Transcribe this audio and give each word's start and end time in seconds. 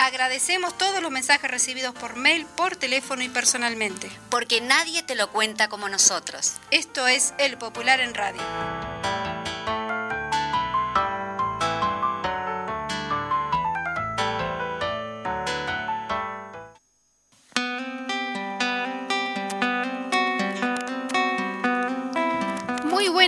Agradecemos 0.00 0.78
todos 0.78 1.02
los 1.02 1.10
mensajes 1.10 1.50
recibidos 1.50 1.94
por 1.94 2.16
mail, 2.16 2.46
por 2.56 2.74
teléfono 2.74 3.22
y 3.22 3.28
personalmente. 3.28 4.10
Porque 4.30 4.62
nadie 4.62 5.02
te 5.02 5.14
lo 5.14 5.30
cuenta 5.30 5.68
como 5.68 5.90
nosotros. 5.90 6.54
Esto 6.70 7.06
es 7.06 7.34
El 7.36 7.58
Popular 7.58 8.00
en 8.00 8.14
Radio. 8.14 8.40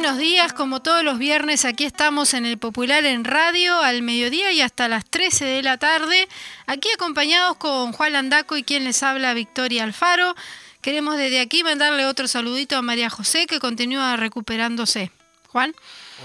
Buenos 0.02 0.19
días, 0.19 0.52
como 0.52 0.83
todos 0.83 1.05
los 1.05 1.16
viernes, 1.16 1.65
aquí 1.65 1.84
estamos 1.84 2.34
en 2.34 2.45
el 2.45 2.59
Popular 2.59 3.05
en 3.05 3.23
Radio 3.23 3.79
al 3.79 4.02
mediodía 4.02 4.51
y 4.51 4.61
hasta 4.61 4.88
las 4.88 5.05
13 5.05 5.45
de 5.45 5.62
la 5.62 5.78
tarde, 5.78 6.28
aquí 6.67 6.89
acompañados 6.92 7.56
con 7.56 7.92
Juan 7.92 8.14
Landaco 8.14 8.56
y 8.56 8.64
quien 8.64 8.83
les 8.83 9.05
habla 9.05 9.33
Victoria 9.33 9.84
Alfaro. 9.84 10.34
Queremos 10.80 11.17
desde 11.19 11.39
aquí 11.39 11.62
mandarle 11.62 12.05
otro 12.06 12.27
saludito 12.27 12.77
a 12.77 12.83
María 12.83 13.11
José 13.11 13.47
que 13.47 13.61
continúa 13.61 14.17
recuperándose. 14.17 15.12
Juan. 15.47 15.73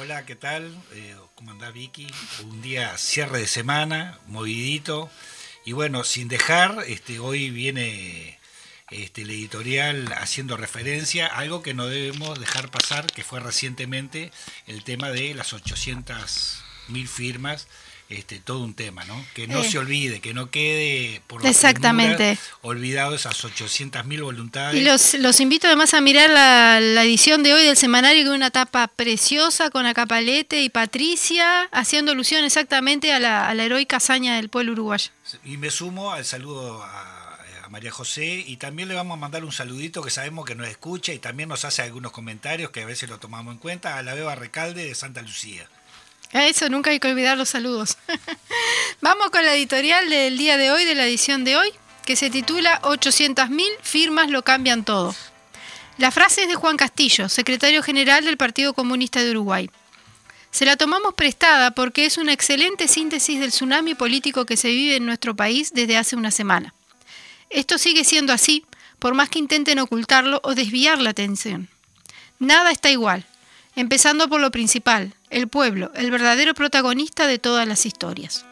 Hola, 0.02 0.26
¿qué 0.26 0.36
tal? 0.36 0.76
Eh, 0.94 1.16
¿Cómo 1.36 1.52
anda 1.52 1.70
Vicky? 1.70 2.08
Un 2.46 2.64
día 2.64 2.98
cierre 2.98 3.42
de 3.42 3.48
semana, 3.48 4.18
movidito. 4.26 5.12
Y 5.66 5.74
bueno, 5.74 6.04
sin 6.04 6.30
dejar, 6.30 6.84
este, 6.88 7.20
hoy 7.20 7.52
viene 7.52 8.37
este, 8.92 9.24
el 9.24 9.32
editorial 9.32 10.14
haciendo 10.18 10.58
referencia 10.58 11.28
a 11.28 11.40
algo 11.40 11.62
que 11.62 11.74
no 11.74 11.88
debemos 11.88 12.40
dejar 12.40 12.70
pasar, 12.70 13.08
que 13.08 13.24
fue 13.24 13.40
recientemente 13.40 14.32
el 14.66 14.84
tema 14.84 15.10
de 15.10 15.34
las 15.34 15.54
800.000 15.54 17.08
firmas 17.08 17.68
este, 18.10 18.40
todo 18.40 18.64
un 18.64 18.74
tema, 18.74 19.04
¿no? 19.04 19.22
Que 19.34 19.48
no 19.48 19.64
eh. 19.64 19.70
se 19.70 19.78
olvide, 19.78 20.22
que 20.22 20.34
no 20.34 20.50
quede 20.50 21.22
por 21.28 21.46
Exactamente. 21.46 22.38
olvidado 22.62 23.14
esas 23.14 23.44
800.000 23.44 24.22
voluntades. 24.22 24.80
Y 24.80 24.86
los, 24.86 25.16
los 25.16 25.42
invito 25.42 25.68
además 25.68 25.94
a 25.94 26.00
mirar 26.00 26.30
la, 26.30 26.80
la, 26.80 27.04
edición 27.04 27.44
de 27.44 27.54
hoy 27.54 27.66
del 27.66 27.76
semanario, 27.76 28.24
que 28.24 28.30
es 28.30 28.36
una 28.36 28.50
tapa 28.50 28.88
preciosa 28.88 29.70
con 29.70 29.86
Acapalete 29.86 30.62
y 30.62 30.70
Patricia, 30.70 31.64
haciendo 31.74 32.14
alusión 32.14 32.46
exactamente 32.46 33.12
a 33.12 33.20
la, 33.20 33.50
a 33.50 33.54
la 33.54 33.66
heroica 33.66 33.98
hazaña 33.98 34.38
del 34.38 34.48
pueblo 34.48 34.72
uruguayo. 34.72 35.10
Y 35.44 35.58
me 35.58 35.70
sumo 35.70 36.14
al 36.14 36.24
saludo 36.24 36.82
a 36.84 37.27
María 37.70 37.92
José 37.92 38.44
y 38.46 38.58
también 38.58 38.90
le 38.90 38.96
vamos 38.96 39.16
a 39.16 39.20
mandar 39.20 39.44
un 39.44 39.52
saludito 39.52 40.02
que 40.02 40.10
sabemos 40.10 40.46
que 40.46 40.56
nos 40.56 40.68
escucha 40.68 41.14
y 41.14 41.20
también 41.20 41.50
nos 41.50 41.66
hace 41.66 41.82
algunos 41.82 42.12
comentarios 42.12 42.72
que 42.72 42.82
a 42.82 42.86
veces 42.86 43.10
lo 43.10 43.20
tomamos 43.20 43.54
en 43.54 43.60
cuenta 43.60 43.98
a 43.98 44.04
la 44.04 44.14
Beba 44.14 44.36
Recalde 44.36 44.86
de 44.86 44.96
Santa 44.96 45.22
Lucía. 45.22 45.68
Eso, 46.34 46.70
nunca 46.70 46.92
hay 46.92 47.00
que 47.00 47.10
olvidar 47.10 47.38
los 47.38 47.50
saludos. 47.50 47.98
vamos 49.02 49.30
con 49.30 49.46
la 49.46 49.56
editorial 49.56 50.10
del 50.10 50.38
día 50.38 50.58
de 50.58 50.72
hoy, 50.72 50.86
de 50.86 50.96
la 50.96 51.06
edición 51.06 51.44
de 51.44 51.58
hoy, 51.58 51.70
que 52.06 52.16
se 52.16 52.30
titula 52.30 52.82
800.000 52.82 53.64
firmas 53.82 54.30
lo 54.30 54.44
cambian 54.44 54.84
todo. 54.84 55.16
La 55.98 56.12
frase 56.12 56.44
es 56.44 56.48
de 56.48 56.56
Juan 56.56 56.78
Castillo, 56.78 57.28
secretario 57.28 57.82
general 57.82 58.24
del 58.26 58.38
Partido 58.38 58.74
Comunista 58.74 59.24
de 59.24 59.32
Uruguay. 59.32 59.70
Se 60.52 60.66
la 60.66 60.78
tomamos 60.78 61.16
prestada 61.16 61.72
porque 61.72 62.06
es 62.06 62.18
una 62.18 62.34
excelente 62.34 62.88
síntesis 62.88 63.40
del 63.40 63.50
tsunami 63.50 63.96
político 63.96 64.46
que 64.46 64.58
se 64.58 64.70
vive 64.70 64.96
en 64.96 65.06
nuestro 65.06 65.36
país 65.36 65.74
desde 65.74 65.98
hace 65.98 66.16
una 66.16 66.32
semana. 66.32 66.74
Esto 67.50 67.78
sigue 67.78 68.04
siendo 68.04 68.34
así, 68.34 68.66
por 69.00 69.14
más 69.14 69.30
que 69.30 69.40
intenten 69.40 69.80
ocultarlo 69.80 70.42
o 70.44 70.56
desviar 70.56 71.00
la 71.00 71.12
atención. 71.12 71.70
Nada 72.40 72.72
está 72.72 72.92
igual, 72.92 73.26
empezando 73.76 74.28
por 74.28 74.42
lo 74.42 74.52
principal, 74.52 75.14
el 75.30 75.48
pueblo, 75.48 75.92
el 75.96 76.12
verdadero 76.12 76.54
protagonista 76.54 77.28
de 77.28 77.40
todas 77.40 77.68
las 77.68 77.86
historias. 77.86 78.46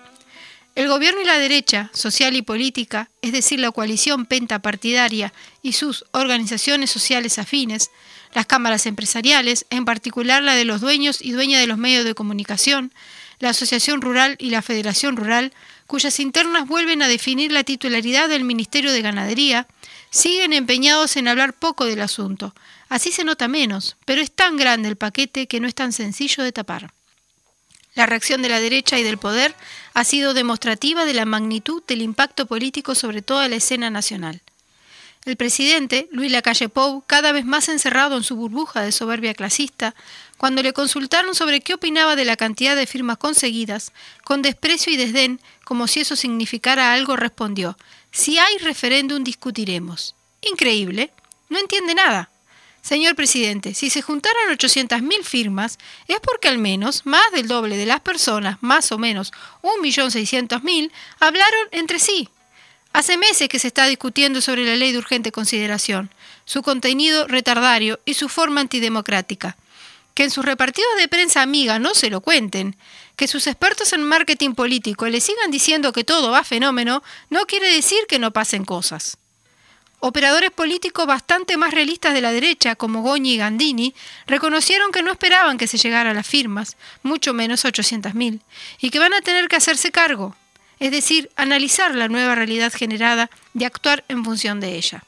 El 0.76 0.90
gobierno 0.90 1.22
y 1.22 1.26
la 1.26 1.40
derecha, 1.40 1.90
social 1.94 2.36
y 2.36 2.42
política, 2.42 3.10
es 3.22 3.32
decir, 3.32 3.60
la 3.60 3.72
coalición 3.72 4.26
pentapartidaria 4.26 5.34
y 5.62 5.72
sus 5.72 6.04
organizaciones 6.12 6.92
sociales 6.92 7.40
afines, 7.40 7.92
las 8.34 8.46
cámaras 8.46 8.86
empresariales, 8.86 9.66
en 9.70 9.86
particular 9.86 10.44
la 10.44 10.54
de 10.56 10.66
los 10.66 10.82
dueños 10.82 11.22
y 11.22 11.32
dueñas 11.32 11.62
de 11.62 11.68
los 11.68 11.78
medios 11.78 12.04
de 12.04 12.14
comunicación, 12.14 12.94
la 13.40 13.52
Asociación 13.52 14.02
Rural 14.02 14.36
y 14.38 14.50
la 14.50 14.62
Federación 14.62 15.16
Rural, 15.16 15.54
cuyas 15.88 16.20
internas 16.20 16.68
vuelven 16.68 17.02
a 17.02 17.08
definir 17.08 17.52
la 17.52 17.64
titularidad 17.64 18.30
del 18.30 18.44
Ministerio 18.44 18.92
de 18.92 19.02
Ganadería, 19.02 19.68
siguen 20.10 20.54
empeñados 20.54 21.18
en 21.18 21.28
hablar 21.28 21.54
poco 21.54 21.86
del 21.86 22.02
asunto. 22.02 22.56
Así 22.90 23.12
se 23.12 23.24
nota 23.24 23.48
menos, 23.48 23.98
pero 24.06 24.22
es 24.22 24.32
tan 24.32 24.58
grande 24.58 24.90
el 24.90 24.96
paquete 24.96 25.48
que 25.48 25.60
no 25.60 25.68
es 25.68 25.76
tan 25.76 25.92
sencillo 25.92 26.44
de 26.44 26.52
tapar. 26.52 26.94
La 27.94 28.06
reacción 28.06 28.42
de 28.42 28.50
la 28.50 28.60
derecha 28.60 29.00
y 29.00 29.04
del 29.04 29.18
poder 29.18 29.56
ha 29.94 30.04
sido 30.04 30.34
demostrativa 30.34 31.06
de 31.06 31.14
la 31.14 31.26
magnitud 31.26 31.82
del 31.88 32.02
impacto 32.02 32.46
político 32.46 32.94
sobre 32.94 33.22
toda 33.22 33.48
la 33.48 33.56
escena 33.56 33.90
nacional. 33.90 34.42
El 35.26 35.38
presidente, 35.38 36.08
Luis 36.12 36.32
Lacalle 36.32 36.70
Pou, 36.70 37.04
cada 37.08 37.32
vez 37.32 37.46
más 37.46 37.68
encerrado 37.68 38.16
en 38.16 38.24
su 38.24 38.36
burbuja 38.36 38.82
de 38.82 38.92
soberbia 38.92 39.34
clasista, 39.34 39.96
cuando 40.38 40.62
le 40.62 40.72
consultaron 40.72 41.34
sobre 41.34 41.62
qué 41.62 41.74
opinaba 41.74 42.16
de 42.16 42.26
la 42.26 42.38
cantidad 42.38 42.76
de 42.76 42.86
firmas 42.86 43.18
conseguidas, 43.18 43.92
con 44.24 44.44
desprecio 44.44 44.94
y 44.94 44.98
desdén, 44.98 45.42
como 45.64 45.88
si 45.88 46.02
eso 46.02 46.16
significara 46.16 46.94
algo, 46.94 47.16
respondió, 47.16 47.76
si 48.12 48.38
hay 48.38 48.60
referéndum 48.60 49.24
discutiremos. 49.24 50.14
Increíble. 50.42 51.12
No 51.50 51.58
entiende 51.58 51.96
nada. 51.96 52.30
Señor 52.84 53.16
presidente, 53.16 53.74
si 53.74 53.90
se 53.90 54.04
juntaron 54.04 54.56
800.000 54.56 55.24
firmas, 55.24 55.80
es 56.08 56.20
porque 56.20 56.50
al 56.50 56.60
menos 56.60 57.04
más 57.08 57.32
del 57.32 57.48
doble 57.48 57.78
de 57.78 57.88
las 57.88 58.02
personas, 58.02 58.60
más 58.62 58.92
o 58.92 59.00
menos 59.00 59.34
1.600.000, 59.64 60.92
hablaron 61.20 61.68
entre 61.72 61.98
sí. 61.98 62.30
Hace 62.96 63.18
meses 63.18 63.50
que 63.50 63.60
se 63.60 63.68
está 63.68 63.88
discutiendo 63.88 64.40
sobre 64.40 64.64
la 64.64 64.78
ley 64.78 64.94
de 64.94 64.98
urgente 64.98 65.34
consideración, 65.34 66.10
su 66.46 66.62
contenido 66.62 67.28
retardario 67.28 68.00
y 68.06 68.14
su 68.14 68.30
forma 68.30 68.62
antidemocrática. 68.62 69.58
Que 70.14 70.24
en 70.24 70.32
sus 70.32 70.46
repartidos 70.46 70.96
de 70.98 71.10
prensa 71.10 71.42
amiga 71.42 71.78
no 71.78 71.94
se 71.94 72.10
lo 72.10 72.22
cuenten, 72.22 72.78
que 73.18 73.28
sus 73.28 73.48
expertos 73.48 73.92
en 73.92 74.02
marketing 74.02 74.54
político 74.54 75.08
le 75.08 75.20
sigan 75.20 75.52
diciendo 75.52 75.92
que 75.92 76.06
todo 76.06 76.32
va 76.32 76.46
fenómeno, 76.46 77.04
no 77.30 77.46
quiere 77.48 77.70
decir 77.70 78.00
que 78.08 78.18
no 78.18 78.32
pasen 78.32 78.64
cosas. 78.64 79.18
Operadores 80.00 80.52
políticos 80.52 81.06
bastante 81.06 81.58
más 81.58 81.74
realistas 81.74 82.14
de 82.14 82.22
la 82.22 82.32
derecha, 82.32 82.78
como 82.78 83.02
Goñi 83.02 83.34
y 83.34 83.38
Gandini, 83.38 83.94
reconocieron 84.26 84.94
que 84.94 85.04
no 85.04 85.12
esperaban 85.12 85.58
que 85.58 85.68
se 85.68 85.78
llegara 85.78 86.12
a 86.12 86.14
las 86.14 86.28
firmas, 86.28 86.78
mucho 87.04 87.34
menos 87.34 87.66
800.000, 87.66 88.40
y 88.80 88.90
que 88.90 89.00
van 89.00 89.14
a 89.14 89.20
tener 89.20 89.50
que 89.50 89.58
hacerse 89.58 89.92
cargo, 89.92 90.34
es 90.80 90.92
decir, 90.92 91.30
analizar 91.36 91.96
la 91.96 92.08
nueva 92.08 92.36
realidad 92.36 92.74
generada 92.74 93.30
y 93.54 93.64
actuar 93.64 94.04
en 94.08 94.24
función 94.24 94.60
de 94.60 94.76
ella. 94.76 95.04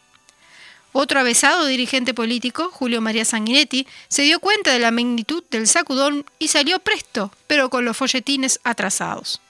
Otro 1.00 1.20
avesado 1.20 1.66
dirigente 1.68 2.14
político, 2.14 2.70
Julio 2.72 3.02
María 3.02 3.26
Sanguinetti, 3.26 3.86
se 4.08 4.24
dio 4.24 4.40
cuenta 4.40 4.74
de 4.74 4.80
la 4.80 4.92
magnitud 4.92 5.44
del 5.52 5.68
sacudón 5.68 6.26
y 6.40 6.48
salió 6.48 6.80
presto, 6.80 7.32
pero 7.46 7.70
con 7.70 7.86
los 7.86 7.96
folletines 7.96 8.60
atrasados. 8.64 9.42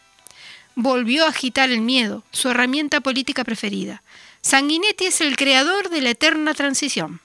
Volvió 0.75 1.25
a 1.25 1.29
agitar 1.29 1.69
el 1.69 1.81
miedo, 1.81 2.23
su 2.31 2.49
herramienta 2.49 2.99
política 2.99 3.43
preferida. 3.43 4.03
Sanguinetti 4.41 5.05
es 5.05 5.21
el 5.21 5.37
creador 5.37 5.89
de 5.89 6.01
la 6.01 6.09
eterna 6.09 6.53
transición, 6.53 7.21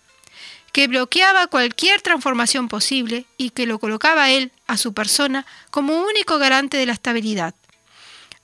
que 0.72 0.86
bloqueaba 0.86 1.48
cualquier 1.48 2.00
transformación 2.00 2.68
posible 2.68 3.26
y 3.36 3.50
que 3.50 3.66
lo 3.66 3.78
colocaba 3.78 4.24
a 4.24 4.30
él, 4.30 4.52
a 4.66 4.76
su 4.76 4.94
persona, 4.94 5.46
como 5.70 6.00
único 6.00 6.38
garante 6.38 6.76
de 6.76 6.86
la 6.86 6.92
estabilidad. 6.92 7.54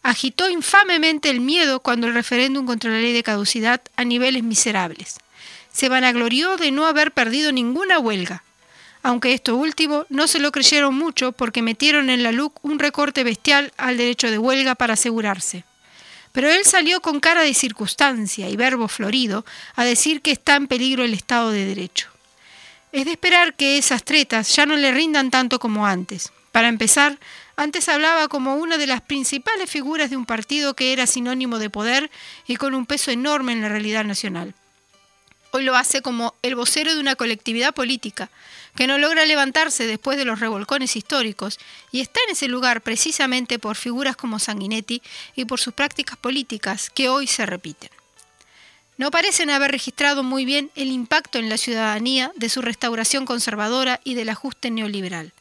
Agitó 0.02 0.48
infamemente 0.48 1.30
el 1.30 1.40
miedo 1.40 1.80
cuando 1.80 2.06
el 2.06 2.14
referéndum 2.14 2.66
contra 2.66 2.90
la 2.90 2.98
ley 2.98 3.12
de 3.12 3.22
caducidad 3.22 3.82
a 3.96 4.04
niveles 4.04 4.42
miserables 4.42 5.18
se 5.78 5.88
vanaglorió 5.88 6.56
de 6.56 6.72
no 6.72 6.86
haber 6.86 7.12
perdido 7.12 7.52
ninguna 7.52 8.00
huelga, 8.00 8.42
aunque 9.04 9.32
esto 9.32 9.54
último 9.54 10.06
no 10.08 10.26
se 10.26 10.40
lo 10.40 10.50
creyeron 10.50 10.92
mucho 10.92 11.30
porque 11.30 11.62
metieron 11.62 12.10
en 12.10 12.24
la 12.24 12.32
LUC 12.32 12.64
un 12.64 12.80
recorte 12.80 13.22
bestial 13.22 13.72
al 13.76 13.96
derecho 13.96 14.28
de 14.28 14.38
huelga 14.38 14.74
para 14.74 14.94
asegurarse. 14.94 15.64
Pero 16.32 16.50
él 16.50 16.64
salió 16.64 17.00
con 17.00 17.20
cara 17.20 17.42
de 17.42 17.54
circunstancia 17.54 18.48
y 18.48 18.56
verbo 18.56 18.88
florido 18.88 19.44
a 19.76 19.84
decir 19.84 20.20
que 20.20 20.32
está 20.32 20.56
en 20.56 20.66
peligro 20.66 21.04
el 21.04 21.14
Estado 21.14 21.52
de 21.52 21.64
Derecho. 21.64 22.08
Es 22.90 23.04
de 23.04 23.12
esperar 23.12 23.54
que 23.54 23.78
esas 23.78 24.02
tretas 24.02 24.54
ya 24.56 24.66
no 24.66 24.74
le 24.74 24.90
rindan 24.90 25.30
tanto 25.30 25.60
como 25.60 25.86
antes. 25.86 26.32
Para 26.50 26.66
empezar, 26.66 27.20
antes 27.58 27.88
hablaba 27.88 28.28
como 28.28 28.54
una 28.54 28.78
de 28.78 28.86
las 28.86 29.00
principales 29.00 29.68
figuras 29.68 30.10
de 30.10 30.16
un 30.16 30.26
partido 30.26 30.74
que 30.74 30.92
era 30.92 31.08
sinónimo 31.08 31.58
de 31.58 31.70
poder 31.70 32.08
y 32.46 32.54
con 32.54 32.72
un 32.72 32.86
peso 32.86 33.10
enorme 33.10 33.50
en 33.50 33.62
la 33.62 33.68
realidad 33.68 34.04
nacional. 34.04 34.54
Hoy 35.50 35.64
lo 35.64 35.74
hace 35.74 36.00
como 36.00 36.36
el 36.42 36.54
vocero 36.54 36.94
de 36.94 37.00
una 37.00 37.16
colectividad 37.16 37.74
política 37.74 38.30
que 38.76 38.86
no 38.86 38.96
logra 38.96 39.26
levantarse 39.26 39.88
después 39.88 40.16
de 40.16 40.24
los 40.24 40.38
revolcones 40.38 40.94
históricos 40.94 41.58
y 41.90 42.00
está 42.00 42.20
en 42.28 42.34
ese 42.34 42.46
lugar 42.46 42.80
precisamente 42.80 43.58
por 43.58 43.74
figuras 43.74 44.14
como 44.14 44.38
Sanguinetti 44.38 45.02
y 45.34 45.44
por 45.44 45.58
sus 45.58 45.74
prácticas 45.74 46.16
políticas 46.16 46.90
que 46.90 47.08
hoy 47.08 47.26
se 47.26 47.44
repiten. 47.44 47.90
No 48.98 49.10
parecen 49.10 49.50
haber 49.50 49.72
registrado 49.72 50.22
muy 50.22 50.44
bien 50.44 50.70
el 50.76 50.92
impacto 50.92 51.40
en 51.40 51.48
la 51.48 51.58
ciudadanía 51.58 52.30
de 52.36 52.50
su 52.50 52.62
restauración 52.62 53.26
conservadora 53.26 54.00
y 54.04 54.14
del 54.14 54.28
ajuste 54.28 54.70
neoliberal. 54.70 55.32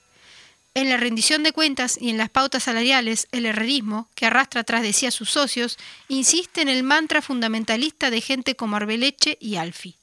En 0.77 0.89
la 0.89 0.97
rendición 0.97 1.41
de 1.41 1.53
cuentas 1.53 1.97
y 1.99 2.11
en 2.11 2.19
las 2.19 2.29
pautas 2.29 2.61
salariales, 2.61 3.27
el 3.31 3.47
herrerismo, 3.47 4.11
que 4.13 4.27
arrastra 4.27 4.63
tras 4.63 4.83
de 4.83 4.93
sí 4.93 5.07
a 5.07 5.11
sus 5.11 5.31
socios, 5.31 5.79
insiste 6.07 6.61
en 6.61 6.69
el 6.69 6.83
mantra 6.83 7.23
fundamentalista 7.23 8.11
de 8.11 8.21
gente 8.21 8.55
como 8.55 8.75
Arbeleche 8.75 9.39
y 9.41 9.55
Alfi. 9.55 9.95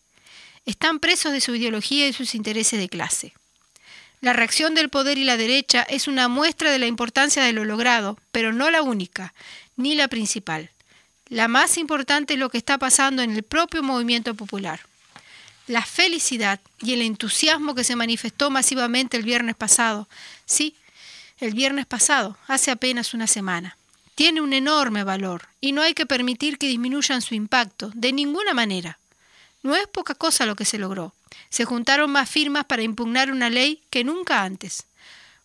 Están 0.66 0.98
presos 0.98 1.30
de 1.30 1.40
su 1.40 1.54
ideología 1.54 2.08
y 2.08 2.12
sus 2.12 2.34
intereses 2.34 2.80
de 2.80 2.88
clase. 2.88 3.34
La 4.20 4.32
reacción 4.32 4.74
del 4.74 4.88
poder 4.88 5.16
y 5.16 5.22
la 5.22 5.36
derecha 5.36 5.82
es 5.82 6.08
una 6.08 6.26
muestra 6.26 6.72
de 6.72 6.80
la 6.80 6.88
importancia 6.88 7.44
de 7.44 7.52
lo 7.52 7.64
logrado, 7.64 8.18
pero 8.32 8.52
no 8.52 8.68
la 8.68 8.82
única, 8.82 9.32
ni 9.76 9.94
la 9.94 10.08
principal. 10.08 10.70
La 11.28 11.46
más 11.46 11.78
importante 11.78 12.34
es 12.34 12.40
lo 12.40 12.50
que 12.50 12.58
está 12.58 12.78
pasando 12.78 13.22
en 13.22 13.30
el 13.30 13.44
propio 13.44 13.84
movimiento 13.84 14.34
popular. 14.34 14.80
La 15.68 15.82
felicidad 15.82 16.60
y 16.80 16.92
el 16.92 17.00
entusiasmo 17.00 17.74
que 17.74 17.84
se 17.84 17.96
manifestó 17.96 18.50
masivamente 18.50 19.16
el 19.16 19.22
viernes 19.22 19.54
pasado, 19.54 20.08
sí, 20.44 20.76
el 21.38 21.54
viernes 21.54 21.86
pasado, 21.86 22.36
hace 22.46 22.70
apenas 22.70 23.14
una 23.14 23.26
semana, 23.26 23.76
tiene 24.14 24.40
un 24.40 24.52
enorme 24.52 25.02
valor 25.02 25.48
y 25.60 25.72
no 25.72 25.82
hay 25.82 25.94
que 25.94 26.06
permitir 26.06 26.58
que 26.58 26.68
disminuyan 26.68 27.22
su 27.22 27.34
impacto, 27.34 27.90
de 27.94 28.12
ninguna 28.12 28.54
manera. 28.54 28.98
No 29.62 29.74
es 29.74 29.86
poca 29.88 30.14
cosa 30.14 30.46
lo 30.46 30.54
que 30.54 30.64
se 30.64 30.78
logró. 30.78 31.14
Se 31.48 31.64
juntaron 31.64 32.10
más 32.10 32.30
firmas 32.30 32.64
para 32.66 32.82
impugnar 32.82 33.30
una 33.32 33.50
ley 33.50 33.82
que 33.90 34.04
nunca 34.04 34.42
antes. 34.42 34.86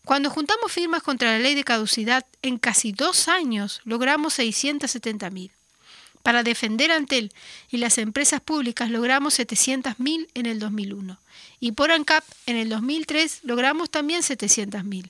Cuando 0.05 0.29
juntamos 0.29 0.71
firmas 0.71 1.03
contra 1.03 1.31
la 1.31 1.39
ley 1.39 1.55
de 1.55 1.63
caducidad, 1.63 2.25
en 2.41 2.57
casi 2.57 2.91
dos 2.91 3.27
años 3.27 3.81
logramos 3.85 4.37
670.000. 4.37 5.51
Para 6.23 6.43
defender 6.43 6.91
Antel 6.91 7.31
y 7.69 7.77
las 7.77 7.97
empresas 7.97 8.41
públicas 8.41 8.89
logramos 8.89 9.39
700.000 9.39 10.27
en 10.33 10.45
el 10.45 10.59
2001 10.59 11.19
y 11.59 11.71
por 11.71 11.91
ANCAP 11.91 12.23
en 12.45 12.57
el 12.57 12.69
2003 12.69 13.39
logramos 13.43 13.89
también 13.89 14.21
700.000. 14.21 15.09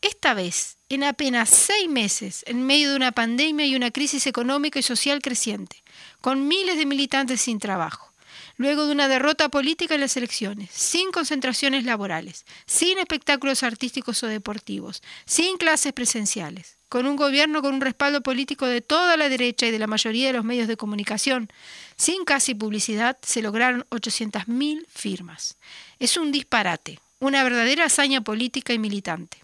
Esta 0.00 0.34
vez, 0.34 0.76
en 0.90 1.02
apenas 1.02 1.48
seis 1.48 1.88
meses, 1.88 2.44
en 2.46 2.66
medio 2.66 2.90
de 2.90 2.96
una 2.96 3.12
pandemia 3.12 3.64
y 3.64 3.74
una 3.74 3.90
crisis 3.90 4.26
económica 4.26 4.78
y 4.78 4.82
social 4.82 5.22
creciente, 5.22 5.82
con 6.20 6.46
miles 6.46 6.76
de 6.76 6.84
militantes 6.84 7.40
sin 7.40 7.58
trabajo, 7.58 8.12
luego 8.58 8.84
de 8.84 8.92
una 8.92 9.08
derrota 9.08 9.48
política 9.48 9.94
en 9.94 10.02
las 10.02 10.18
elecciones, 10.18 10.70
sin 10.72 11.10
concentraciones 11.10 11.84
laborales, 11.84 12.44
sin 12.66 12.98
espectáculos 12.98 13.62
artísticos 13.62 14.22
o 14.22 14.26
deportivos, 14.26 15.02
sin 15.24 15.56
clases 15.56 15.94
presenciales, 15.94 16.76
con 16.94 17.06
un 17.06 17.16
gobierno 17.16 17.60
con 17.60 17.74
un 17.74 17.80
respaldo 17.80 18.20
político 18.20 18.66
de 18.66 18.80
toda 18.80 19.16
la 19.16 19.28
derecha 19.28 19.66
y 19.66 19.72
de 19.72 19.80
la 19.80 19.88
mayoría 19.88 20.28
de 20.28 20.34
los 20.34 20.44
medios 20.44 20.68
de 20.68 20.76
comunicación, 20.76 21.50
sin 21.96 22.24
casi 22.24 22.54
publicidad, 22.54 23.18
se 23.20 23.42
lograron 23.42 23.84
800.000 23.90 24.86
firmas. 24.86 25.56
Es 25.98 26.16
un 26.16 26.30
disparate, 26.30 27.00
una 27.18 27.42
verdadera 27.42 27.86
hazaña 27.86 28.20
política 28.20 28.74
y 28.74 28.78
militante. 28.78 29.38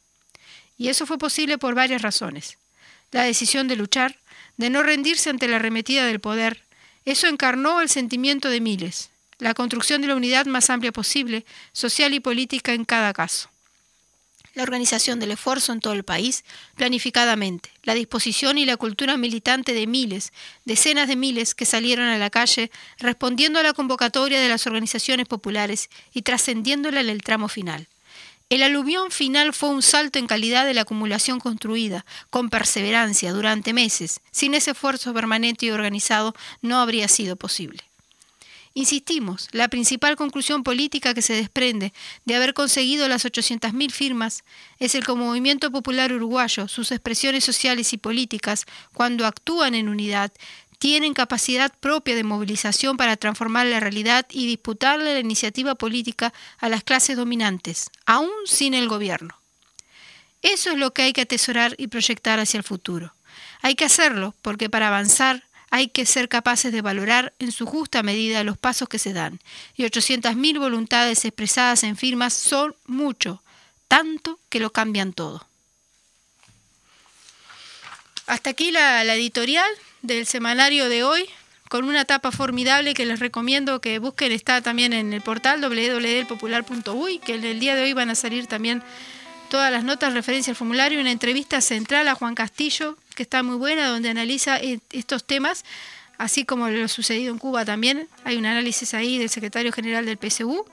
Y 0.78 0.90
eso 0.90 1.06
fue 1.06 1.18
posible 1.18 1.58
por 1.58 1.74
varias 1.74 2.02
razones. 2.02 2.56
La 3.10 3.24
decisión 3.24 3.66
de 3.66 3.74
luchar, 3.74 4.20
de 4.56 4.70
no 4.70 4.84
rendirse 4.84 5.28
ante 5.28 5.48
la 5.48 5.56
arremetida 5.56 6.06
del 6.06 6.20
poder, 6.20 6.62
eso 7.04 7.26
encarnó 7.26 7.80
el 7.80 7.88
sentimiento 7.88 8.48
de 8.48 8.60
miles, 8.60 9.10
la 9.38 9.54
construcción 9.54 10.02
de 10.02 10.06
la 10.06 10.14
unidad 10.14 10.46
más 10.46 10.70
amplia 10.70 10.92
posible, 10.92 11.44
social 11.72 12.14
y 12.14 12.20
política 12.20 12.74
en 12.74 12.84
cada 12.84 13.12
caso 13.12 13.50
la 14.54 14.62
organización 14.62 15.20
del 15.20 15.32
esfuerzo 15.32 15.72
en 15.72 15.80
todo 15.80 15.92
el 15.92 16.04
país, 16.04 16.44
planificadamente, 16.76 17.70
la 17.82 17.94
disposición 17.94 18.58
y 18.58 18.66
la 18.66 18.76
cultura 18.76 19.16
militante 19.16 19.72
de 19.72 19.86
miles, 19.86 20.32
decenas 20.64 21.08
de 21.08 21.16
miles 21.16 21.54
que 21.54 21.66
salieron 21.66 22.06
a 22.06 22.18
la 22.18 22.30
calle 22.30 22.70
respondiendo 22.98 23.58
a 23.58 23.62
la 23.62 23.72
convocatoria 23.72 24.40
de 24.40 24.48
las 24.48 24.66
organizaciones 24.66 25.26
populares 25.26 25.90
y 26.12 26.22
trascendiéndola 26.22 27.00
en 27.00 27.10
el 27.10 27.22
tramo 27.22 27.48
final. 27.48 27.88
El 28.50 28.64
aluvión 28.64 29.12
final 29.12 29.52
fue 29.52 29.68
un 29.68 29.80
salto 29.80 30.18
en 30.18 30.26
calidad 30.26 30.66
de 30.66 30.74
la 30.74 30.80
acumulación 30.80 31.38
construida, 31.38 32.04
con 32.30 32.50
perseverancia, 32.50 33.32
durante 33.32 33.72
meses. 33.72 34.20
Sin 34.32 34.54
ese 34.54 34.72
esfuerzo 34.72 35.14
permanente 35.14 35.66
y 35.66 35.70
organizado 35.70 36.34
no 36.60 36.80
habría 36.80 37.06
sido 37.06 37.36
posible. 37.36 37.89
Insistimos, 38.80 39.48
la 39.52 39.68
principal 39.68 40.16
conclusión 40.16 40.62
política 40.62 41.12
que 41.12 41.20
se 41.20 41.34
desprende 41.34 41.92
de 42.24 42.34
haber 42.34 42.54
conseguido 42.54 43.08
las 43.08 43.26
800.000 43.26 43.90
firmas 43.90 44.42
es 44.78 44.94
el 44.94 45.04
que 45.04 45.12
el 45.12 45.18
movimiento 45.18 45.70
popular 45.70 46.14
uruguayo, 46.14 46.66
sus 46.66 46.90
expresiones 46.90 47.44
sociales 47.44 47.92
y 47.92 47.98
políticas, 47.98 48.64
cuando 48.94 49.26
actúan 49.26 49.74
en 49.74 49.90
unidad, 49.90 50.32
tienen 50.78 51.12
capacidad 51.12 51.70
propia 51.78 52.14
de 52.14 52.24
movilización 52.24 52.96
para 52.96 53.18
transformar 53.18 53.66
la 53.66 53.80
realidad 53.80 54.24
y 54.30 54.46
disputarle 54.46 55.12
la 55.12 55.20
iniciativa 55.20 55.74
política 55.74 56.32
a 56.56 56.70
las 56.70 56.82
clases 56.82 57.18
dominantes, 57.18 57.90
aún 58.06 58.30
sin 58.46 58.72
el 58.72 58.88
gobierno. 58.88 59.38
Eso 60.40 60.70
es 60.70 60.78
lo 60.78 60.94
que 60.94 61.02
hay 61.02 61.12
que 61.12 61.20
atesorar 61.20 61.74
y 61.76 61.88
proyectar 61.88 62.40
hacia 62.40 62.56
el 62.56 62.64
futuro. 62.64 63.14
Hay 63.60 63.74
que 63.74 63.84
hacerlo 63.84 64.34
porque 64.40 64.70
para 64.70 64.88
avanzar 64.88 65.44
hay 65.70 65.88
que 65.88 66.04
ser 66.04 66.28
capaces 66.28 66.72
de 66.72 66.82
valorar 66.82 67.32
en 67.38 67.52
su 67.52 67.64
justa 67.64 68.02
medida 68.02 68.44
los 68.44 68.58
pasos 68.58 68.88
que 68.88 68.98
se 68.98 69.12
dan. 69.12 69.40
Y 69.76 69.84
800.000 69.84 70.58
voluntades 70.58 71.24
expresadas 71.24 71.84
en 71.84 71.96
firmas 71.96 72.34
son 72.34 72.74
mucho, 72.86 73.42
tanto 73.88 74.40
que 74.48 74.60
lo 74.60 74.72
cambian 74.72 75.12
todo. 75.12 75.46
Hasta 78.26 78.50
aquí 78.50 78.70
la, 78.70 79.02
editorial 79.14 79.68
del 80.02 80.26
semanario 80.26 80.88
de 80.88 81.04
hoy, 81.04 81.28
con 81.68 81.84
una 81.84 82.04
tapa 82.04 82.32
formidable 82.32 82.94
que 82.94 83.06
les 83.06 83.20
recomiendo 83.20 83.80
que 83.80 83.98
busquen, 84.00 84.32
está 84.32 84.60
también 84.62 84.92
en 84.92 85.12
el 85.12 85.20
portal 85.20 85.60
www.popular.uy, 85.60 87.18
que 87.18 87.34
en 87.34 87.44
el 87.44 87.60
día 87.60 87.76
de 87.76 87.82
hoy 87.82 87.92
van 87.92 88.10
a 88.10 88.14
salir 88.16 88.46
también 88.46 88.82
todas 89.50 89.70
las 89.70 89.84
notas 89.84 90.14
referencia 90.14 90.52
al 90.52 90.56
formulario, 90.56 91.00
una 91.00 91.10
entrevista 91.10 91.60
central 91.60 92.08
a 92.08 92.14
Juan 92.14 92.34
Castillo, 92.34 92.96
que 93.20 93.24
está 93.24 93.42
muy 93.42 93.56
buena, 93.56 93.86
donde 93.88 94.08
analiza 94.08 94.58
eh, 94.60 94.80
estos 94.92 95.24
temas, 95.24 95.66
así 96.16 96.46
como 96.46 96.70
lo 96.70 96.88
sucedido 96.88 97.30
en 97.30 97.38
Cuba 97.38 97.66
también. 97.66 98.08
Hay 98.24 98.38
un 98.38 98.46
análisis 98.46 98.94
ahí 98.94 99.18
del 99.18 99.28
secretario 99.28 99.72
general 99.72 100.06
del 100.06 100.16
PSU. 100.16 100.64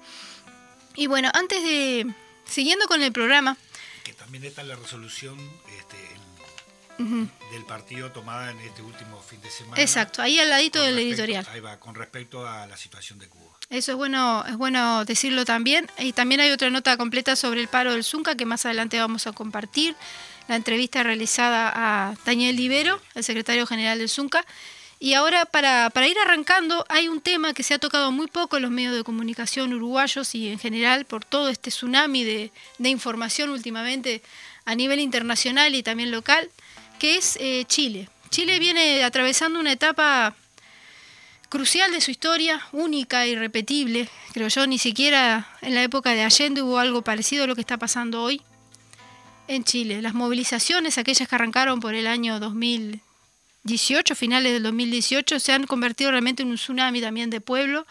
Y 0.96 1.08
bueno, 1.08 1.30
antes 1.34 1.62
de, 1.62 2.08
siguiendo 2.46 2.88
con 2.88 3.04
el 3.04 3.12
programa. 3.12 3.58
Que 4.06 4.14
también 4.14 4.46
está 4.46 4.64
la 4.64 4.78
resolución 4.78 5.38
este, 5.78 7.04
del 7.52 7.66
partido 7.66 8.14
tomada 8.14 8.50
en 8.52 8.60
este 8.62 8.82
último 8.82 9.22
fin 9.22 9.42
de 9.42 9.52
semana. 9.52 9.82
Exacto, 9.82 10.22
ahí 10.22 10.40
al 10.40 10.50
ladito 10.50 10.82
del 10.82 10.98
editorial. 11.00 11.46
Ahí 11.52 11.60
va, 11.60 11.82
con 11.82 11.96
respecto 11.96 12.48
a 12.48 12.66
la 12.66 12.78
situación 12.78 13.20
de 13.20 13.28
Cuba. 13.28 13.58
Eso 13.70 13.92
es 13.92 13.98
bueno, 13.98 14.46
es 14.48 14.56
bueno 14.56 15.04
decirlo 15.04 15.44
también. 15.44 15.92
Y 16.00 16.14
también 16.14 16.40
hay 16.40 16.52
otra 16.52 16.70
nota 16.70 16.96
completa 16.96 17.36
sobre 17.36 17.60
el 17.60 17.68
paro 17.68 17.92
del 17.92 18.06
Zunca 18.06 18.36
que 18.36 18.46
más 18.46 18.66
adelante 18.66 18.98
vamos 19.02 19.28
a 19.28 19.34
compartir. 19.34 19.98
La 20.48 20.56
entrevista 20.56 21.04
realizada 21.04 21.72
a 21.76 22.16
Daniel 22.26 22.56
Libero, 22.56 23.02
el 23.16 23.24
secretario 23.24 23.66
general 23.66 24.00
del 24.00 24.10
Zunca. 24.10 24.46
Y 25.00 25.14
ahora, 25.14 25.46
para, 25.46 25.90
para, 25.92 26.08
ir 26.08 26.18
arrancando, 26.18 26.86
hay 26.90 27.08
un 27.08 27.22
tema 27.22 27.54
que 27.54 27.62
se 27.62 27.76
ha 27.76 27.80
tocado 27.80 28.12
muy 28.12 28.28
poco 28.28 28.56
en 28.56 28.64
los 28.64 28.72
medios 28.72 28.96
de 28.96 29.04
comunicación 29.04 29.74
uruguayos 29.74 30.34
y 30.34 30.48
en 30.48 30.58
general 30.58 31.06
por 31.06 31.24
todo 31.24 31.50
este 31.50 31.70
tsunami 31.70 32.24
de, 32.24 32.52
información 32.80 33.50
últimamente 33.50 34.24
a 34.66 34.74
nivel 34.74 35.00
internacional 35.00 35.76
y 35.76 35.84
también 35.84 36.10
local, 36.10 36.50
que 36.98 37.18
es 37.18 37.38
eh, 37.40 37.66
Chile. 37.68 38.10
Chile 38.30 38.58
viene 38.58 39.04
atravesando 39.04 39.60
una 39.60 39.72
etapa 39.72 40.36
crucial 41.50 41.92
de 41.92 42.02
su 42.02 42.10
historia, 42.10 42.66
única, 42.72 43.28
irrepetible. 43.28 44.10
Creo 44.34 44.48
yo, 44.48 44.66
ni 44.66 44.80
siquiera 44.80 45.48
en 45.62 45.76
la 45.76 45.84
época 45.84 46.12
de 46.12 46.24
Allende 46.24 46.62
hubo 46.62 46.80
algo 46.80 47.04
parecido 47.04 47.44
a 47.44 47.48
lo 47.48 47.56
que 47.56 47.62
está 47.62 47.78
pasando 47.78 48.24
hoy 48.24 48.42
en 49.48 49.64
Chile. 49.64 50.02
Las 50.02 50.14
movilizaciones, 50.14 50.98
aquellas 50.98 51.28
que 51.28 51.36
arrancaron 51.36 51.80
por 51.80 51.96
el 51.96 52.08
año 52.08 52.40
2018, 52.40 54.16
finales 54.16 54.54
del 54.54 54.64
2018, 54.64 55.40
se 55.40 55.54
han 55.54 55.66
convertido 55.66 56.12
realmente 56.12 56.44
en 56.44 56.50
un 56.50 56.56
tsunami 56.56 57.02
también 57.02 57.30
de 57.30 57.42
pueblo 57.42 57.86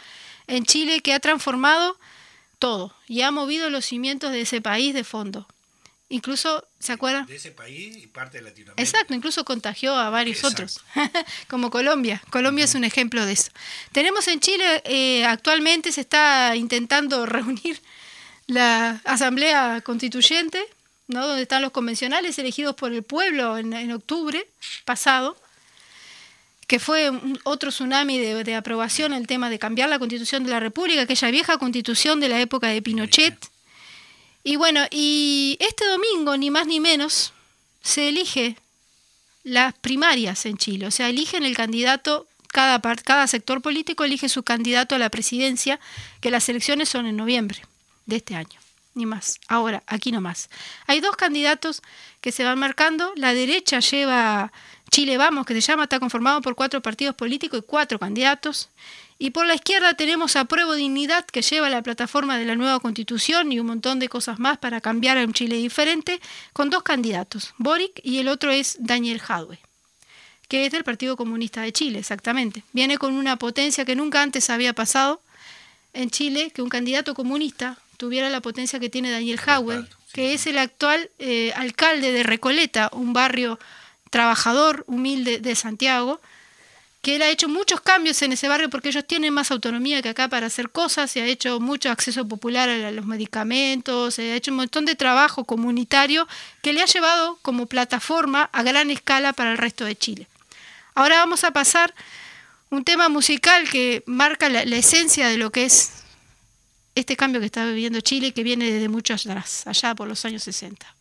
en 0.47 0.65
Chile 0.65 1.01
que 1.01 1.13
ha 1.13 1.21
transformado 1.21 1.99
todo 2.59 2.95
y 3.07 3.23
ha 3.23 3.31
movido 3.31 3.71
los 3.71 3.85
cimientos 3.85 4.33
de 4.33 4.43
ese 4.43 4.61
país 4.61 4.95
de 4.95 5.05
fondo. 5.05 5.47
Incluso, 6.09 6.65
¿se 6.79 6.93
acuerdan? 6.93 7.27
De 7.27 7.35
ese 7.35 7.51
país 7.51 7.97
y 7.97 8.07
parte 8.07 8.39
de 8.39 8.45
Latinoamérica. 8.45 8.81
Exacto, 8.81 9.13
incluso 9.13 9.45
contagió 9.45 9.97
a 9.97 10.09
varios 10.09 10.45
otros, 10.45 10.81
como 11.49 11.69
Colombia. 11.71 12.23
Colombia 12.31 12.65
es 12.65 12.77
un 12.77 12.85
ejemplo 12.85 13.27
de 13.27 13.33
eso. 13.33 13.51
Tenemos 13.91 14.29
en 14.29 14.39
Chile, 14.39 14.83
eh, 14.85 15.25
actualmente 15.25 15.91
se 15.91 16.03
está 16.03 16.55
intentando 16.55 17.27
reunir 17.27 17.83
la 18.47 19.01
Asamblea 19.05 19.81
Constituyente, 19.81 20.65
¿no? 21.09 21.27
donde 21.27 21.43
están 21.43 21.63
los 21.63 21.73
convencionales 21.73 22.39
elegidos 22.39 22.75
por 22.75 22.93
el 22.93 23.03
pueblo 23.03 23.59
en, 23.59 23.73
en 23.73 23.93
octubre 23.93 24.49
pasado, 24.85 25.37
que 26.67 26.81
fue 26.81 27.13
otro 27.45 27.71
tsunami 27.71 28.19
de, 28.19 28.55
aprobación 28.55 29.13
el 29.13 29.27
tema 29.27 29.51
de 29.51 29.59
cambiar 29.59 29.89
la 29.89 29.99
constitución 29.99 30.45
de 30.45 30.51
la 30.51 30.61
República, 30.61 31.03
aquella 31.03 31.31
vieja 31.31 31.59
constitución 31.59 32.19
de 32.19 32.29
la 32.29 32.41
época 32.41 32.69
de 32.69 32.83
Pinochet. 32.83 33.37
Y 34.43 34.57
bueno, 34.57 34.81
y 34.91 35.57
este 35.61 35.87
domingo, 35.87 36.37
ni 36.37 36.51
más 36.51 36.67
ni 36.67 36.81
menos, 36.81 37.33
se 37.83 38.09
elige 38.09 38.57
las 39.45 39.75
primarias 39.75 40.45
en 40.47 40.57
Chile, 40.57 40.87
o 40.87 40.91
sea, 40.91 41.09
eligen 41.09 41.45
el 41.45 41.57
candidato, 41.57 42.27
cada, 42.49 42.81
cada 42.81 43.27
sector 43.29 43.63
político 43.63 44.03
elige 44.03 44.29
su 44.29 44.43
candidato 44.43 44.97
a 44.97 44.99
la 44.99 45.11
presidencia, 45.11 45.79
que 46.21 46.33
las 46.33 46.49
elecciones 46.49 46.89
son 46.89 47.07
en 47.07 47.17
noviembre 47.17 47.63
de 48.07 48.17
este 48.17 48.35
año, 48.35 48.59
ni 48.97 49.07
más. 49.07 49.39
Ahora, 49.47 49.83
aquí 49.87 50.11
no 50.11 50.21
más. 50.21 50.51
Hay 50.87 51.01
dos 51.01 51.17
candidatos 51.17 51.83
que 52.21 52.33
se 52.33 52.43
van 52.43 52.59
marcando, 52.59 53.13
la 53.15 53.35
derecha 53.35 53.79
lleva 53.81 54.53
Chile 54.91 55.19
Vamos, 55.19 55.47
que 55.47 55.55
se 55.55 55.61
llama, 55.61 55.85
está 55.85 56.01
conformado 56.01 56.41
por 56.41 56.57
cuatro 56.57 56.81
partidos 56.81 57.15
políticos 57.15 57.61
y 57.61 57.67
cuatro 57.67 57.99
candidatos. 57.99 58.71
Y 59.19 59.31
por 59.31 59.47
la 59.47 59.55
izquierda 59.55 59.95
tenemos 59.95 60.37
a 60.37 60.45
Pruebo 60.45 60.75
Dignidad, 60.75 61.25
que 61.25 61.43
lleva 61.43 61.71
la 61.71 61.83
plataforma 61.83 62.39
de 62.39 62.45
la 62.45 62.55
nueva 62.55 62.81
constitución 62.81 63.51
y 63.53 63.61
un 63.61 63.67
montón 63.67 63.99
de 63.99 64.09
cosas 64.09 64.39
más 64.39 64.59
para 64.59 64.81
cambiar 64.81 65.17
a 65.17 65.25
un 65.25 65.33
Chile 65.33 65.57
diferente, 65.57 66.21
con 66.53 66.69
dos 66.69 66.83
candidatos, 66.83 67.55
Boric 67.57 68.01
y 68.03 68.19
el 68.19 68.29
otro 68.29 68.51
es 68.51 68.77
Daniel 68.81 69.21
Jadwe, 69.21 69.59
que 70.49 70.67
es 70.67 70.73
del 70.73 70.85
Partido 70.85 71.17
Comunista 71.17 71.63
de 71.63 71.73
Chile, 71.73 71.99
exactamente. 71.99 72.63
Viene 72.73 72.99
con 72.99 73.15
una 73.15 73.37
potencia 73.37 73.87
que 73.87 73.97
nunca 73.97 74.21
antes 74.21 74.51
había 74.51 74.75
pasado 74.75 75.23
en 75.95 76.11
Chile, 76.11 76.51
que 76.55 76.61
un 76.61 76.69
candidato 76.69 77.15
comunista 77.15 77.79
tuviera 77.97 78.31
la 78.31 78.41
potencia 78.41 78.79
que 78.81 78.91
tiene 78.91 79.11
Daniel 79.11 79.39
Jadwe, 79.39 79.87
que 80.13 80.35
es 80.35 80.47
el 80.47 80.59
actual 80.59 81.11
eh, 81.19 81.53
alcalde 81.57 82.13
de 82.13 82.23
Recoleta, 82.23 82.91
un 82.93 83.13
barrio 83.13 83.59
trabajador, 84.11 84.85
humilde 84.87 85.41
de 85.41 85.55
Santiago, 85.55 86.21
que 87.03 87.17
él 87.17 87.23
ha 87.23 87.29
hecho 87.29 87.49
muchos 87.49 87.81
cambios 87.81 88.21
en 88.23 88.33
ese 88.33 88.49
barrio 88.49 88.69
porque 88.69 88.89
ellos 88.89 89.07
tienen 89.07 89.33
más 89.33 89.51
autonomía 89.53 90.03
que 90.03 90.09
acá 90.09 90.29
para 90.29 90.47
hacer 90.47 90.71
cosas, 90.71 91.11
se 91.11 91.23
ha 91.23 91.27
hecho 91.27 91.61
mucho 91.61 91.91
acceso 91.91 92.27
popular 92.27 92.69
a 92.69 92.91
los 92.91 93.07
medicamentos, 93.07 94.15
se 94.15 94.33
ha 94.33 94.35
hecho 94.35 94.51
un 94.51 94.57
montón 94.57 94.87
de 94.87 94.97
trabajo 94.97 95.45
comunitario 95.45 96.27
que 96.63 96.73
le 96.73 96.83
ha 96.83 96.87
llevado 96.87 97.39
como 97.43 97.67
plataforma 97.67 98.51
a 98.53 98.63
gran 98.65 98.91
escala 98.91 99.33
para 99.33 99.53
el 99.53 99.59
resto 99.59 99.85
de 99.85 99.97
Chile. 99.97 100.27
Ahora 100.95 101.19
vamos 101.19 101.45
a 101.45 101.53
pasar 101.53 101.95
un 102.71 102.83
tema 102.83 103.09
musical 103.09 103.69
que 103.71 104.03
marca 104.07 104.49
la, 104.49 104.65
la 104.65 104.77
esencia 104.77 105.29
de 105.29 105.37
lo 105.37 105.53
que 105.53 105.67
es 105.67 105.93
este 106.97 107.15
cambio 107.15 107.41
que 107.41 107.47
está 107.47 107.67
viviendo 107.67 108.01
Chile 108.01 108.33
que 108.33 108.43
viene 108.43 108.71
desde 108.71 108.89
mucho 108.89 109.15
atrás, 109.15 109.67
allá 109.67 109.95
por 109.95 110.09
los 110.09 110.25
años 110.25 110.43
60. 110.43 110.97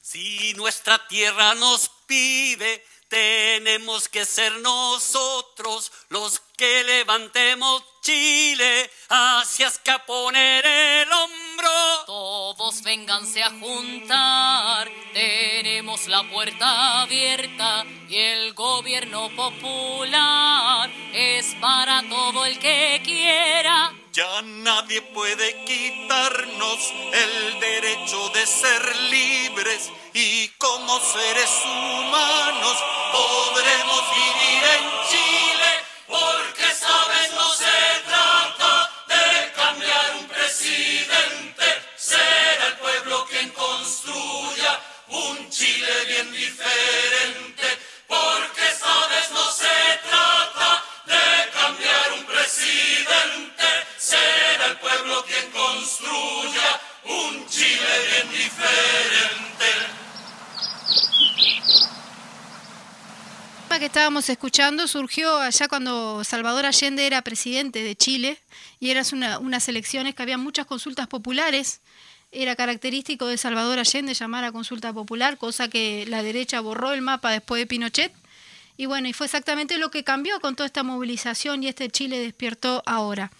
Si 0.00 0.54
nuestra 0.54 1.06
tierra 1.08 1.54
nos 1.56 1.90
pide, 2.06 2.84
tenemos 3.08 4.08
que 4.08 4.24
ser 4.24 4.52
nosotros 4.60 5.90
los 6.10 6.40
que 6.56 6.84
levantemos 6.84 7.82
Chile 8.06 8.88
hacia 9.08 9.68
poner 10.06 10.64
el 10.64 11.12
hombro. 11.12 12.04
Todos 12.06 12.80
vénganse 12.84 13.42
a 13.42 13.50
juntar, 13.50 14.88
tenemos 15.12 16.06
la 16.06 16.22
puerta 16.30 17.02
abierta 17.02 17.84
y 18.08 18.14
el 18.14 18.54
gobierno 18.54 19.28
popular 19.34 20.88
es 21.12 21.46
para 21.60 22.04
todo 22.08 22.46
el 22.46 22.60
que 22.60 23.02
quiera. 23.04 23.92
Ya 24.12 24.40
nadie 24.40 25.02
puede 25.02 25.64
quitarnos 25.64 26.78
el 27.12 27.58
derecho 27.58 28.28
de 28.28 28.46
ser 28.46 28.96
libres 29.10 29.90
y 30.14 30.46
como 30.58 31.00
seres 31.00 31.50
humanos 31.64 32.76
podremos 33.10 34.02
vivir 34.14 34.62
en 34.76 35.08
Chile 35.10 35.86
porque 36.06 36.72
sabes 36.72 37.32
no 37.32 37.52
se 37.54 37.85
Chile 45.56 46.04
bien 46.06 46.30
diferente 46.32 47.66
porque 48.06 48.60
sabes 48.78 49.30
no 49.32 49.50
se 49.50 49.76
trata 50.06 50.84
de 51.06 51.50
cambiar 51.50 52.12
un 52.12 52.26
presidente, 52.26 53.64
será 53.96 54.66
el 54.66 54.76
pueblo 54.76 55.24
quien 55.24 55.50
construya 55.52 56.80
un 57.04 57.48
Chile 57.48 57.88
bien 58.10 58.30
diferente. 58.32 59.66
que 63.78 63.86
estábamos 63.86 64.28
escuchando 64.30 64.88
surgió 64.88 65.38
allá 65.38 65.68
cuando 65.68 66.24
Salvador 66.24 66.64
Allende 66.66 67.06
era 67.06 67.22
presidente 67.22 67.82
de 67.82 67.94
Chile 67.94 68.38
y 68.78 68.90
eran 68.90 69.04
una, 69.12 69.38
unas 69.38 69.68
elecciones 69.68 70.14
que 70.14 70.22
había 70.22 70.38
muchas 70.38 70.66
consultas 70.66 71.06
populares. 71.06 71.80
Era 72.38 72.54
característico 72.54 73.28
de 73.28 73.38
Salvador 73.38 73.78
Allende 73.78 74.12
llamar 74.12 74.44
a 74.44 74.52
consulta 74.52 74.92
popular, 74.92 75.38
cosa 75.38 75.68
que 75.68 76.04
la 76.06 76.22
derecha 76.22 76.60
borró 76.60 76.92
el 76.92 77.00
mapa 77.00 77.30
después 77.30 77.62
de 77.62 77.66
Pinochet. 77.66 78.12
Y 78.76 78.84
bueno, 78.84 79.08
y 79.08 79.14
fue 79.14 79.24
exactamente 79.24 79.78
lo 79.78 79.90
que 79.90 80.04
cambió 80.04 80.38
con 80.40 80.54
toda 80.54 80.66
esta 80.66 80.82
movilización 80.82 81.62
y 81.62 81.68
este 81.68 81.88
Chile 81.88 82.18
despertó 82.18 82.82
ahora. 82.84 83.32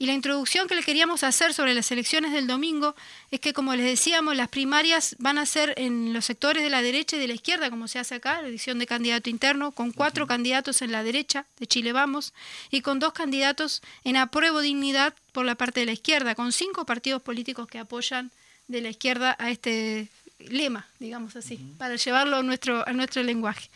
Y 0.00 0.06
la 0.06 0.14
introducción 0.14 0.66
que 0.66 0.74
le 0.74 0.82
queríamos 0.82 1.22
hacer 1.22 1.54
sobre 1.54 1.74
las 1.74 1.92
elecciones 1.92 2.32
del 2.32 2.48
domingo 2.48 2.96
es 3.30 3.38
que, 3.38 3.52
como 3.52 3.72
les 3.76 3.86
decíamos, 3.86 4.34
las 4.34 4.48
primarias 4.48 5.14
van 5.20 5.38
a 5.38 5.46
ser 5.46 5.74
en 5.76 6.12
los 6.12 6.24
sectores 6.24 6.64
de 6.64 6.70
la 6.70 6.82
derecha 6.82 7.14
y 7.14 7.20
de 7.20 7.28
la 7.28 7.34
izquierda, 7.34 7.70
como 7.70 7.86
se 7.86 8.00
hace 8.00 8.16
acá, 8.16 8.42
la 8.42 8.48
elección 8.48 8.80
de 8.80 8.86
candidato 8.86 9.30
interno, 9.30 9.70
con 9.70 9.92
cuatro 9.92 10.26
candidatos 10.26 10.82
en 10.82 10.90
la 10.90 11.04
derecha, 11.04 11.46
de 11.60 11.68
Chile 11.68 11.92
Vamos, 11.92 12.34
y 12.72 12.80
con 12.80 12.98
dos 12.98 13.12
candidatos 13.12 13.80
en 14.02 14.16
apruebo 14.16 14.60
dignidad 14.60 15.14
por 15.30 15.46
la 15.46 15.54
parte 15.54 15.78
de 15.78 15.86
la 15.86 15.92
izquierda, 15.92 16.34
con 16.34 16.50
cinco 16.50 16.84
partidos 16.84 17.22
políticos 17.22 17.68
que 17.68 17.78
apoyan 17.78 18.32
de 18.70 18.80
la 18.80 18.88
izquierda 18.88 19.36
a 19.38 19.50
este 19.50 20.08
lema, 20.38 20.86
digamos 20.98 21.36
así, 21.36 21.58
para 21.78 21.96
llevarlo 21.96 22.36
a 22.36 22.42
nuestro, 22.42 22.86
a 22.88 22.92
nuestro 22.92 23.22
lenguaje. 23.22 23.68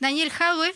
Daniel 0.00 0.30
Jadwe 0.30 0.72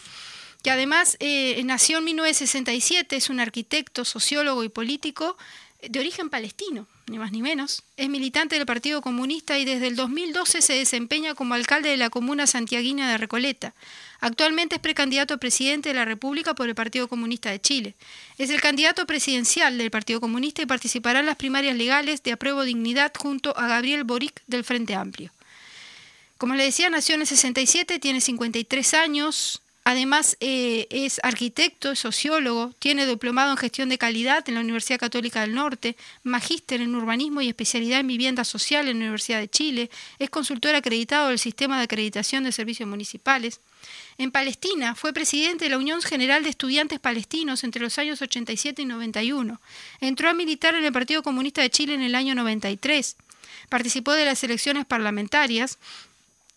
que 0.63 0.71
además 0.71 1.17
eh, 1.21 1.61
nació 1.65 1.99
en 1.99 2.05
1967, 2.05 3.17
es 3.17 3.31
un 3.31 3.41
arquitecto, 3.41 4.05
sociólogo 4.05 4.63
y 4.63 4.69
político 4.69 5.37
de 5.81 5.99
origen 5.99 6.29
palestino, 6.29 6.87
ni 7.07 7.19
más 7.19 7.33
ni 7.33 7.41
menos. 7.41 7.83
Es 7.97 8.09
militante 8.11 8.57
del 8.57 8.67
Partido 8.67 9.01
Comunista 9.01 9.59
y 9.59 9.65
desde 9.65 9.87
el 9.87 9.97
2012 9.97 10.61
se 10.61 10.75
desempeña 10.75 11.35
como 11.35 11.55
alcalde 11.55 11.89
de 11.89 11.97
la 11.97 12.11
comuna 12.11 12.47
santiaguina 12.47 13.11
de 13.11 13.17
Recoleta. 13.17 13.75
Actualmente 14.21 14.77
es 14.77 14.81
precandidato 14.81 15.35
a 15.35 15.39
presidente 15.39 15.89
de 15.89 15.95
la 15.95 16.05
República 16.05 16.55
por 16.55 16.69
el 16.69 16.75
Partido 16.75 17.09
Comunista 17.09 17.51
de 17.51 17.61
Chile. 17.61 17.95
Es 18.39 18.51
el 18.51 18.61
candidato 18.61 19.07
presidencial 19.07 19.79
del 19.79 19.91
Partido 19.91 20.21
Comunista 20.21 20.63
y 20.63 20.67
participará 20.67 21.21
en 21.21 21.27
las 21.27 21.37
primarias 21.37 21.77
legales 21.77 22.23
de 22.23 22.33
apruebo 22.33 22.63
dignidad 22.63 23.13
junto 23.17 23.57
a 23.57 23.67
Gabriel 23.67 24.05
Boric 24.05 24.43
del 24.47 24.65
Frente 24.65 24.95
Amplio. 24.95 25.33
Como 26.37 26.55
le 26.55 26.65
decía, 26.65 26.91
nació 26.91 27.15
en 27.15 27.23
el 27.23 27.27
67, 27.27 27.99
tiene 27.99 28.21
53 28.21 28.95
años, 28.95 29.63
Además, 29.85 30.37
eh, 30.41 30.87
es 30.91 31.21
arquitecto, 31.23 31.97
sociólogo, 31.97 32.73
tiene 32.79 33.07
diplomado 33.07 33.51
en 33.51 33.57
gestión 33.57 33.89
de 33.89 33.97
calidad 33.97 34.47
en 34.47 34.55
la 34.55 34.61
Universidad 34.61 35.01
Católica 35.01 35.41
del 35.41 35.55
Norte, 35.55 35.97
magíster 36.23 36.83
en 36.83 36.95
urbanismo 36.95 37.41
y 37.41 37.49
especialidad 37.49 38.01
en 38.01 38.07
vivienda 38.07 38.45
social 38.45 38.89
en 38.89 38.99
la 38.99 39.05
Universidad 39.05 39.41
de 39.41 39.49
Chile, 39.49 39.91
es 40.19 40.29
consultor 40.29 40.75
acreditado 40.75 41.29
del 41.29 41.39
Sistema 41.39 41.79
de 41.79 41.85
Acreditación 41.85 42.45
de 42.45 42.53
Servicios 42.53 42.89
Municipales. 42.89 43.61
En 44.21 44.33
Palestina 44.33 44.95
fue 44.95 45.15
presidente 45.15 45.65
de 45.65 45.71
la 45.71 45.79
Unión 45.79 46.03
General 46.03 46.43
de 46.43 46.51
Estudiantes 46.51 47.01
Palestinos 47.01 47.65
entre 47.65 47.81
los 47.81 47.99
años 47.99 48.21
87 48.21 48.83
y 48.83 48.85
91. 48.85 49.59
Entró 50.03 50.29
a 50.29 50.35
militar 50.35 50.75
en 50.75 50.85
el 50.85 50.93
Partido 50.93 51.23
Comunista 51.23 51.63
de 51.63 51.71
Chile 51.71 51.95
en 51.95 52.03
el 52.03 52.15
año 52.15 52.35
93. 52.35 53.17
Participó 53.71 54.13
de 54.13 54.27
las 54.27 54.45
elecciones 54.45 54.85
parlamentarias 54.85 55.79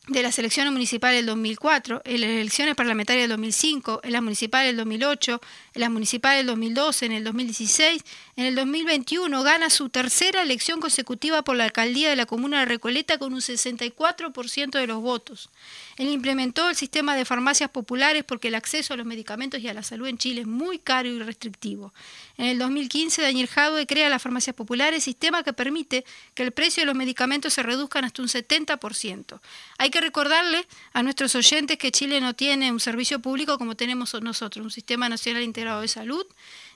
de 0.08 0.22
las 0.22 0.38
elecciones 0.38 0.74
municipales 0.74 1.20
del 1.20 1.28
2004, 1.28 2.02
en 2.04 2.20
las 2.20 2.30
elecciones 2.32 2.76
parlamentarias 2.76 3.24
del 3.24 3.38
2005, 3.38 4.02
en 4.04 4.12
las 4.12 4.22
municipales 4.22 4.68
del 4.68 4.78
2008, 4.78 5.42
en 5.76 5.80
las 5.80 5.90
municipales 5.90 6.40
del 6.40 6.48
2012, 6.48 7.06
en 7.06 7.12
el 7.14 7.24
2016, 7.24 8.04
en 8.36 8.46
el 8.46 8.56
2021 8.56 9.44
gana 9.44 9.70
su 9.70 9.90
tercera 9.90 10.42
elección 10.42 10.80
consecutiva 10.80 11.44
por 11.44 11.56
la 11.56 11.66
alcaldía 11.66 12.10
de 12.10 12.16
la 12.16 12.26
comuna 12.26 12.62
de 12.62 12.66
Recoleta 12.66 13.20
con 13.20 13.34
un 13.34 13.42
64% 13.42 14.72
de 14.72 14.88
los 14.88 15.02
votos. 15.02 15.50
Él 15.98 16.10
implementó 16.10 16.68
el 16.68 16.76
sistema 16.76 17.16
de 17.16 17.26
farmacias 17.26 17.70
populares 17.70 18.24
porque 18.24 18.48
el 18.48 18.56
acceso 18.56 18.94
a 18.94 18.98
los 18.98 19.06
medicamentos 19.06 19.62
y 19.62 19.68
a 19.68 19.74
la 19.74 19.84
salud 19.84 20.08
en 20.08 20.18
Chile 20.18 20.42
es 20.42 20.48
muy 20.48 20.80
caro 20.80 21.10
y 21.10 21.20
restrictivo. 21.20 21.94
En 22.38 22.48
el 22.48 22.58
2015, 22.58 23.22
Daniel 23.22 23.48
Jadwe 23.48 23.86
crea 23.86 24.10
las 24.10 24.22
farmacias 24.22 24.56
populares, 24.56 25.04
sistema 25.04 25.44
que 25.44 25.54
permite 25.54 26.04
que 26.34 26.42
el 26.42 26.52
precio 26.52 26.82
de 26.82 26.88
los 26.88 26.96
medicamentos 26.96 27.54
se 27.54 27.62
reduzcan 27.62 28.06
hasta 28.06 28.24
un 28.24 28.28
70%. 28.30 29.40
Hay 29.78 29.92
que 29.92 30.02
recordarle 30.02 30.66
a 30.94 31.04
nuestros 31.04 31.36
oyentes 31.36 31.78
que 31.78 31.92
Chile 31.92 32.20
no 32.20 32.34
tiene 32.34 32.72
un 32.72 32.80
servicio 32.80 33.20
público 33.20 33.60
como 33.60 33.76
tenemos 33.76 34.20
nosotros, 34.22 34.64
un 34.64 34.72
sistema 34.72 35.08
nacional 35.08 35.44
integrado 35.44 35.82
de 35.82 35.88
salud, 35.88 36.26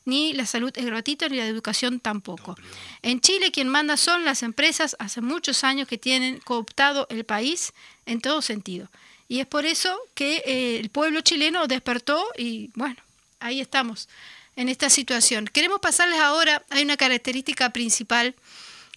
ni 0.07 0.33
la 0.33 0.45
salud 0.45 0.71
es 0.73 0.85
gratuita, 0.85 1.27
ni 1.27 1.37
la 1.37 1.45
educación 1.45 1.99
tampoco. 1.99 2.55
En 3.01 3.19
Chile 3.19 3.51
quien 3.51 3.67
manda 3.67 3.97
son 3.97 4.23
las 4.23 4.41
empresas 4.41 4.95
hace 4.99 5.21
muchos 5.21 5.63
años 5.65 5.87
que 5.87 5.97
tienen 5.97 6.39
cooptado 6.39 7.07
el 7.09 7.25
país 7.25 7.73
en 8.05 8.21
todo 8.21 8.41
sentido. 8.41 8.89
Y 9.27 9.41
es 9.41 9.45
por 9.45 9.65
eso 9.65 9.99
que 10.15 10.43
eh, 10.45 10.79
el 10.79 10.89
pueblo 10.89 11.19
chileno 11.21 11.67
despertó 11.67 12.25
y 12.37 12.71
bueno, 12.73 12.95
ahí 13.39 13.59
estamos, 13.59 14.07
en 14.55 14.69
esta 14.69 14.89
situación. 14.89 15.45
Queremos 15.45 15.81
pasarles 15.81 16.19
ahora, 16.19 16.63
hay 16.69 16.83
una 16.83 16.95
característica 16.95 17.71
principal 17.71 18.33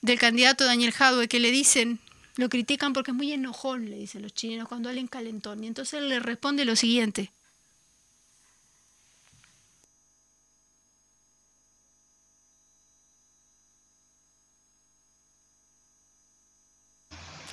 del 0.03 0.19
candidato 0.19 0.65
Daniel 0.65 0.93
Jadwe 0.93 1.27
que 1.27 1.41
le 1.41 1.51
dicen, 1.51 1.99
lo 2.37 2.49
critican 2.49 2.93
porque 2.93 3.11
es 3.11 3.17
muy 3.17 3.33
enojón, 3.33 3.91
le 3.91 3.97
dicen 3.97 4.23
los 4.23 4.33
chilenos, 4.33 4.69
cuando 4.69 4.89
alguien 4.89 5.09
calentón. 5.09 5.65
Y 5.65 5.67
entonces 5.67 5.95
él 5.95 6.09
le 6.09 6.21
responde 6.21 6.65
lo 6.65 6.77
siguiente. 6.77 7.33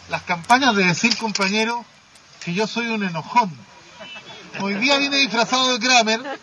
Las 0.09 0.21
campañas 0.23 0.75
de 0.75 0.85
decir, 0.85 1.17
compañero, 1.17 1.83
que 2.43 2.53
yo 2.53 2.65
soy 2.65 2.87
un 2.87 3.03
enojón. 3.03 3.51
Hoy 4.61 4.75
día 4.75 4.97
vine 4.97 5.17
disfrazado 5.17 5.73
de 5.73 5.85
Kramer, 5.85 6.39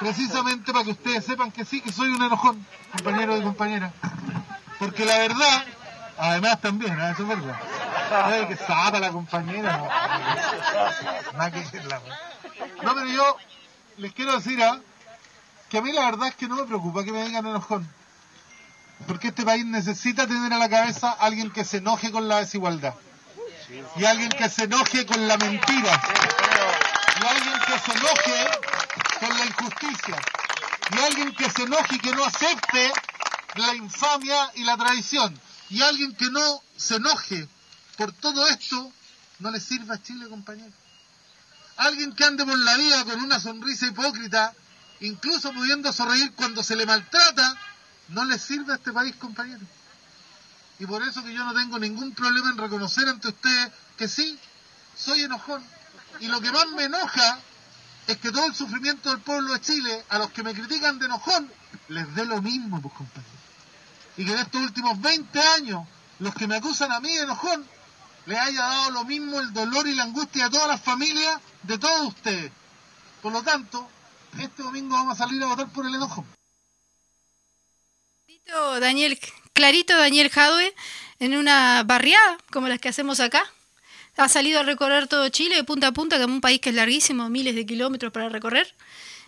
precisamente 0.00 0.72
para 0.72 0.84
que 0.84 0.92
ustedes 0.92 1.24
sepan 1.24 1.50
que 1.50 1.64
sí, 1.64 1.80
que 1.80 1.92
soy 1.92 2.10
un 2.10 2.22
enojón, 2.22 2.64
compañero 2.92 3.36
y 3.36 3.42
compañera. 3.42 3.92
Porque 4.78 5.04
la 5.04 5.18
verdad, 5.18 5.64
además 6.16 6.60
también, 6.60 6.98
¿eh? 6.98 7.10
eso 7.12 7.22
es 7.22 7.28
verdad. 7.28 7.60
Ay, 8.12 8.46
que 8.46 8.56
sapa 8.56 9.00
la 9.00 9.10
compañera. 9.10 9.82
No, 12.82 12.94
pero 12.94 13.06
yo 13.06 13.36
les 13.98 14.12
quiero 14.12 14.36
decir 14.36 14.62
¿ah? 14.62 14.78
que 15.68 15.78
a 15.78 15.82
mí 15.82 15.92
la 15.92 16.04
verdad 16.04 16.28
es 16.28 16.36
que 16.36 16.46
no 16.46 16.56
me 16.56 16.64
preocupa 16.64 17.02
que 17.02 17.12
me 17.12 17.24
digan 17.24 17.44
enojón. 17.44 17.88
Porque 19.06 19.28
este 19.28 19.44
país 19.44 19.64
necesita 19.66 20.26
tener 20.26 20.52
a 20.52 20.58
la 20.58 20.68
cabeza 20.68 21.10
a 21.10 21.26
alguien 21.26 21.50
que 21.50 21.64
se 21.64 21.78
enoje 21.78 22.10
con 22.10 22.28
la 22.28 22.38
desigualdad. 22.38 22.94
Y 23.96 24.04
alguien 24.04 24.30
que 24.30 24.48
se 24.48 24.64
enoje 24.64 25.04
con 25.06 25.26
la 25.26 25.36
mentira. 25.36 26.02
Y 27.20 27.26
alguien 27.26 27.54
que 27.66 27.78
se 27.78 27.98
enoje 27.98 28.48
con 29.20 29.38
la 29.38 29.44
injusticia. 29.46 30.16
Y 30.94 30.98
alguien 31.00 31.34
que 31.34 31.50
se 31.50 31.62
enoje 31.62 31.96
y 31.96 31.98
que 31.98 32.12
no 32.12 32.24
acepte 32.24 32.92
la 33.56 33.74
infamia 33.74 34.50
y 34.54 34.64
la 34.64 34.76
traición. 34.76 35.38
Y 35.70 35.82
alguien 35.82 36.14
que 36.14 36.30
no 36.30 36.62
se 36.76 36.96
enoje 36.96 37.48
por 37.96 38.12
todo 38.12 38.46
esto, 38.48 38.92
no 39.38 39.50
le 39.50 39.60
sirve 39.60 39.94
a 39.94 40.02
Chile, 40.02 40.28
compañero. 40.28 40.72
Alguien 41.76 42.14
que 42.14 42.24
ande 42.24 42.44
por 42.44 42.58
la 42.58 42.76
vida 42.76 43.04
con 43.04 43.20
una 43.20 43.40
sonrisa 43.40 43.86
hipócrita, 43.86 44.54
incluso 45.00 45.52
pudiendo 45.52 45.92
sonreír 45.92 46.32
cuando 46.34 46.62
se 46.62 46.76
le 46.76 46.86
maltrata, 46.86 47.56
no 48.08 48.24
le 48.24 48.38
sirve 48.38 48.72
a 48.72 48.76
este 48.76 48.92
país, 48.92 49.14
compañero. 49.16 49.64
Y 50.78 50.86
por 50.86 51.02
eso 51.02 51.22
que 51.22 51.32
yo 51.32 51.44
no 51.44 51.54
tengo 51.54 51.78
ningún 51.78 52.12
problema 52.12 52.50
en 52.50 52.58
reconocer 52.58 53.08
ante 53.08 53.28
ustedes 53.28 53.70
que 53.96 54.08
sí, 54.08 54.38
soy 54.96 55.22
enojón. 55.22 55.62
Y 56.20 56.28
lo 56.28 56.40
que 56.40 56.50
más 56.50 56.66
me 56.68 56.84
enoja 56.84 57.38
es 58.06 58.16
que 58.18 58.30
todo 58.30 58.46
el 58.46 58.54
sufrimiento 58.54 59.10
del 59.10 59.20
pueblo 59.20 59.52
de 59.52 59.60
Chile, 59.60 60.04
a 60.08 60.18
los 60.18 60.30
que 60.30 60.42
me 60.42 60.52
critican 60.52 60.98
de 60.98 61.06
enojón, 61.06 61.50
les 61.88 62.14
dé 62.14 62.24
lo 62.24 62.42
mismo, 62.42 62.80
pues 62.80 62.94
compañero. 62.94 63.32
Y 64.16 64.24
que 64.24 64.32
en 64.32 64.38
estos 64.38 64.60
últimos 64.60 65.00
20 65.00 65.40
años, 65.40 65.86
los 66.18 66.34
que 66.34 66.46
me 66.46 66.56
acusan 66.56 66.92
a 66.92 67.00
mí 67.00 67.08
de 67.08 67.22
enojón, 67.22 67.64
les 68.26 68.38
haya 68.38 68.62
dado 68.62 68.90
lo 68.90 69.04
mismo 69.04 69.40
el 69.40 69.52
dolor 69.52 69.86
y 69.86 69.94
la 69.94 70.04
angustia 70.04 70.46
a 70.46 70.50
todas 70.50 70.68
las 70.68 70.80
familias 70.80 71.40
de 71.62 71.78
todos 71.78 72.08
ustedes. 72.08 72.52
Por 73.22 73.32
lo 73.32 73.42
tanto, 73.42 73.88
este 74.38 74.62
domingo 74.62 74.94
vamos 74.94 75.14
a 75.14 75.24
salir 75.24 75.42
a 75.42 75.46
votar 75.46 75.68
por 75.68 75.86
el 75.86 75.94
enojo. 75.94 76.24
Clarito 78.44 78.80
Daniel, 78.80 79.18
clarito 79.54 79.96
Daniel 79.96 80.28
Jadwe 80.28 80.74
en 81.18 81.34
una 81.34 81.82
barriada 81.84 82.36
como 82.50 82.68
las 82.68 82.78
que 82.78 82.88
hacemos 82.88 83.20
acá. 83.20 83.50
Ha 84.16 84.28
salido 84.28 84.60
a 84.60 84.62
recorrer 84.62 85.08
todo 85.08 85.28
Chile 85.30 85.56
de 85.56 85.64
punta 85.64 85.88
a 85.88 85.92
punta, 85.92 86.16
que 86.16 86.22
es 86.22 86.28
un 86.28 86.40
país 86.40 86.60
que 86.60 86.68
es 86.70 86.76
larguísimo, 86.76 87.28
miles 87.30 87.54
de 87.54 87.66
kilómetros 87.66 88.12
para 88.12 88.28
recorrer. 88.28 88.72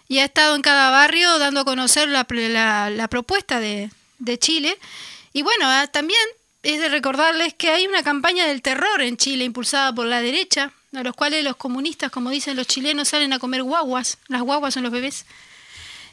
Y 0.07 0.19
ha 0.19 0.25
estado 0.25 0.55
en 0.55 0.62
cada 0.62 0.90
barrio 0.90 1.38
dando 1.38 1.61
a 1.61 1.64
conocer 1.64 2.09
la, 2.09 3.09
propuesta 3.09 3.59
de, 3.59 3.90
de 4.19 4.38
Chile. 4.38 4.79
Y 5.33 5.43
bueno, 5.43 5.64
ah, 5.67 5.88
también 5.88 6.21
es 6.62 6.79
de 6.79 6.88
recordarles 6.88 7.55
que 7.55 7.71
hay 7.71 7.87
una 7.87 8.03
campaña 8.03 8.47
del 8.47 8.62
terror 8.62 9.01
en 9.01 9.17
Chile 9.17 9.45
impulsada 9.45 9.93
por 9.95 10.07
la 10.07 10.21
derecha, 10.21 10.73
a 10.95 11.03
los 11.03 11.17
cuales 11.17 11.43
los 11.43 11.57
comunistas, 11.57 12.11
como 12.11 12.31
dicen 12.31 12.55
los 12.55 12.67
chilenos, 12.67 13.09
salen 13.09 13.33
a 13.33 13.38
comer 13.38 13.62
guaguas. 13.62 14.19
Las 14.29 14.43
guaguas 14.43 14.75
son 14.75 14.85
los 14.85 14.93
bebés. 14.93 15.25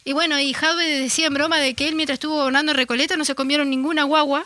Y 0.06 0.14
bueno, 0.14 0.40
y 0.40 0.54
Jadwe 0.54 0.84
decía 1.00 1.28
en 1.28 1.34
broma 1.34 1.58
de 1.60 1.74
que 1.76 1.88
él 1.88 1.96
mientras 1.96 2.16
estuvo 2.16 2.36
gobernando 2.36 2.72
en 2.72 2.78
Recoleta 2.78 3.16
no 3.16 3.26
se 3.26 3.36
comieron 3.36 3.70
ninguna 3.70 4.04
guagua 4.04 4.46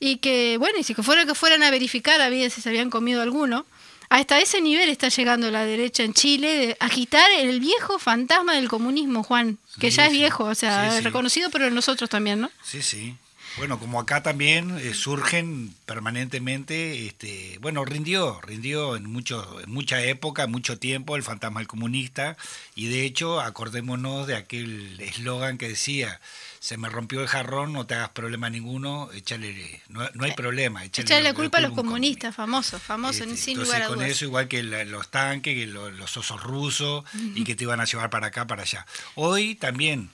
y 0.00 0.16
que, 0.16 0.56
bueno, 0.58 0.78
y 0.78 0.84
si 0.84 0.94
que 0.94 1.02
fuera 1.02 1.26
que 1.26 1.34
fueran 1.34 1.62
a 1.62 1.70
verificar 1.70 2.20
a 2.20 2.28
ver 2.30 2.50
si 2.50 2.60
se 2.60 2.68
habían 2.68 2.90
comido 2.90 3.20
alguno. 3.22 3.66
Hasta 4.10 4.40
ese 4.40 4.62
nivel 4.62 4.88
está 4.88 5.08
llegando 5.08 5.50
la 5.50 5.66
derecha 5.66 6.02
en 6.02 6.14
Chile 6.14 6.56
de 6.56 6.76
agitar 6.80 7.30
el 7.30 7.60
viejo 7.60 7.98
fantasma 7.98 8.54
del 8.54 8.66
comunismo, 8.68 9.22
Juan, 9.22 9.58
que 9.78 9.90
Sí, 9.90 9.98
ya 9.98 10.06
es 10.06 10.12
viejo, 10.12 10.44
o 10.44 10.54
sea, 10.54 10.90
Sí, 10.90 10.96
sí. 10.98 11.02
reconocido, 11.02 11.50
pero 11.50 11.68
nosotros 11.70 12.08
también, 12.08 12.40
¿no? 12.40 12.50
Sí, 12.64 12.80
sí. 12.80 13.14
Bueno, 13.58 13.80
como 13.80 13.98
acá 13.98 14.22
también 14.22 14.78
eh, 14.78 14.94
surgen 14.94 15.74
permanentemente, 15.84 17.06
este, 17.06 17.58
bueno, 17.60 17.84
rindió, 17.84 18.40
rindió 18.40 18.94
en 18.96 19.04
mucho, 19.10 19.60
en 19.60 19.70
mucha 19.70 20.00
época, 20.02 20.46
mucho 20.46 20.78
tiempo 20.78 21.16
el 21.16 21.24
fantasma 21.24 21.58
del 21.58 21.66
comunista 21.66 22.36
y 22.76 22.86
de 22.86 23.04
hecho 23.04 23.40
acordémonos 23.40 24.28
de 24.28 24.36
aquel 24.36 25.00
eslogan 25.00 25.58
que 25.58 25.68
decía 25.68 26.20
se 26.60 26.76
me 26.76 26.88
rompió 26.88 27.20
el 27.20 27.28
jarrón, 27.28 27.72
no 27.72 27.86
te 27.86 27.94
hagas 27.94 28.10
problema 28.10 28.50
ninguno, 28.50 29.10
échale, 29.12 29.80
no, 29.88 30.08
no 30.14 30.24
hay 30.24 30.32
problema, 30.32 30.84
échale, 30.84 31.06
Echarle 31.06 31.24
la 31.24 31.34
culpa 31.34 31.58
a 31.58 31.60
los 31.60 31.70
un 31.70 31.76
comunistas, 31.76 32.34
famosos, 32.34 32.82
famosos, 32.82 33.22
este, 33.22 33.36
sin 33.36 33.50
entonces, 33.52 33.64
lugar 33.74 33.82
a 33.82 33.86
con 33.86 33.96
dudas. 33.98 34.10
eso, 34.10 34.24
igual 34.24 34.48
que 34.48 34.62
la- 34.64 34.84
los 34.84 35.08
tanques, 35.08 35.54
que 35.54 35.66
lo- 35.66 35.90
los 35.90 36.16
osos 36.16 36.42
rusos, 36.42 37.04
y 37.34 37.44
que 37.44 37.54
te 37.54 37.62
iban 37.64 37.80
a 37.80 37.84
llevar 37.84 38.10
para 38.10 38.26
acá, 38.28 38.46
para 38.48 38.62
allá. 38.62 38.86
Hoy 39.14 39.54
también 39.54 40.10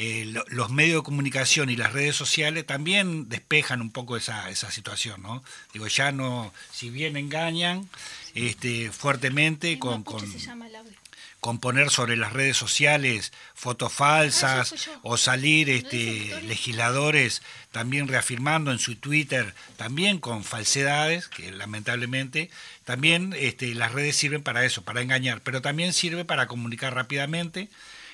eh, 0.00 0.26
lo- 0.26 0.44
los 0.48 0.70
medios 0.70 1.00
de 1.00 1.04
comunicación 1.04 1.70
y 1.70 1.76
las 1.76 1.92
redes 1.92 2.14
sociales 2.14 2.64
también 2.64 3.28
despejan 3.28 3.80
un 3.82 3.90
poco 3.90 4.16
esa, 4.16 4.48
esa 4.48 4.70
situación, 4.70 5.20
¿no? 5.22 5.42
Digo, 5.72 5.88
ya 5.88 6.12
no, 6.12 6.52
si 6.72 6.88
bien 6.90 7.16
engañan 7.16 7.88
este, 8.34 8.92
fuertemente 8.92 9.78
con, 9.80 10.04
con, 10.04 10.20
se 10.30 10.38
llama 10.38 10.68
el 10.68 10.76
audio. 10.76 10.92
con 11.40 11.58
poner 11.58 11.90
sobre 11.90 12.16
las 12.16 12.32
redes 12.32 12.56
sociales 12.56 13.32
fotos 13.54 13.92
falsas 13.92 14.72
Ah, 14.88 15.00
o 15.02 15.16
salir 15.16 15.68
este, 15.68 16.40
legisladores 16.42 17.42
también 17.72 18.06
reafirmando 18.08 18.70
en 18.72 18.78
su 18.78 18.94
Twitter, 18.96 19.52
también 19.76 20.18
con 20.20 20.44
falsedades, 20.44 21.26
que 21.28 21.50
lamentablemente 21.52 22.50
también 22.84 23.34
este, 23.36 23.74
las 23.74 23.92
redes 23.92 24.14
sirven 24.16 24.42
para 24.42 24.64
eso, 24.64 24.82
para 24.82 25.00
engañar, 25.02 25.40
pero 25.42 25.60
también 25.60 25.92
sirve 25.92 26.24
para 26.24 26.46
comunicar 26.46 26.94
rápidamente. 26.94 27.68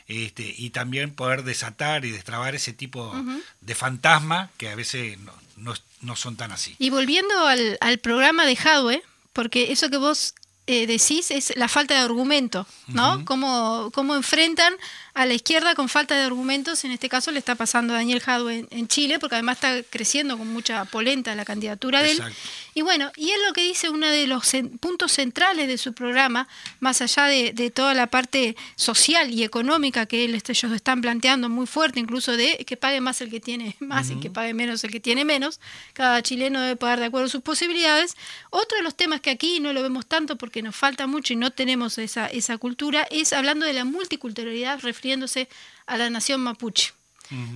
Este, 0.07 0.55
y 0.59 0.71
también 0.71 1.15
poder 1.15 1.45
desatar 1.45 2.05
y 2.05 2.11
destrabar 2.11 2.55
ese 2.55 2.73
tipo 2.73 3.15
de 3.61 3.75
fantasma 3.75 4.51
que 4.59 4.69
a 4.69 4.75
veces 4.75 5.19
no, 5.19 5.33
no- 5.57 5.75
no 6.03 6.17
son 6.17 6.37
tan 6.37 6.53
así. 6.53 6.77
Y 6.79 6.91
volviendo 6.91 7.47
al, 7.47 7.79
al 7.81 7.99
programa 7.99 8.45
de 8.45 8.55
Jadwe, 8.57 9.03
porque 9.33 9.73
eso 9.73 9.89
que 9.89 9.97
vos 9.97 10.35
eh, 10.67 10.87
decís 10.87 11.31
es 11.31 11.53
la 11.57 11.69
falta 11.69 11.95
de 11.95 12.01
argumento, 12.01 12.67
¿no? 12.89 13.25
cómo, 13.25 13.91
cómo 13.95 14.15
enfrentan 14.15 14.75
a 15.15 15.27
la 15.27 15.35
izquierda 15.35 15.75
con 15.75 15.89
falta 15.89 16.17
de 16.17 16.23
argumentos, 16.23 16.85
en 16.85 16.91
este 16.91 17.09
caso 17.09 17.31
le 17.31 17.39
está 17.39 17.55
pasando 17.55 17.95
a 17.95 17.97
Daniel 17.97 18.21
Jadwe 18.21 18.59
en, 18.59 18.69
en 18.71 18.89
Chile, 18.89 19.19
porque 19.19 19.37
además 19.37 19.57
está 19.57 19.83
creciendo 19.89 20.37
con 20.37 20.49
mucha 20.53 20.85
polenta 20.85 21.35
la 21.35 21.45
candidatura 21.45 22.03
de 22.03 22.11
él. 22.11 22.17
Exacto. 22.19 22.39
Y 22.77 22.83
bueno, 22.83 23.13
y 23.17 23.31
él 23.31 23.41
lo 23.47 23.53
que 23.53 23.63
dice, 23.63 23.89
uno 23.89 24.09
de 24.09 24.27
los 24.27 24.51
puntos 24.81 25.13
centrales 25.13 25.69
de 25.69 25.79
su 25.79 25.93
programa, 25.93 26.49
más 26.81 27.01
allá 27.03 27.27
de, 27.27 27.53
de 27.53 27.71
toda 27.71 27.95
la 27.95 28.09
parte 28.09 28.57
social 28.75 29.31
y 29.31 29.45
económica 29.45 30.07
que 30.07 30.25
él, 30.25 30.35
este, 30.35 30.53
ellos 30.53 30.73
están 30.73 31.01
planteando 31.01 31.49
muy 31.49 31.67
fuerte, 31.67 32.01
incluso 32.01 32.37
de 32.37 32.65
que 32.67 32.77
pague 32.77 33.01
más 33.01 33.21
el 33.21 33.31
que 33.31 33.39
tiene 33.39 33.77
más 33.81 34.11
y 34.11 34.17
que 34.17 34.29
pague 34.29 34.55
menos 34.55 34.83
el 34.83 34.91
que 34.91 34.99
tiene 34.99 35.25
menos, 35.25 35.61
cada 35.93 36.21
chileno 36.23 36.61
debe 36.61 36.75
pagar 36.75 36.99
de 36.99 37.07
acuerdo 37.07 37.27
a 37.27 37.31
sus 37.31 37.43
posibilidades. 37.43 38.17
Otro 38.51 38.77
de 38.77 38.83
los 38.83 38.97
temas 38.97 39.21
que 39.21 39.31
aquí 39.31 39.61
no 39.61 39.73
lo 39.73 39.81
vemos 39.81 40.07
tanto 40.07 40.37
porque 40.37 40.61
nos 40.61 40.75
falta 40.75 41.07
mucho 41.07 41.33
y 41.33 41.37
no 41.37 41.53
tenemos 41.53 41.97
esa, 41.99 42.27
esa 42.27 42.59
cultura, 42.59 43.07
es 43.11 43.33
hablando 43.33 43.67
de 43.67 43.73
la 43.73 43.85
multiculturalidad, 43.85 44.81
refiriéndose 45.05 45.49
a 45.87 45.99
la 45.99 46.09
nación 46.09 46.41
mapuche. 46.41 46.93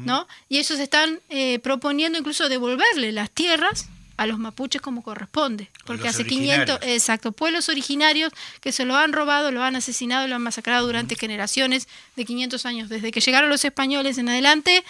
¿no? 0.05 0.27
Y 0.49 0.59
ellos 0.59 0.79
están 0.81 1.21
eh, 1.29 1.61
proponiendo 1.61 2.19
incluso 2.19 2.49
devolverle 2.49 3.13
las 3.13 3.31
tierras 3.31 3.87
a 4.17 4.27
los 4.27 4.39
mapuches 4.39 4.81
como 4.81 5.03
corresponde, 5.03 5.71
porque 5.85 6.05
los 6.05 6.15
hace 6.15 6.27
500, 6.27 6.59
originarios. 6.59 6.97
exacto, 6.97 7.33
pueblos 7.33 7.69
originarios 7.69 8.33
que 8.61 8.73
se 8.73 8.85
lo 8.85 8.97
han 8.97 9.13
robado, 9.13 9.53
lo 9.53 9.63
han 9.63 9.77
asesinado, 9.77 10.27
lo 10.27 10.35
han 10.35 10.43
masacrado 10.43 10.87
durante 10.87 11.15
generaciones 11.15 11.87
de 12.17 12.25
500 12.25 12.67
años, 12.67 12.89
desde 12.89 13.13
que 13.13 13.21
llegaron 13.21 13.51
los 13.51 13.65
españoles 13.65 14.19
en 14.19 14.29
adelante, 14.31 14.85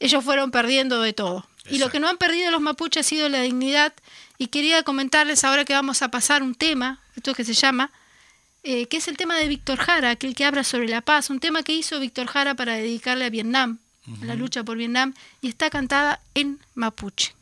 ellos 0.00 0.24
fueron 0.24 0.50
perdiendo 0.50 1.02
de 1.02 1.12
todo. 1.12 1.46
Y 1.68 1.78
lo 1.78 1.90
que 1.90 2.00
no 2.00 2.08
han 2.08 2.16
perdido 2.16 2.50
los 2.50 2.62
mapuches 2.62 3.06
ha 3.06 3.08
sido 3.08 3.28
la 3.28 3.40
dignidad. 3.40 3.94
Y 4.36 4.48
quería 4.48 4.82
comentarles 4.82 5.44
ahora 5.44 5.64
que 5.64 5.72
vamos 5.72 6.02
a 6.02 6.10
pasar 6.10 6.42
un 6.42 6.54
tema, 6.54 7.00
esto 7.16 7.34
que 7.34 7.44
se 7.44 7.54
llama, 7.54 7.90
eh, 8.66 8.86
que 8.88 8.96
es 8.96 9.08
el 9.08 9.18
tema 9.18 9.36
de 9.36 9.46
Víctor 9.46 9.78
Jara, 9.78 10.08
aquel 10.08 10.34
que 10.34 10.46
habla 10.46 10.64
sobre 10.64 10.88
la 10.88 11.02
paz, 11.02 11.28
un 11.28 11.38
tema 11.38 11.62
que 11.62 11.74
hizo 11.74 12.00
Víctor 12.00 12.26
Jara 12.26 12.54
para 12.54 12.72
dedicarle 12.72 13.26
a 13.26 13.30
Vietnam, 13.30 13.78
a 14.22 14.24
la 14.24 14.34
lucha 14.36 14.64
por 14.64 14.78
Vietnam, 14.78 15.12
y 15.42 15.48
está 15.48 15.68
cantada 15.68 16.20
en 16.34 16.58
mapuche. 16.74 17.34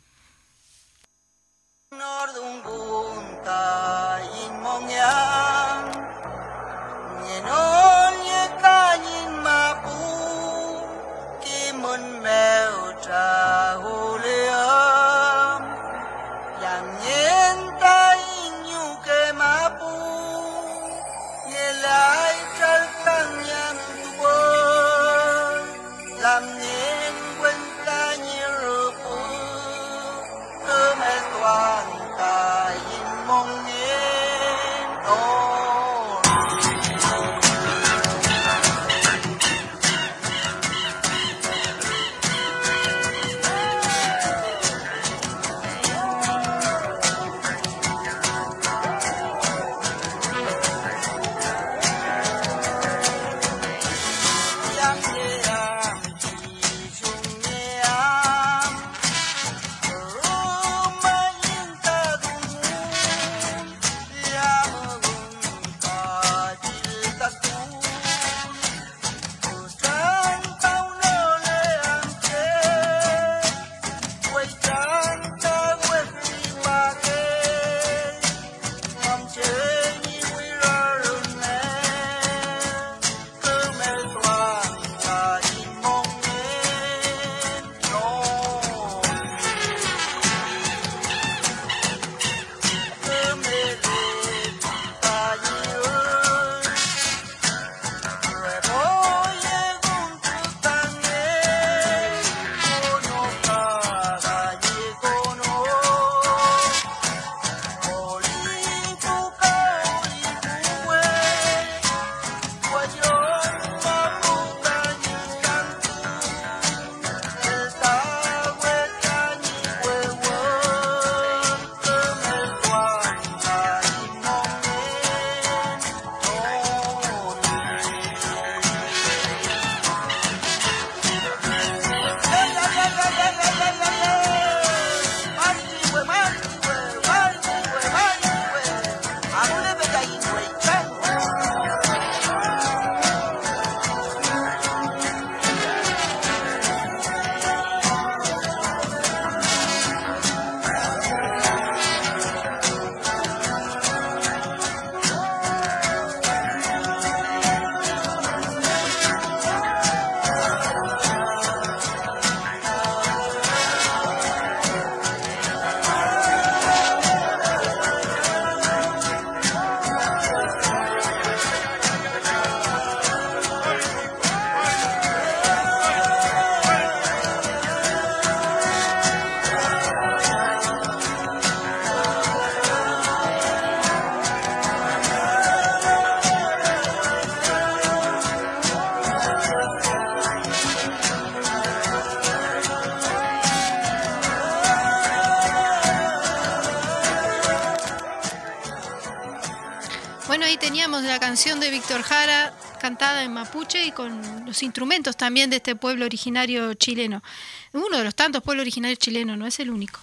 Canción 201.33 201.59
de 201.59 201.71
Víctor 201.71 202.03
Jara, 202.03 202.53
cantada 202.79 203.23
en 203.23 203.33
mapuche 203.33 203.83
y 203.83 203.91
con 203.91 204.45
los 204.45 204.61
instrumentos 204.61 205.17
también 205.17 205.49
de 205.49 205.55
este 205.55 205.75
pueblo 205.75 206.05
originario 206.05 206.75
chileno. 206.75 207.23
Uno 207.71 207.97
de 207.97 208.03
los 208.03 208.13
tantos 208.13 208.43
pueblos 208.43 208.61
originarios 208.61 208.99
chilenos, 208.99 209.35
no 209.35 209.47
es 209.47 209.59
el 209.59 209.71
único. 209.71 209.99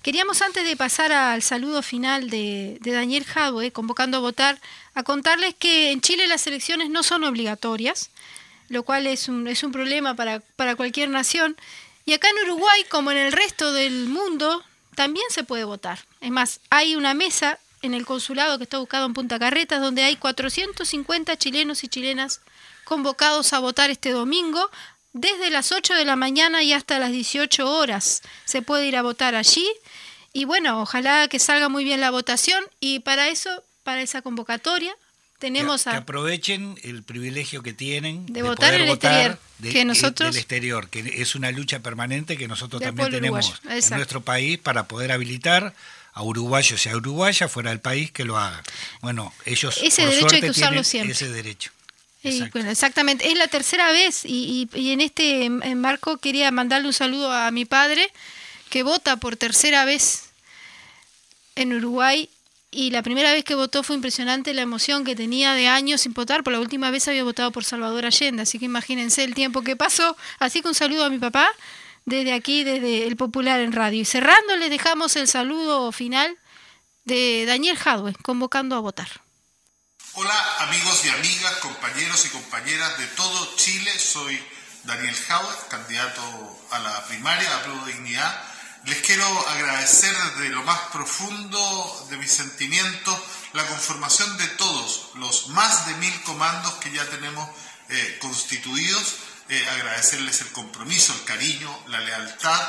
Queríamos 0.00 0.40
antes 0.40 0.64
de 0.64 0.78
pasar 0.78 1.12
al 1.12 1.42
saludo 1.42 1.82
final 1.82 2.30
de, 2.30 2.78
Daniel 2.80 3.26
Jadwe, 3.26 3.72
convocando 3.72 4.16
a 4.16 4.20
votar, 4.20 4.58
a 4.94 5.02
contarles 5.02 5.54
que 5.54 5.90
en 5.90 6.00
Chile 6.00 6.26
las 6.26 6.46
elecciones 6.46 6.88
no 6.88 7.02
son 7.02 7.24
obligatorias, 7.24 8.08
lo 8.70 8.82
cual 8.82 9.06
es 9.06 9.28
un, 9.28 9.48
es 9.48 9.62
un 9.62 9.72
problema 9.72 10.16
para, 10.16 10.40
para 10.56 10.76
cualquier 10.76 11.10
nación. 11.10 11.58
Y 12.06 12.14
acá 12.14 12.30
en 12.30 12.48
Uruguay, 12.48 12.86
como 12.88 13.10
en 13.10 13.18
el 13.18 13.32
resto 13.32 13.74
del 13.74 14.06
mundo, 14.06 14.64
también 14.94 15.26
se 15.28 15.44
puede 15.44 15.64
votar. 15.64 15.98
Es 16.22 16.30
más, 16.30 16.58
hay 16.70 16.96
una 16.96 17.12
mesa 17.12 17.58
en 17.82 17.94
el 17.94 18.06
consulado 18.06 18.58
que 18.58 18.64
está 18.64 18.78
buscado 18.78 19.06
en 19.06 19.14
Punta 19.14 19.38
Carretas, 19.38 19.80
donde 19.80 20.02
hay 20.02 20.16
450 20.16 21.36
chilenos 21.36 21.84
y 21.84 21.88
chilenas 21.88 22.40
convocados 22.84 23.52
a 23.52 23.58
votar 23.58 23.90
este 23.90 24.10
domingo, 24.10 24.70
desde 25.12 25.50
las 25.50 25.72
8 25.72 25.94
de 25.94 26.04
la 26.04 26.16
mañana 26.16 26.62
y 26.62 26.72
hasta 26.72 26.98
las 26.98 27.12
18 27.12 27.68
horas. 27.70 28.22
Se 28.44 28.62
puede 28.62 28.86
ir 28.86 28.96
a 28.96 29.02
votar 29.02 29.34
allí. 29.34 29.66
Y 30.32 30.44
bueno, 30.44 30.80
ojalá 30.82 31.26
que 31.28 31.38
salga 31.38 31.68
muy 31.68 31.84
bien 31.84 32.00
la 32.00 32.10
votación. 32.10 32.62
Y 32.78 33.00
para 33.00 33.28
eso, 33.28 33.64
para 33.82 34.02
esa 34.02 34.22
convocatoria, 34.22 34.94
tenemos 35.38 35.86
a... 35.86 35.92
Que 35.92 35.96
aprovechen 35.96 36.78
el 36.82 37.02
privilegio 37.02 37.62
que 37.62 37.72
tienen 37.72 38.26
de, 38.26 38.42
votar 38.42 38.74
en 38.74 38.82
el 38.82 38.90
exterior, 38.90 39.38
que 39.62 39.84
nosotros... 39.84 40.32
del 40.32 40.38
exterior, 40.38 40.88
que 40.88 41.22
es 41.22 41.34
una 41.34 41.50
lucha 41.50 41.80
permanente 41.80 42.36
que 42.36 42.46
nosotros 42.46 42.80
también 42.80 43.10
tenemos 43.10 43.60
en 43.64 43.96
nuestro 43.96 44.20
país 44.20 44.58
para 44.58 44.86
poder 44.86 45.10
habilitar 45.10 45.74
a 46.12 46.22
uruguayos 46.22 46.84
y 46.84 46.88
a 46.88 46.96
uruguayas 46.96 47.50
fuera 47.50 47.70
del 47.70 47.80
país 47.80 48.10
que 48.10 48.24
lo 48.24 48.38
hagan. 48.38 48.62
Bueno, 49.00 49.32
ellos 49.44 49.78
ese 49.82 50.06
derecho 50.06 50.34
hay 50.34 50.40
que 50.40 50.50
usarlo 50.50 50.84
siempre. 50.84 51.12
ese 51.12 51.28
derecho. 51.28 51.72
bueno, 52.52 52.70
exactamente. 52.70 53.28
Es 53.30 53.36
la 53.36 53.48
tercera 53.48 53.90
vez 53.92 54.24
y, 54.24 54.68
y, 54.74 54.92
en 54.92 55.00
este 55.00 55.48
marco 55.50 56.18
quería 56.18 56.50
mandarle 56.50 56.88
un 56.88 56.92
saludo 56.92 57.32
a 57.32 57.50
mi 57.50 57.64
padre 57.64 58.10
que 58.68 58.82
vota 58.82 59.16
por 59.16 59.36
tercera 59.36 59.84
vez 59.84 60.30
en 61.56 61.72
Uruguay 61.72 62.28
y 62.72 62.90
la 62.90 63.02
primera 63.02 63.32
vez 63.32 63.42
que 63.44 63.56
votó 63.56 63.82
fue 63.82 63.96
impresionante 63.96 64.54
la 64.54 64.62
emoción 64.62 65.04
que 65.04 65.16
tenía 65.16 65.54
de 65.54 65.66
años 65.66 66.02
sin 66.02 66.12
votar. 66.12 66.44
Por 66.44 66.52
la 66.52 66.60
última 66.60 66.90
vez 66.92 67.08
había 67.08 67.24
votado 67.24 67.50
por 67.50 67.64
Salvador 67.64 68.06
Allende, 68.06 68.42
así 68.42 68.60
que 68.60 68.66
imagínense 68.66 69.24
el 69.24 69.34
tiempo 69.34 69.62
que 69.62 69.74
pasó. 69.74 70.16
Así 70.38 70.62
que 70.62 70.68
un 70.68 70.74
saludo 70.74 71.04
a 71.04 71.10
mi 71.10 71.18
papá 71.18 71.50
desde 72.04 72.32
aquí, 72.32 72.64
desde 72.64 73.06
el 73.06 73.16
Popular 73.16 73.60
en 73.60 73.72
Radio. 73.72 74.00
Y 74.00 74.04
cerrando, 74.04 74.56
le 74.56 74.68
dejamos 74.68 75.16
el 75.16 75.28
saludo 75.28 75.92
final 75.92 76.38
de 77.04 77.44
Daniel 77.46 77.76
Jadwe, 77.76 78.14
convocando 78.22 78.76
a 78.76 78.80
votar. 78.80 79.08
Hola 80.14 80.56
amigos 80.58 81.04
y 81.04 81.08
amigas, 81.08 81.52
compañeros 81.56 82.26
y 82.26 82.28
compañeras 82.30 82.98
de 82.98 83.06
todo 83.08 83.56
Chile, 83.56 83.90
soy 83.96 84.42
Daniel 84.84 85.14
Jadwe, 85.14 85.54
candidato 85.68 86.20
a 86.72 86.78
la 86.80 87.06
primaria 87.06 87.48
de 87.48 87.54
Apruebo 87.54 87.86
Dignidad. 87.86 88.44
Les 88.86 88.98
quiero 89.02 89.24
agradecer 89.48 90.14
desde 90.36 90.50
lo 90.50 90.62
más 90.64 90.80
profundo 90.92 92.06
de 92.10 92.16
mis 92.16 92.32
sentimientos 92.32 93.18
la 93.52 93.66
conformación 93.66 94.36
de 94.38 94.46
todos 94.48 95.10
los 95.14 95.48
más 95.48 95.86
de 95.86 95.94
mil 95.94 96.22
comandos 96.22 96.74
que 96.74 96.90
ya 96.90 97.04
tenemos 97.10 97.48
eh, 97.88 98.18
constituidos 98.20 99.16
eh, 99.50 99.68
agradecerles 99.68 100.40
el 100.40 100.52
compromiso, 100.52 101.12
el 101.12 101.24
cariño, 101.24 101.84
la 101.88 102.00
lealtad, 102.00 102.60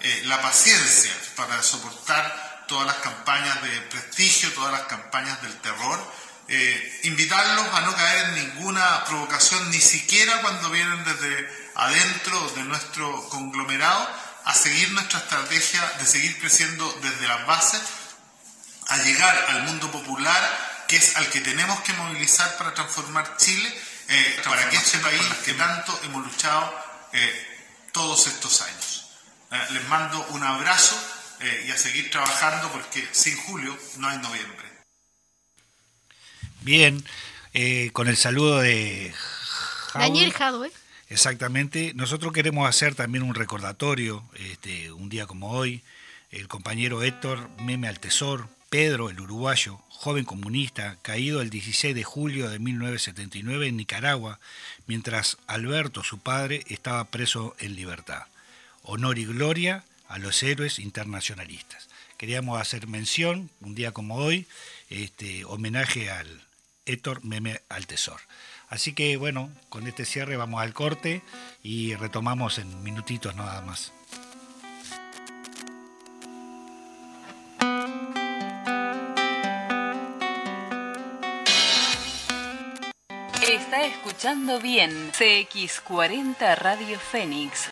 eh, 0.00 0.22
la 0.26 0.40
paciencia 0.42 1.12
para 1.34 1.62
soportar 1.62 2.64
todas 2.68 2.86
las 2.86 2.96
campañas 2.96 3.62
de 3.62 3.80
prestigio, 3.82 4.52
todas 4.52 4.72
las 4.72 4.82
campañas 4.82 5.40
del 5.42 5.56
terror. 5.60 6.12
Eh, 6.48 7.00
invitarlos 7.04 7.66
a 7.72 7.80
no 7.80 7.96
caer 7.96 8.26
en 8.26 8.34
ninguna 8.34 9.04
provocación, 9.06 9.70
ni 9.70 9.80
siquiera 9.80 10.42
cuando 10.42 10.70
vienen 10.70 11.04
desde 11.04 11.70
adentro 11.74 12.50
de 12.50 12.64
nuestro 12.64 13.28
conglomerado, 13.30 14.08
a 14.44 14.54
seguir 14.54 14.92
nuestra 14.92 15.18
estrategia 15.18 15.82
de 15.98 16.06
seguir 16.06 16.38
creciendo 16.38 16.92
desde 17.02 17.26
las 17.26 17.46
bases, 17.46 17.80
a 18.88 18.98
llegar 18.98 19.46
al 19.48 19.62
mundo 19.64 19.90
popular 19.90 20.84
que 20.86 20.96
es 20.96 21.16
al 21.16 21.28
que 21.30 21.40
tenemos 21.40 21.80
que 21.80 21.92
movilizar 21.94 22.56
para 22.58 22.74
transformar 22.74 23.36
Chile, 23.38 23.74
eh, 24.08 24.40
para 24.44 24.68
que 24.68 24.76
este 24.76 24.98
país 24.98 25.20
que 25.44 25.54
tanto 25.54 25.98
hemos 26.04 26.24
luchado 26.24 26.72
eh, 27.12 27.46
todos 27.92 28.26
estos 28.26 28.60
años. 28.62 29.10
Eh, 29.50 29.56
les 29.72 29.88
mando 29.88 30.24
un 30.30 30.42
abrazo 30.42 30.96
y 31.66 31.70
a 31.70 31.76
seguir 31.76 32.10
trabajando 32.10 32.72
porque 32.72 33.06
sin 33.12 33.36
julio 33.36 33.76
no 33.98 34.08
hay 34.08 34.16
noviembre. 34.18 34.66
Bien, 36.62 37.04
con 37.92 38.08
el 38.08 38.16
saludo 38.16 38.60
de 38.60 39.14
Daniel 39.92 40.32
Jadwe. 40.32 40.72
Exactamente. 41.08 41.92
Nosotros 41.94 42.32
queremos 42.32 42.68
hacer 42.68 42.94
también 42.94 43.22
un 43.22 43.34
recordatorio, 43.34 44.24
este, 44.34 44.90
un 44.92 45.10
día 45.10 45.26
como 45.26 45.50
hoy. 45.50 45.82
El 46.30 46.48
compañero 46.48 47.02
Héctor 47.02 47.50
Meme 47.60 47.88
Altesor, 47.88 48.48
Pedro, 48.70 49.10
el 49.10 49.20
uruguayo, 49.20 49.80
joven 50.06 50.24
comunista, 50.24 50.98
caído 51.02 51.40
el 51.40 51.50
16 51.50 51.92
de 51.92 52.04
julio 52.04 52.48
de 52.48 52.60
1979 52.60 53.66
en 53.66 53.76
Nicaragua, 53.76 54.38
mientras 54.86 55.36
Alberto, 55.48 56.04
su 56.04 56.20
padre, 56.20 56.62
estaba 56.68 57.02
preso 57.06 57.56
en 57.58 57.74
libertad. 57.74 58.22
Honor 58.84 59.18
y 59.18 59.24
gloria 59.24 59.82
a 60.06 60.20
los 60.20 60.44
héroes 60.44 60.78
internacionalistas. 60.78 61.88
Queríamos 62.18 62.60
hacer 62.60 62.86
mención, 62.86 63.50
un 63.60 63.74
día 63.74 63.90
como 63.90 64.14
hoy, 64.14 64.46
este, 64.90 65.44
homenaje 65.44 66.08
al 66.08 66.44
Héctor 66.84 67.24
Meme 67.24 67.62
Altesor. 67.68 68.20
Así 68.68 68.92
que 68.92 69.16
bueno, 69.16 69.50
con 69.70 69.88
este 69.88 70.04
cierre 70.04 70.36
vamos 70.36 70.62
al 70.62 70.72
corte 70.72 71.22
y 71.64 71.96
retomamos 71.96 72.58
en 72.58 72.84
minutitos 72.84 73.34
nada 73.34 73.60
más. 73.62 73.92
Está 83.66 83.84
escuchando 83.84 84.60
bien 84.60 85.10
CX40 85.10 86.56
Radio 86.56 87.00
Fénix. 87.00 87.68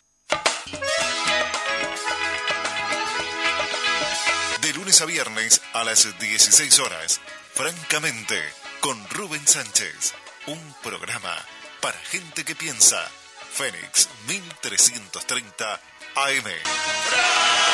De 4.61 4.72
lunes 4.72 5.00
a 5.00 5.04
viernes 5.04 5.62
a 5.72 5.85
las 5.85 6.18
16 6.18 6.80
horas, 6.80 7.20
francamente, 7.52 8.42
con 8.80 9.09
Rubén 9.11 9.46
Sánchez 9.46 10.14
un 10.48 10.74
programa 10.83 11.33
para 11.80 11.96
gente 11.98 12.44
que 12.44 12.57
piensa. 12.57 13.09
Fénix 13.52 14.09
1330 14.26 15.80
AM. 16.16 17.73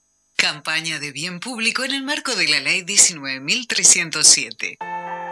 Campaña 0.41 0.97
de 0.97 1.11
bien 1.11 1.39
público 1.39 1.83
en 1.83 1.93
el 1.93 2.01
marco 2.01 2.33
de 2.33 2.47
la 2.47 2.59
Ley 2.59 2.81
19.307. 2.81 4.77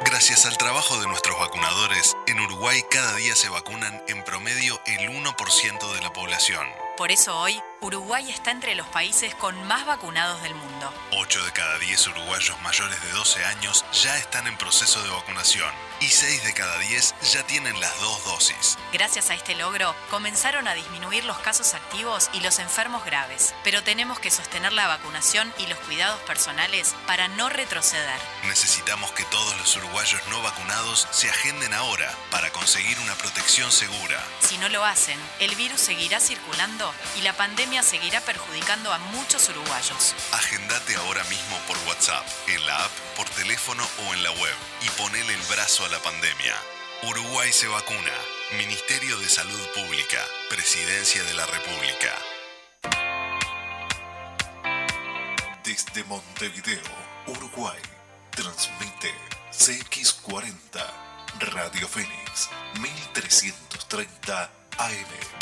Gracias 0.05 0.45
al 0.45 0.55
trabajo 0.55 1.01
de 1.01 1.07
nuestros 1.07 1.35
vacunadores, 1.39 2.15
en 2.27 2.39
Uruguay 2.39 2.79
cada 2.91 3.15
día 3.15 3.35
se 3.35 3.49
vacunan 3.49 4.03
en 4.07 4.23
promedio 4.23 4.79
el 4.85 5.09
1% 5.09 5.93
de 5.95 6.01
la 6.03 6.13
población. 6.13 6.67
Por 6.99 7.13
eso 7.13 7.39
hoy, 7.39 7.63
Uruguay 7.79 8.29
está 8.29 8.51
entre 8.51 8.75
los 8.75 8.85
países 8.87 9.33
con 9.33 9.55
más 9.67 9.85
vacunados 9.85 10.43
del 10.43 10.53
mundo. 10.53 10.93
8 11.13 11.45
de 11.45 11.51
cada 11.53 11.79
10 11.79 12.07
uruguayos 12.07 12.61
mayores 12.61 13.01
de 13.01 13.11
12 13.11 13.45
años 13.45 13.85
ya 13.93 14.17
están 14.17 14.47
en 14.47 14.57
proceso 14.57 15.01
de 15.01 15.09
vacunación 15.09 15.73
y 16.01 16.07
6 16.07 16.43
de 16.43 16.53
cada 16.53 16.77
10 16.77 17.15
ya 17.31 17.43
tienen 17.47 17.79
las 17.79 17.97
dos 18.01 18.25
dosis. 18.25 18.77
Gracias 18.91 19.29
a 19.29 19.33
este 19.33 19.55
logro, 19.55 19.95
comenzaron 20.09 20.67
a 20.67 20.73
disminuir 20.73 21.23
los 21.23 21.39
casos 21.39 21.73
activos 21.73 22.29
y 22.33 22.41
los 22.41 22.59
enfermos 22.59 23.05
graves, 23.05 23.55
pero 23.63 23.81
tenemos 23.81 24.19
que 24.19 24.29
sostener 24.29 24.73
la 24.73 24.87
vacunación 24.87 25.53
y 25.57 25.67
los 25.67 25.79
cuidados 25.79 26.19
personales 26.21 26.95
para 27.07 27.29
no 27.29 27.47
retroceder. 27.47 28.19
Necesitamos 28.45 29.11
que 29.13 29.23
todos 29.25 29.57
los 29.57 29.75
uruguayos 29.77 30.21
no 30.29 30.41
vacunados 30.41 31.07
se 31.11 31.29
agenden 31.29 31.73
ahora 31.73 32.13
para 32.29 32.51
conseguir 32.51 32.99
una 32.99 33.15
protección 33.15 33.71
segura. 33.71 34.21
Si 34.41 34.57
no 34.57 34.67
lo 34.67 34.83
hacen, 34.83 35.19
el 35.39 35.55
virus 35.55 35.79
seguirá 35.79 36.19
circulando 36.19 36.88
y 37.17 37.21
la 37.21 37.33
pandemia 37.33 37.83
seguirá 37.83 38.21
perjudicando 38.21 38.91
a 38.91 38.97
muchos 38.97 39.49
uruguayos. 39.49 40.15
Agendate 40.31 40.95
ahora 40.95 41.23
mismo 41.25 41.57
por 41.67 41.77
WhatsApp, 41.87 42.25
en 42.47 42.65
la 42.65 42.83
app, 42.83 42.91
por 43.15 43.27
teléfono 43.29 43.83
o 44.07 44.13
en 44.13 44.23
la 44.23 44.31
web 44.31 44.55
y 44.81 44.89
ponele 45.01 45.33
el 45.33 45.41
brazo 45.43 45.85
a 45.85 45.89
la 45.89 45.99
pandemia. 45.99 46.55
Uruguay 47.03 47.51
se 47.51 47.67
vacuna. 47.67 48.13
Ministerio 48.57 49.17
de 49.19 49.29
Salud 49.29 49.67
Pública. 49.73 50.17
Presidencia 50.49 51.23
de 51.23 51.33
la 51.33 51.45
República. 51.45 52.13
Desde 55.63 56.03
Montevideo, 56.03 56.81
Uruguay, 57.27 57.79
transmite 58.31 59.13
CX40 59.51 61.09
Radio 61.39 61.87
Fénix 61.87 62.49
1330 62.81 64.49
AM. 64.77 65.38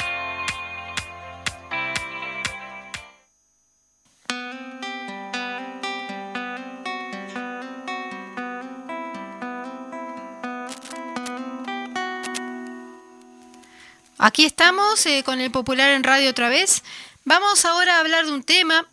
Aquí 14.19 14.45
estamos 14.45 15.05
eh, 15.05 15.21
con 15.23 15.41
el 15.41 15.51
Popular 15.51 15.91
en 15.91 16.03
Radio 16.03 16.31
otra 16.31 16.49
vez. 16.49 16.81
Vamos 17.23 17.65
ahora 17.65 17.97
a 17.97 17.99
hablar 17.99 18.25
de 18.25 18.31
un 18.31 18.41
tema. 18.41 18.87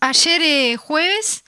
Ayer 0.00 0.40
eh, 0.40 0.76
jueves, 0.78 1.44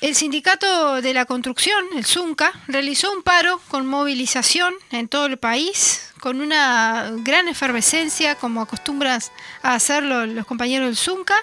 el 0.00 0.14
sindicato 0.14 1.02
de 1.02 1.12
la 1.12 1.26
construcción, 1.26 1.84
el 1.96 2.06
ZUNCA, 2.06 2.50
realizó 2.66 3.12
un 3.12 3.22
paro 3.22 3.60
con 3.68 3.86
movilización 3.86 4.72
en 4.90 5.06
todo 5.06 5.26
el 5.26 5.36
país, 5.36 6.10
con 6.20 6.40
una 6.40 7.10
gran 7.16 7.46
efervescencia, 7.46 8.36
como 8.36 8.62
acostumbras 8.62 9.30
a 9.62 9.74
hacerlo 9.74 10.24
los 10.24 10.46
compañeros 10.46 10.86
del 10.86 10.96
ZUNCA. 10.96 11.36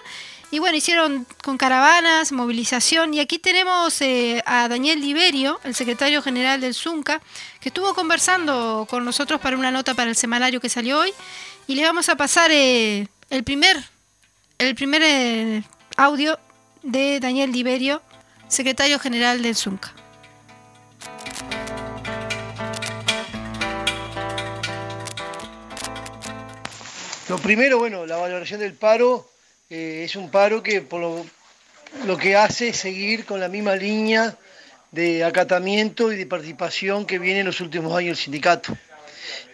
Y 0.49 0.59
bueno, 0.59 0.77
hicieron 0.77 1.27
con 1.43 1.57
caravanas, 1.57 2.31
movilización. 2.31 3.13
Y 3.13 3.19
aquí 3.19 3.37
tenemos 3.37 4.01
eh, 4.01 4.41
a 4.45 4.69
Daniel 4.69 5.01
Liberio, 5.01 5.59
el 5.65 5.75
secretario 5.75 6.21
general 6.21 6.61
del 6.61 6.73
ZUNCA, 6.73 7.21
que 7.59 7.67
estuvo 7.67 7.93
conversando 7.93 8.87
con 8.89 9.03
nosotros 9.03 9.41
para 9.41 9.57
una 9.57 9.71
nota 9.71 9.93
para 9.93 10.09
el 10.09 10.15
semanario 10.15 10.61
que 10.61 10.69
salió 10.69 10.99
hoy. 10.99 11.13
Y 11.67 11.75
le 11.75 11.83
vamos 11.83 12.07
a 12.07 12.15
pasar 12.15 12.49
eh, 12.51 13.09
el 13.29 13.43
primer, 13.43 13.77
el 14.57 14.73
primer 14.75 15.01
eh, 15.03 15.63
audio 15.97 16.39
de 16.81 17.19
Daniel 17.19 17.51
Liberio, 17.51 18.01
secretario 18.47 18.99
general 18.99 19.41
del 19.41 19.55
ZUNCA. 19.55 19.93
Lo 27.27 27.37
primero, 27.37 27.77
bueno, 27.79 28.05
la 28.05 28.15
valoración 28.15 28.61
del 28.61 28.71
paro 28.71 29.29
eh, 29.69 30.03
es 30.05 30.15
un 30.15 30.31
paro 30.31 30.63
que 30.63 30.85
lo, 32.05 32.17
que 32.17 32.35
hace 32.37 32.69
es 32.69 32.77
seguir 32.77 33.25
con 33.25 33.39
la 33.39 33.49
misma 33.49 33.75
línea 33.75 34.37
de 34.91 35.25
acatamiento 35.25 36.11
y 36.11 36.15
de 36.15 36.25
participación 36.25 37.05
que 37.05 37.19
viene 37.19 37.41
en 37.41 37.47
los 37.47 37.59
últimos 37.59 37.93
años 37.97 38.11
el 38.11 38.23
sindicato. 38.23 38.77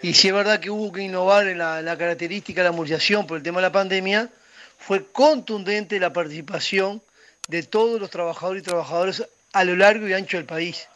Y 0.04 0.14
si 0.14 0.28
es 0.28 0.34
verdad 0.34 0.60
que 0.60 0.70
hubo 0.70 0.92
que 0.92 1.02
innovar 1.02 1.48
en 1.48 1.58
la, 1.58 1.98
característica 1.98 2.62
de 2.62 2.70
la 2.70 2.72
movilización 2.72 3.26
por 3.26 3.38
el 3.38 3.44
tema 3.44 3.60
de 3.60 3.68
la 3.68 3.72
pandemia, 3.72 4.30
fue 4.78 5.04
contundente 5.12 6.00
la 6.00 6.14
participación 6.14 7.02
de 7.48 7.64
todos 7.64 8.00
los 8.00 8.12
trabajadores 8.12 8.62
y 8.62 8.66
trabajadoras 8.66 9.28
a 9.52 9.64
lo 9.64 9.76
largo 9.76 10.08
y 10.08 10.14
ancho 10.14 10.38
del 10.38 10.46
país. 10.46 10.88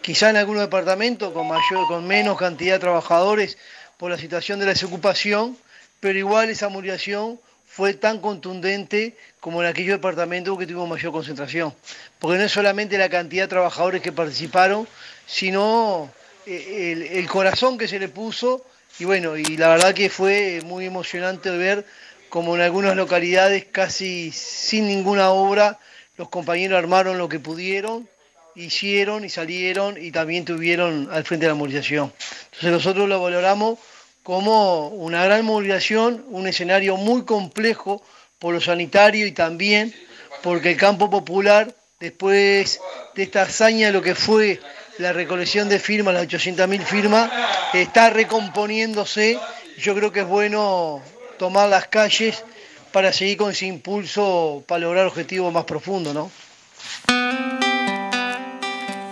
Quizá 0.00 0.30
en 0.30 0.36
algunos 0.36 0.62
departamentos 0.62 1.32
con, 1.32 1.48
mayor, 1.48 1.86
con 1.86 2.06
menos 2.06 2.38
cantidad 2.38 2.74
de 2.74 2.80
trabajadores 2.80 3.58
por 3.98 4.10
la 4.10 4.18
situación 4.18 4.58
de 4.58 4.66
la 4.66 4.72
desocupación, 4.72 5.58
pero 6.00 6.18
igual 6.18 6.48
esa 6.48 6.68
movilización 6.68 7.38
fue 7.74 7.92
tan 7.94 8.20
contundente 8.20 9.16
como 9.40 9.60
en 9.60 9.68
aquellos 9.68 9.96
departamentos 9.96 10.56
que 10.56 10.64
tuvimos 10.64 10.88
mayor 10.88 11.10
concentración. 11.10 11.74
Porque 12.20 12.38
no 12.38 12.44
es 12.44 12.52
solamente 12.52 12.96
la 12.96 13.08
cantidad 13.08 13.44
de 13.44 13.48
trabajadores 13.48 14.00
que 14.00 14.12
participaron, 14.12 14.86
sino 15.26 16.08
eh, 16.46 17.10
el, 17.14 17.26
corazón 17.26 17.76
que 17.76 17.88
se 17.88 17.98
le 17.98 18.08
puso 18.08 18.64
y 19.00 19.06
bueno, 19.06 19.36
y 19.36 19.56
la 19.56 19.70
verdad 19.70 19.92
que 19.92 20.08
fue 20.08 20.60
muy 20.64 20.86
emocionante 20.86 21.50
ver 21.50 21.84
como 22.28 22.54
en 22.54 22.62
algunas 22.62 22.94
localidades 22.94 23.64
casi 23.64 24.30
sin 24.30 24.86
ninguna 24.86 25.30
obra 25.30 25.80
los 26.16 26.28
compañeros 26.28 26.78
armaron 26.78 27.18
lo 27.18 27.28
que 27.28 27.40
pudieron, 27.40 28.08
hicieron 28.54 29.24
y 29.24 29.30
salieron 29.30 29.96
y 30.00 30.12
también 30.12 30.44
tuvieron 30.44 31.08
al 31.10 31.24
frente 31.24 31.48
la 31.48 31.54
movilización. 31.54 32.12
Entonces 32.44 32.70
nosotros 32.70 33.08
lo 33.08 33.20
valoramos 33.20 33.80
como 34.24 34.88
una 34.88 35.22
gran 35.22 35.44
movilización, 35.44 36.24
un 36.30 36.48
escenario 36.48 36.96
muy 36.96 37.24
complejo 37.24 38.02
por 38.38 38.54
lo 38.54 38.60
sanitario 38.60 39.26
y 39.26 39.32
también 39.32 39.94
porque 40.42 40.72
el 40.72 40.76
campo 40.78 41.10
popular, 41.10 41.74
después 42.00 42.80
de 43.14 43.22
esta 43.22 43.42
hazaña 43.42 43.88
de 43.88 43.92
lo 43.92 44.00
que 44.00 44.14
fue 44.14 44.60
la 44.96 45.12
recolección 45.12 45.68
de 45.68 45.78
firmas, 45.78 46.14
las 46.14 46.26
800.000 46.26 46.82
firmas, 46.84 47.30
está 47.74 48.10
recomponiéndose. 48.10 49.38
Yo 49.78 49.94
creo 49.94 50.10
que 50.10 50.20
es 50.20 50.26
bueno 50.26 51.02
tomar 51.38 51.68
las 51.68 51.88
calles 51.88 52.44
para 52.92 53.12
seguir 53.12 53.36
con 53.36 53.50
ese 53.50 53.66
impulso 53.66 54.64
para 54.66 54.80
lograr 54.80 55.06
objetivos 55.06 55.52
más 55.52 55.64
profundos, 55.64 56.14
¿no? 56.14 56.30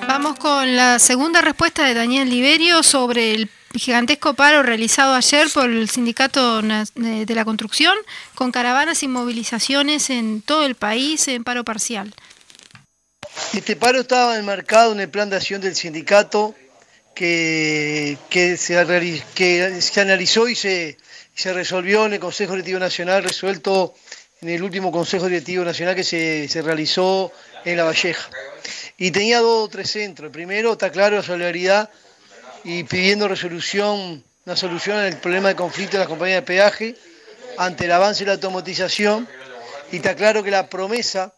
Vamos 0.08 0.38
con 0.38 0.74
la 0.74 0.98
segunda 0.98 1.42
respuesta 1.42 1.84
de 1.84 1.92
Daniel 1.92 2.30
Liberio 2.30 2.82
sobre 2.82 3.34
el 3.34 3.50
gigantesco 3.74 4.34
paro 4.34 4.62
realizado 4.62 5.14
ayer 5.14 5.48
por 5.52 5.70
el 5.70 5.88
Sindicato 5.88 6.62
de 6.62 7.34
la 7.34 7.44
Construcción, 7.44 7.96
con 8.34 8.52
caravanas 8.52 9.02
y 9.02 9.08
movilizaciones 9.08 10.10
en 10.10 10.42
todo 10.42 10.64
el 10.64 10.74
país 10.74 11.28
en 11.28 11.44
paro 11.44 11.64
parcial. 11.64 12.14
Este 13.54 13.76
paro 13.76 14.00
estaba 14.00 14.38
enmarcado 14.38 14.92
en 14.92 15.00
el 15.00 15.08
plan 15.08 15.30
de 15.30 15.36
acción 15.36 15.60
del 15.60 15.74
sindicato 15.74 16.54
que, 17.14 18.18
que, 18.30 18.56
se, 18.56 19.22
que 19.34 19.80
se 19.80 20.00
analizó 20.00 20.48
y 20.48 20.54
se, 20.54 20.98
se 21.34 21.52
resolvió 21.52 22.06
en 22.06 22.14
el 22.14 22.20
Consejo 22.20 22.52
Directivo 22.52 22.78
Nacional, 22.78 23.24
resuelto 23.24 23.94
en 24.40 24.48
el 24.48 24.62
último 24.62 24.90
Consejo 24.90 25.26
Directivo 25.26 25.64
Nacional 25.64 25.94
que 25.94 26.04
se, 26.04 26.48
se 26.48 26.62
realizó 26.62 27.32
en 27.64 27.76
La 27.76 27.84
Valleja. 27.84 28.28
Y 28.98 29.10
tenía 29.10 29.40
dos 29.40 29.66
o 29.66 29.68
tres 29.68 29.90
centros. 29.90 30.26
El 30.26 30.32
primero, 30.32 30.72
está 30.72 30.90
claro, 30.90 31.16
la 31.16 31.22
solidaridad 31.22 31.90
y 32.64 32.84
pidiendo 32.84 33.28
resolución, 33.28 34.22
una 34.44 34.56
solución 34.56 34.98
al 34.98 35.18
problema 35.18 35.48
de 35.48 35.56
conflicto 35.56 35.92
de 35.92 36.00
las 36.00 36.08
compañías 36.08 36.40
de 36.40 36.46
peaje 36.46 36.96
ante 37.58 37.86
el 37.86 37.92
avance 37.92 38.20
de 38.20 38.28
la 38.28 38.34
automatización. 38.34 39.28
Y 39.90 39.96
está 39.96 40.14
claro 40.14 40.42
que 40.42 40.50
la 40.50 40.68
promesa 40.68 41.34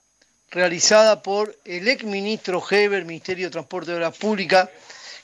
realizada 0.51 1.23
por 1.23 1.57
el 1.65 1.89
ex 1.89 2.05
ministro 2.05 2.63
Heber, 2.69 3.05
Ministerio 3.05 3.47
de 3.47 3.51
Transporte 3.51 3.91
de 3.91 3.97
Obras 3.97 4.17
Públicas, 4.17 4.69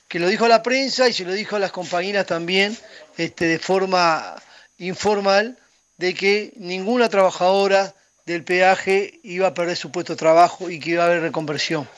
que 0.09 0.19
lo 0.19 0.27
dijo 0.27 0.47
a 0.47 0.49
la 0.49 0.63
prensa 0.63 1.09
y 1.09 1.13
se 1.13 1.25
lo 1.25 1.33
dijo 1.33 1.57
a 1.57 1.61
las 1.61 1.71
compañeras 1.71 2.27
también 2.27 2.77
este, 3.17 3.47
de 3.47 3.59
forma 3.59 4.43
informal, 4.79 5.57
de 5.99 6.15
que 6.15 6.53
ninguna 6.57 7.09
trabajadora 7.09 7.95
del 8.27 8.43
peaje 8.43 9.21
iba 9.23 9.49
a 9.49 9.55
perder 9.55 9.77
su 9.77 9.93
puesto 9.93 10.15
de 10.15 10.19
trabajo 10.19 10.71
y 10.71 10.81
que 10.81 10.91
iba 10.91 11.05
a 11.05 11.07
haber 11.07 11.21
reconversión. 11.21 11.89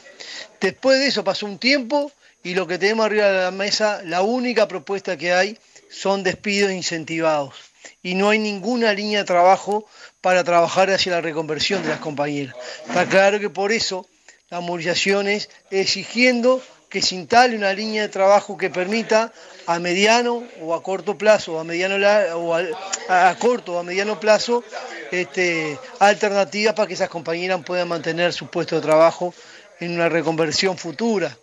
Después 0.61 0.99
de 0.99 1.07
eso 1.07 1.25
pasó 1.25 1.47
un 1.47 1.59
tiempo 1.59 2.13
y 2.43 2.55
lo 2.55 2.67
que 2.67 2.79
tenemos 2.79 3.07
arriba 3.07 3.29
de 3.29 3.43
la 3.43 3.51
mesa, 3.51 4.03
la 4.05 4.23
única 4.23 4.69
propuesta 4.69 5.17
que 5.17 5.33
hay 5.33 5.59
son 5.91 6.23
despidos 6.23 6.73
incentivados. 6.73 7.55
Y 8.03 8.15
no 8.15 8.31
hay 8.31 8.39
ninguna 8.39 8.93
línea 8.93 9.21
de 9.21 9.25
trabajo 9.25 9.87
para 10.21 10.45
trabajar 10.45 10.91
hacia 10.91 11.13
la 11.13 11.21
reconversión 11.21 11.83
de 11.83 11.91
las 11.91 12.01
compañeras. 12.01 12.55
Está 12.87 13.09
claro 13.09 13.39
que 13.41 13.51
por 13.51 13.73
eso 13.73 14.07
las 14.51 14.63
movilizaciones 14.63 15.51
exigiendo 15.71 16.63
que 16.89 17.01
se 17.01 17.15
instale 17.15 17.57
una 17.57 17.73
línea 17.73 18.03
de 18.03 18.09
trabajo 18.09 18.59
que 18.59 18.69
permita 18.69 19.33
a 19.67 19.79
mediano 19.79 20.45
o 20.61 20.75
a 20.75 20.83
corto 20.83 21.17
plazo, 21.17 21.59
a 21.59 21.65
mediano 21.65 21.97
o 22.37 22.55
a, 22.55 23.35
corto 23.39 23.75
o 23.75 23.79
a 23.79 23.83
mediano 23.83 24.21
plazo, 24.21 24.63
este, 25.11 25.79
alternativas 26.01 26.75
para 26.75 26.87
que 26.87 26.95
esas 26.95 27.09
compañeras 27.09 27.63
puedan 27.65 27.89
mantener 27.89 28.35
su 28.35 28.49
puesto 28.49 28.77
de 28.77 28.83
trabajo 28.83 29.33
en 29.81 29.95
una 29.95 30.11
reconversión 30.11 30.77
futura. 30.77 31.35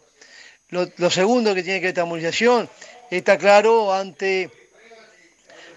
Lo, 0.72 1.10
segundo 1.10 1.56
que 1.56 1.64
tiene 1.64 1.80
que 1.80 1.88
ver 1.88 1.94
esta 1.94 2.06
movilización 2.06 2.70
está 3.10 3.38
claro 3.40 3.92
ante 3.92 4.52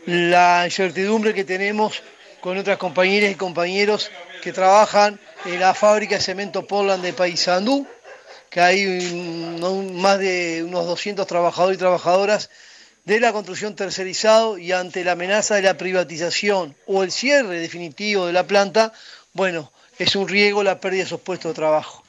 la 0.05 0.64
incertidumbre 0.66 1.33
que 1.33 1.44
tenemos 1.44 2.02
con 2.42 2.59
otras 2.59 2.76
compañeras 2.76 3.31
y 3.31 3.37
compañeros 3.37 4.11
que 4.42 4.52
trabajan 4.52 5.18
en 5.46 5.61
la 5.61 5.72
fábrica 5.72 6.16
de 6.16 6.20
cemento 6.20 6.66
Portland 6.66 7.02
de 7.02 7.14
Paysandú, 7.14 7.87
que 8.50 8.61
hay 8.61 8.85
más 9.94 10.18
de 10.18 10.62
unos 10.66 10.85
200 10.87 11.26
trabajadores 11.26 11.76
y 11.76 11.78
trabajadoras 11.78 12.50
de 13.05 13.18
la 13.18 13.33
construcción 13.33 13.74
tercerizado 13.74 14.59
y 14.59 14.72
ante 14.72 15.05
la 15.05 15.12
amenaza 15.12 15.55
de 15.55 15.62
la 15.62 15.78
privatización 15.78 16.76
o 16.87 17.02
el 17.02 17.11
cierre 17.11 17.59
definitivo 17.61 18.26
de 18.26 18.33
la 18.33 18.46
planta, 18.46 18.92
bueno, 19.33 19.72
es 19.98 20.14
un 20.16 20.28
riesgo 20.28 20.62
la 20.62 20.81
pérdida 20.81 20.98
de 20.98 21.07
esos 21.07 21.20
puestos 21.20 21.52
de 21.52 21.55
trabajo. 21.55 22.02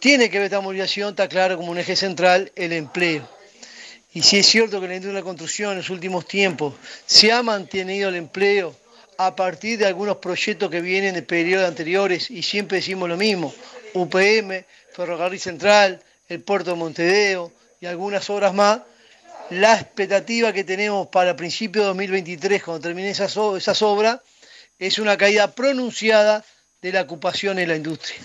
Tiene 0.00 0.30
que 0.30 0.38
ver 0.38 0.46
esta 0.46 0.60
movilización, 0.60 1.10
está 1.10 1.28
claro, 1.28 1.58
como 1.58 1.72
un 1.72 1.78
eje 1.78 1.94
central 1.94 2.50
el 2.56 2.72
empleo. 2.72 3.28
Y 4.14 4.22
si 4.22 4.38
es 4.38 4.46
cierto 4.46 4.80
que 4.80 4.88
la 4.88 4.94
industria 4.94 5.14
de 5.14 5.20
la 5.20 5.24
construcción 5.24 5.72
en 5.72 5.78
los 5.78 5.90
últimos 5.90 6.26
tiempos 6.26 6.74
se 7.04 7.30
ha 7.30 7.42
mantenido 7.42 8.08
el 8.08 8.16
empleo 8.16 8.74
a 9.18 9.36
partir 9.36 9.78
de 9.78 9.84
algunos 9.84 10.16
proyectos 10.16 10.70
que 10.70 10.80
vienen 10.80 11.12
de 11.12 11.22
periodos 11.22 11.68
anteriores 11.68 12.30
y 12.30 12.42
siempre 12.42 12.78
decimos 12.78 13.10
lo 13.10 13.18
mismo, 13.18 13.54
UPM, 13.92 14.64
Ferrocarril 14.94 15.38
Central, 15.38 16.02
el 16.30 16.40
puerto 16.40 16.70
de 16.70 16.76
Montevideo 16.76 17.52
y 17.78 17.84
algunas 17.84 18.30
obras 18.30 18.54
más, 18.54 18.80
la 19.50 19.74
expectativa 19.74 20.50
que 20.54 20.64
tenemos 20.64 21.08
para 21.08 21.36
principios 21.36 21.84
de 21.84 21.88
2023, 21.88 22.62
cuando 22.62 22.80
terminen 22.80 23.10
esas, 23.10 23.36
esas 23.56 23.82
obras, 23.82 24.20
es 24.78 24.98
una 24.98 25.18
caída 25.18 25.54
pronunciada 25.54 26.42
de 26.82 26.92
la 26.92 27.02
ocupación 27.02 27.58
en 27.58 27.68
la 27.68 27.76
industria. 27.76 28.18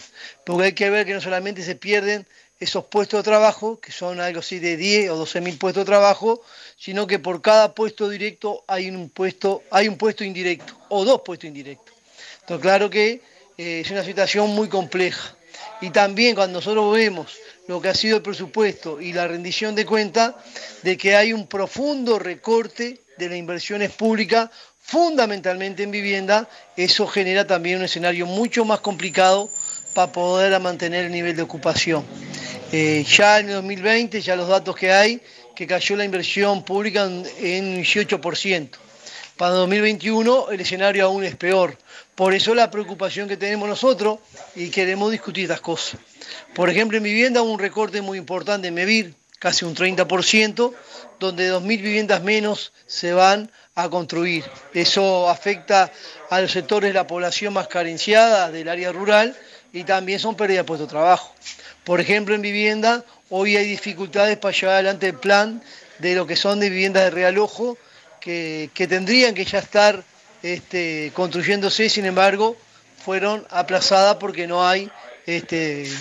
Porque 0.46 0.66
hay 0.66 0.74
que 0.74 0.90
ver 0.90 1.06
que 1.06 1.14
no 1.14 1.22
solamente 1.22 1.62
se 1.64 1.76
pierden 1.76 2.26
esos 2.60 2.86
puestos 2.86 3.20
de 3.20 3.24
trabajo, 3.24 3.80
que 3.80 3.92
son 3.92 4.20
algo 4.22 4.40
así 4.40 4.60
de 4.60 4.78
10 4.78 5.10
o 5.12 5.16
12 5.18 5.42
mil 5.42 5.58
puestos 5.58 5.82
de 5.82 5.86
trabajo, 5.86 6.42
sino 6.78 7.06
que 7.06 7.20
por 7.20 7.42
cada 7.42 7.74
puesto 7.74 8.08
directo 8.08 8.64
hay 8.68 8.90
un 8.90 9.10
puesto, 9.10 9.64
hay 9.72 9.88
un 9.88 9.98
puesto 9.98 10.24
indirecto 10.24 10.78
o 10.90 11.04
dos 11.04 11.22
puestos 11.22 11.48
indirectos. 11.48 11.94
Entonces, 12.42 12.62
claro 12.62 12.90
que 12.90 13.22
eh, 13.58 13.82
es 13.84 13.92
una 13.92 14.04
situación 14.04 14.50
muy 14.52 14.70
compleja. 14.70 15.36
Y 15.82 15.90
también 15.90 16.36
cuando 16.36 16.60
nosotros 16.60 16.94
vemos 16.94 17.38
lo 17.68 17.82
que 17.82 17.90
ha 17.90 17.94
sido 17.94 18.18
el 18.18 18.24
presupuesto 18.24 19.02
y 19.02 19.14
la 19.14 19.28
rendición 19.28 19.76
de 19.76 19.86
cuenta, 19.86 20.38
de 20.84 20.98
que 20.98 21.16
hay 21.16 21.34
un 21.34 21.48
profundo 21.48 22.20
recorte 22.20 23.02
de 23.18 23.30
las 23.30 23.38
inversiones 23.38 23.92
públicas 23.92 24.50
fundamentalmente 24.86 25.82
en 25.82 25.90
vivienda, 25.90 26.48
eso 26.78 27.08
genera 27.08 27.48
también 27.48 27.80
un 27.80 27.86
escenario 27.86 28.28
mucho 28.28 28.66
más 28.66 28.82
complicado 28.82 29.50
para 29.96 30.12
poder 30.12 30.60
mantener 30.60 31.06
el 31.06 31.12
nivel 31.12 31.36
de 31.36 31.42
ocupación. 31.42 32.06
Eh, 32.72 33.04
ya 33.08 33.40
en 33.40 33.48
el 33.48 33.56
2020, 33.56 34.22
ya 34.22 34.36
los 34.36 34.48
datos 34.48 34.76
que 34.76 34.92
hay, 34.92 35.22
que 35.56 35.66
cayó 35.66 35.96
la 35.96 36.06
inversión 36.06 36.64
pública 36.64 37.06
en, 37.06 37.66
un 37.66 37.84
18%. 37.84 38.70
Para 39.38 39.52
2021 39.54 40.52
el 40.52 40.62
escenario 40.62 41.06
aún 41.06 41.24
es 41.24 41.36
peor. 41.36 41.78
Por 42.14 42.36
eso 42.36 42.54
la 42.54 42.70
preocupación 42.70 43.28
que 43.28 43.38
tenemos 43.38 43.68
nosotros 43.68 44.20
y 44.56 44.70
queremos 44.70 45.12
discutir 45.12 45.46
estas 45.46 45.62
cosas. 45.62 46.00
Por 46.54 46.70
ejemplo, 46.70 46.98
en 46.98 47.04
vivienda 47.04 47.42
un 47.42 47.58
recorte 47.58 48.02
muy 48.02 48.20
importante 48.20 48.68
en 48.68 48.76
MEVIR, 48.76 49.14
casi 49.40 49.66
un 49.66 49.76
30%, 49.76 50.74
donde 51.20 51.52
2.000 51.52 51.68
viviendas 51.68 52.24
menos 52.24 52.74
se 52.86 53.14
van 53.14 53.52
a 53.76 53.90
construir. 53.90 54.44
Eso 54.74 55.30
afecta 55.30 55.92
a 56.30 56.42
los 56.42 56.52
sectores 56.52 56.90
de 56.90 56.94
la 56.94 57.08
población 57.08 57.54
más 57.54 57.68
carenciada 57.68 58.52
del 58.52 58.70
área 58.70 58.92
rural 58.92 59.36
y 59.74 59.84
también 59.84 60.20
son 60.20 60.36
pérdidas 60.36 60.64
de 60.64 60.68
puestos 60.68 60.88
de 60.88 60.92
trabajo. 60.92 61.34
Por 61.84 62.00
ejemplo, 62.00 62.34
en 62.34 62.42
vivienda, 62.42 63.04
hoy 63.30 63.58
hay 63.58 63.66
dificultades 63.68 64.38
para 64.38 64.56
llevar 64.56 64.76
adelante 64.76 65.08
el 65.08 65.16
plan 65.16 65.62
de 66.00 66.16
lo 66.16 66.26
que 66.26 66.36
son 66.36 66.60
de 66.60 66.70
viviendas 66.70 67.04
de 67.04 67.10
realojo, 67.12 67.78
que, 68.20 68.70
que 68.74 68.88
tendrían 68.88 69.36
que 69.36 69.46
ya 69.46 69.60
estar 69.60 70.04
este, 70.42 71.12
construyéndose, 71.14 71.90
sin 71.90 72.06
embargo, 72.06 72.56
fueron 73.04 73.46
aplazadas 73.50 74.16
porque 74.16 74.48
no 74.48 74.68
hay, 74.68 74.90
este, 75.26 75.92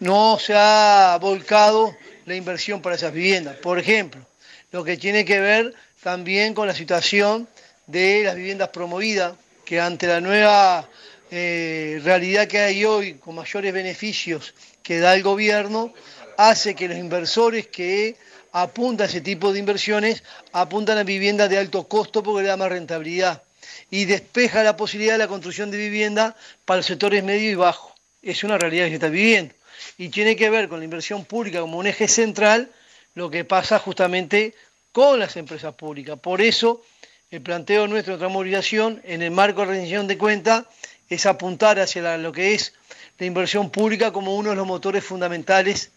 no 0.00 0.38
se 0.38 0.54
ha 0.56 1.18
volcado 1.20 1.94
la 2.28 2.36
inversión 2.36 2.80
para 2.82 2.96
esas 2.96 3.12
viviendas. 3.12 3.56
Por 3.56 3.78
ejemplo, 3.78 4.24
lo 4.70 4.84
que 4.84 4.96
tiene 4.96 5.24
que 5.24 5.40
ver 5.40 5.74
también 6.02 6.54
con 6.54 6.66
la 6.66 6.74
situación 6.74 7.48
de 7.86 8.22
las 8.24 8.36
viviendas 8.36 8.68
promovidas, 8.68 9.34
que 9.64 9.80
ante 9.80 10.06
la 10.06 10.20
nueva 10.20 10.88
eh, 11.30 12.00
realidad 12.04 12.46
que 12.46 12.58
hay 12.58 12.84
hoy, 12.84 13.14
con 13.14 13.34
mayores 13.34 13.72
beneficios 13.72 14.54
que 14.82 14.98
da 14.98 15.14
el 15.14 15.22
gobierno, 15.22 15.92
hace 16.36 16.74
que 16.74 16.88
los 16.88 16.96
inversores 16.96 17.66
que 17.66 18.16
apuntan 18.52 19.06
a 19.06 19.10
ese 19.10 19.20
tipo 19.20 19.52
de 19.52 19.58
inversiones 19.58 20.22
apuntan 20.52 20.98
a 20.98 21.02
viviendas 21.02 21.50
de 21.50 21.58
alto 21.58 21.88
costo 21.88 22.22
porque 22.22 22.42
le 22.42 22.48
da 22.48 22.56
más 22.56 22.70
rentabilidad 22.70 23.42
y 23.90 24.04
despeja 24.04 24.62
la 24.62 24.76
posibilidad 24.76 25.14
de 25.14 25.18
la 25.18 25.28
construcción 25.28 25.70
de 25.70 25.78
vivienda 25.78 26.36
para 26.64 26.78
los 26.78 26.86
sectores 26.86 27.24
medio 27.24 27.50
y 27.50 27.54
bajo. 27.54 27.94
Es 28.22 28.44
una 28.44 28.58
realidad 28.58 28.84
que 28.84 28.90
se 28.90 28.94
está 28.94 29.08
viviendo 29.08 29.54
y 29.98 30.08
tiene 30.08 30.36
que 30.36 30.48
ver 30.48 30.68
con 30.68 30.78
la 30.78 30.84
inversión 30.84 31.24
pública 31.24 31.60
como 31.60 31.78
un 31.78 31.86
eje 31.86 32.08
central 32.08 32.70
lo 33.14 33.30
que 33.30 33.44
pasa 33.44 33.80
justamente 33.80 34.54
con 34.92 35.18
las 35.18 35.36
empresas 35.36 35.74
públicas. 35.74 36.18
Por 36.20 36.40
eso, 36.40 36.82
el 37.30 37.42
planteo 37.42 37.82
de 37.82 37.88
nuestra 37.88 38.28
movilización 38.28 39.02
en 39.04 39.22
el 39.22 39.32
marco 39.32 39.60
de 39.60 39.72
rendición 39.72 40.06
de 40.06 40.16
cuentas 40.16 40.64
es 41.10 41.26
apuntar 41.26 41.80
hacia 41.80 42.16
lo 42.16 42.32
que 42.32 42.54
es 42.54 42.74
la 43.18 43.26
inversión 43.26 43.70
pública 43.70 44.12
como 44.12 44.36
uno 44.36 44.50
de 44.50 44.56
los 44.56 44.66
motores 44.66 45.04
fundamentales 45.04 45.90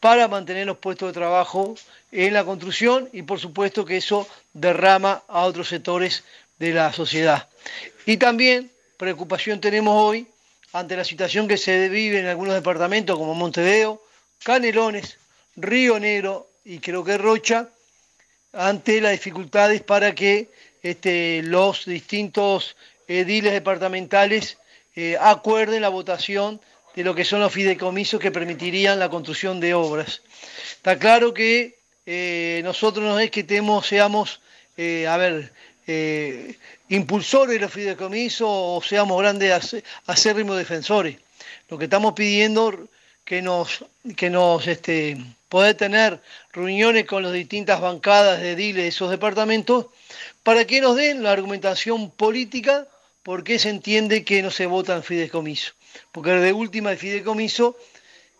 para 0.00 0.28
mantener 0.28 0.66
los 0.66 0.76
puestos 0.76 1.08
de 1.08 1.14
trabajo 1.14 1.74
en 2.12 2.34
la 2.34 2.44
construcción 2.44 3.08
y 3.12 3.22
por 3.22 3.40
supuesto 3.40 3.86
que 3.86 3.96
eso 3.96 4.28
derrama 4.52 5.22
a 5.28 5.44
otros 5.44 5.68
sectores 5.68 6.24
de 6.58 6.72
la 6.72 6.92
sociedad. 6.92 7.48
Y 8.04 8.18
también 8.18 8.70
preocupación 8.98 9.60
tenemos 9.60 9.94
hoy 9.96 10.26
ante 10.78 10.94
la 10.94 11.04
situación 11.04 11.48
que 11.48 11.56
se 11.56 11.88
vive 11.88 12.20
en 12.20 12.26
algunos 12.26 12.54
departamentos 12.54 13.16
como 13.16 13.34
Montevideo, 13.34 14.02
Canelones, 14.44 15.16
Río 15.56 15.98
Negro 15.98 16.50
y 16.64 16.80
creo 16.80 17.02
que 17.02 17.16
Rocha, 17.16 17.70
ante 18.52 19.00
las 19.00 19.12
dificultades 19.12 19.80
para 19.82 20.14
que 20.14 20.50
este, 20.82 21.42
los 21.42 21.86
distintos 21.86 22.76
ediles 23.08 23.52
departamentales 23.52 24.58
eh, 24.94 25.16
acuerden 25.18 25.80
la 25.80 25.88
votación 25.88 26.60
de 26.94 27.04
lo 27.04 27.14
que 27.14 27.24
son 27.24 27.40
los 27.40 27.52
fideicomisos 27.52 28.20
que 28.20 28.30
permitirían 28.30 28.98
la 28.98 29.08
construcción 29.08 29.60
de 29.60 29.72
obras. 29.72 30.20
Está 30.72 30.98
claro 30.98 31.32
que 31.32 31.78
eh, 32.04 32.60
nosotros 32.64 33.04
no 33.04 33.18
es 33.18 33.30
que 33.30 33.44
temos, 33.44 33.86
seamos, 33.86 34.40
eh, 34.76 35.06
a 35.06 35.16
ver, 35.16 35.52
impulsores 36.88 37.54
de 37.54 37.60
los 37.60 37.72
fideicomisos 37.72 38.48
o 38.48 38.80
seamos 38.82 39.20
grandes 39.20 39.82
acérrimos 40.06 40.56
defensores. 40.56 41.16
Lo 41.68 41.78
que 41.78 41.84
estamos 41.84 42.14
pidiendo 42.14 42.88
que 43.24 43.42
nos, 43.42 43.84
que 44.16 44.30
nos 44.30 44.66
este, 44.66 45.16
puede 45.48 45.74
tener 45.74 46.20
reuniones 46.52 47.06
con 47.06 47.22
las 47.22 47.32
distintas 47.32 47.80
bancadas 47.80 48.40
de 48.40 48.52
ediles 48.52 48.84
de 48.84 48.88
esos 48.88 49.10
departamentos 49.10 49.86
para 50.42 50.64
que 50.64 50.80
nos 50.80 50.96
den 50.96 51.22
la 51.22 51.32
argumentación 51.32 52.10
política 52.10 52.86
por 53.22 53.42
qué 53.42 53.58
se 53.58 53.70
entiende 53.70 54.24
que 54.24 54.42
no 54.42 54.52
se 54.52 54.66
vota 54.66 54.94
en 54.94 55.02
fideicomiso. 55.02 55.72
Porque 56.12 56.30
de 56.30 56.52
última 56.52 56.92
el 56.92 56.98
fideicomiso, 56.98 57.76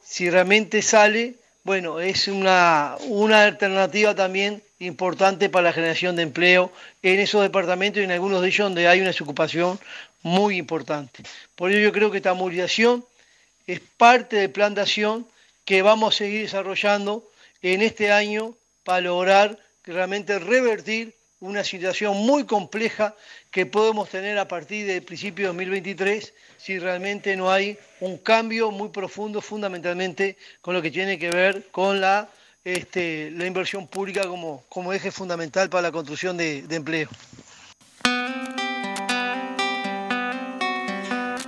si 0.04 0.30
realmente 0.30 0.82
sale, 0.82 1.34
bueno, 1.66 1.98
es 1.98 2.28
una, 2.28 2.94
una 3.08 3.42
alternativa 3.42 4.14
también 4.14 4.62
importante 4.78 5.48
para 5.48 5.64
la 5.64 5.72
generación 5.72 6.14
de 6.14 6.22
empleo 6.22 6.70
en 7.02 7.18
esos 7.18 7.42
departamentos 7.42 8.00
y 8.00 8.04
en 8.04 8.12
algunos 8.12 8.40
de 8.40 8.46
ellos 8.46 8.66
donde 8.66 8.86
hay 8.86 9.00
una 9.00 9.08
desocupación 9.08 9.76
muy 10.22 10.58
importante. 10.58 11.24
Por 11.56 11.72
ello 11.72 11.80
yo 11.80 11.92
creo 11.92 12.12
que 12.12 12.18
esta 12.18 12.34
movilización 12.34 13.04
es 13.66 13.80
parte 13.80 14.36
del 14.36 14.50
plan 14.52 14.76
de 14.76 14.82
acción 14.82 15.26
que 15.64 15.82
vamos 15.82 16.14
a 16.14 16.18
seguir 16.18 16.42
desarrollando 16.42 17.28
en 17.62 17.82
este 17.82 18.12
año 18.12 18.54
para 18.84 19.00
lograr 19.00 19.58
realmente 19.82 20.38
revertir 20.38 21.14
una 21.46 21.64
situación 21.64 22.16
muy 22.16 22.44
compleja 22.44 23.14
que 23.50 23.66
podemos 23.66 24.08
tener 24.10 24.36
a 24.38 24.48
partir 24.48 24.86
del 24.86 25.02
principio 25.02 25.44
de 25.44 25.48
2023 25.48 26.34
si 26.56 26.78
realmente 26.78 27.36
no 27.36 27.50
hay 27.50 27.78
un 28.00 28.18
cambio 28.18 28.70
muy 28.70 28.88
profundo 28.88 29.40
fundamentalmente 29.40 30.36
con 30.60 30.74
lo 30.74 30.82
que 30.82 30.90
tiene 30.90 31.18
que 31.18 31.30
ver 31.30 31.68
con 31.70 32.00
la, 32.00 32.28
este, 32.64 33.30
la 33.30 33.46
inversión 33.46 33.86
pública 33.86 34.26
como, 34.26 34.64
como 34.68 34.92
eje 34.92 35.10
fundamental 35.10 35.70
para 35.70 35.82
la 35.82 35.92
construcción 35.92 36.36
de, 36.36 36.62
de 36.62 36.76
empleo. 36.76 37.08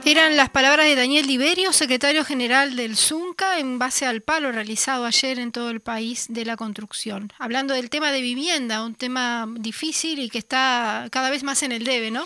Eran 0.08 0.38
las 0.38 0.48
palabras 0.48 0.86
de 0.86 0.94
Daniel 0.94 1.26
Liberio, 1.26 1.70
secretario 1.70 2.24
general 2.24 2.76
del 2.76 2.96
ZUNCA, 2.96 3.58
en 3.58 3.78
base 3.78 4.06
al 4.06 4.22
palo 4.22 4.50
realizado 4.50 5.04
ayer 5.04 5.38
en 5.38 5.52
todo 5.52 5.68
el 5.68 5.80
país 5.80 6.28
de 6.30 6.46
la 6.46 6.56
construcción. 6.56 7.30
Hablando 7.38 7.74
del 7.74 7.90
tema 7.90 8.10
de 8.10 8.22
vivienda, 8.22 8.82
un 8.82 8.94
tema 8.94 9.46
difícil 9.58 10.18
y 10.20 10.30
que 10.30 10.38
está 10.38 11.08
cada 11.10 11.28
vez 11.28 11.42
más 11.42 11.62
en 11.62 11.72
el 11.72 11.84
debe, 11.84 12.10
¿no? 12.10 12.24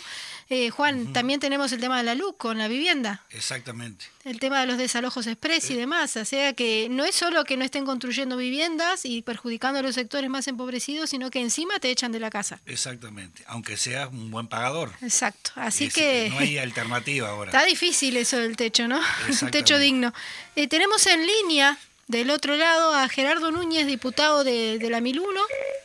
Eh, 0.54 0.68
Juan, 0.68 1.14
también 1.14 1.40
tenemos 1.40 1.72
el 1.72 1.80
tema 1.80 1.96
de 1.96 2.04
la 2.04 2.14
luz 2.14 2.34
con 2.36 2.58
la 2.58 2.68
vivienda. 2.68 3.24
Exactamente. 3.30 4.04
El 4.22 4.38
tema 4.38 4.60
de 4.60 4.66
los 4.66 4.76
desalojos 4.76 5.26
express 5.26 5.70
y 5.70 5.74
demás. 5.76 6.14
O 6.18 6.26
sea 6.26 6.52
que 6.52 6.88
no 6.90 7.06
es 7.06 7.14
solo 7.14 7.44
que 7.44 7.56
no 7.56 7.64
estén 7.64 7.86
construyendo 7.86 8.36
viviendas 8.36 9.06
y 9.06 9.22
perjudicando 9.22 9.78
a 9.78 9.82
los 9.82 9.94
sectores 9.94 10.28
más 10.28 10.46
empobrecidos, 10.48 11.08
sino 11.08 11.30
que 11.30 11.40
encima 11.40 11.78
te 11.78 11.90
echan 11.90 12.12
de 12.12 12.20
la 12.20 12.28
casa. 12.28 12.60
Exactamente. 12.66 13.42
Aunque 13.46 13.78
seas 13.78 14.10
un 14.10 14.30
buen 14.30 14.46
pagador. 14.46 14.92
Exacto. 15.00 15.52
Así 15.54 15.88
que. 15.88 16.28
No 16.28 16.40
hay 16.40 16.58
alternativa 16.58 17.30
ahora. 17.30 17.50
Está 17.50 17.64
difícil 17.64 18.18
eso 18.18 18.36
del 18.36 18.54
techo, 18.54 18.86
¿no? 18.86 19.00
Un 19.40 19.50
techo 19.50 19.78
digno. 19.78 20.12
Eh, 20.54 20.68
tenemos 20.68 21.06
en 21.06 21.26
línea 21.26 21.78
del 22.12 22.30
otro 22.30 22.56
lado 22.56 22.94
a 22.94 23.08
Gerardo 23.08 23.50
Núñez, 23.50 23.86
diputado 23.86 24.44
de, 24.44 24.78
de 24.78 24.90
la 24.90 25.00
1001 25.00 25.40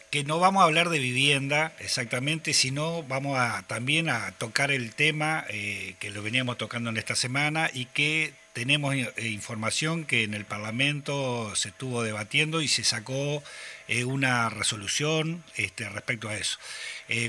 que 0.09 0.23
no 0.23 0.39
vamos 0.39 0.61
a 0.61 0.65
hablar 0.65 0.89
de 0.89 0.99
vivienda 0.99 1.73
exactamente, 1.79 2.53
sino 2.53 3.03
vamos 3.03 3.37
también 3.67 4.09
a 4.09 4.31
tocar 4.37 4.71
el 4.71 4.93
tema 4.93 5.45
eh, 5.49 5.95
que 5.99 6.11
lo 6.11 6.23
veníamos 6.23 6.57
tocando 6.57 6.89
en 6.89 6.97
esta 6.97 7.15
semana 7.15 7.69
y 7.73 7.85
que 7.85 8.33
tenemos 8.53 8.95
eh, 8.95 9.11
información 9.27 10.05
que 10.05 10.23
en 10.23 10.33
el 10.33 10.45
Parlamento 10.45 11.53
se 11.55 11.69
estuvo 11.69 12.03
debatiendo 12.03 12.61
y 12.61 12.69
se 12.69 12.85
sacó 12.85 13.43
eh, 13.89 14.05
una 14.05 14.49
resolución 14.49 15.43
este, 15.55 15.89
respecto 15.89 16.29
a 16.29 16.37
eso. 16.37 16.57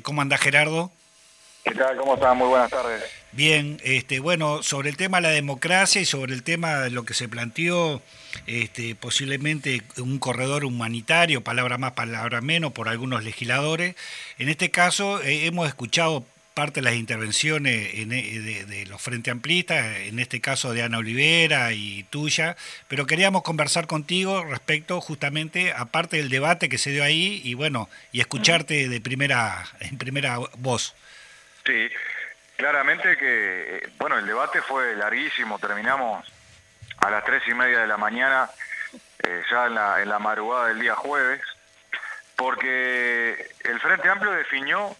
¿Cómo 0.03 0.23
anda 0.23 0.39
Gerardo? 0.39 0.93
¿Qué 1.65 1.75
tal? 1.75 1.97
¿Cómo 1.97 2.15
estás? 2.15 2.37
Muy 2.37 2.49
buenas 2.49 2.71
tardes. 2.71 3.03
Bien, 3.33 3.79
este, 3.85 4.21
bueno, 4.21 4.63
sobre 4.63 4.89
el 4.89 4.97
tema 4.97 5.19
de 5.19 5.23
la 5.23 5.31
democracia 5.31 6.01
y 6.01 6.07
sobre 6.07 6.33
el 6.33 6.43
tema 6.43 6.81
de 6.81 6.91
lo 6.91 7.05
que 7.05 7.15
se 7.15 7.29
planteó, 7.29 8.01
este, 8.47 8.95
posiblemente 8.95 9.83
un 9.99 10.19
corredor 10.19 10.65
humanitario, 10.65 11.43
palabra 11.43 11.77
más, 11.77 11.93
palabra 11.93 12.41
menos, 12.41 12.73
por 12.73 12.89
algunos 12.89 13.25
legisladores. 13.25 13.97
En 14.39 14.49
este 14.49 14.71
caso, 14.71 15.23
eh, 15.23 15.47
hemos 15.47 15.69
escuchado 15.69 16.25
parte 16.59 16.81
de 16.81 16.85
las 16.87 16.97
intervenciones 16.97 17.91
eh, 17.95 18.65
de, 18.67 18.87
los 18.87 19.01
Frente 19.01 19.31
Amplistas, 19.31 19.99
en 19.99 20.19
este 20.19 20.41
caso 20.41 20.73
de 20.73 20.83
Ana 20.83 20.99
Olivera 20.99 21.73
y 21.73 22.05
tuya, 22.11 22.57
pero 22.89 23.07
queríamos 23.07 23.43
conversar 23.43 23.87
contigo 23.87 24.43
respecto 24.43 25.01
justamente, 25.01 25.73
aparte 25.73 26.17
del 26.17 26.31
debate 26.31 26.69
que 26.69 26.79
se 26.79 26.91
dio 26.91 27.05
ahí, 27.05 27.41
y 27.45 27.55
bueno, 27.55 27.89
y 28.11 28.19
escucharte 28.19 28.89
de 28.89 29.01
primera, 29.01 29.67
en 29.79 29.99
primera 29.99 30.39
voz. 30.57 30.97
Sí, 31.69 31.87
claramente 32.57 33.19
que, 33.19 33.77
eh, 33.77 33.89
bueno, 33.99 34.17
el 34.17 34.27
debate 34.27 34.63
fue 34.63 34.97
larguísimo, 34.97 35.59
terminamos 35.59 36.27
a 36.97 37.11
las 37.11 37.23
tres 37.25 37.43
y 37.47 37.53
media 37.53 37.81
de 37.81 37.87
la 37.87 37.99
mañana, 37.99 38.49
eh, 39.23 39.43
ya 39.51 39.67
en 39.67 39.75
la, 39.75 40.01
en 40.01 40.09
la 40.09 40.19
madrugada 40.19 40.69
del 40.69 40.81
día 40.81 40.95
jueves, 40.95 41.43
porque 42.37 43.51
el 43.65 43.81
Frente 43.81 44.09
Amplio 44.09 44.33
definió 44.33 44.97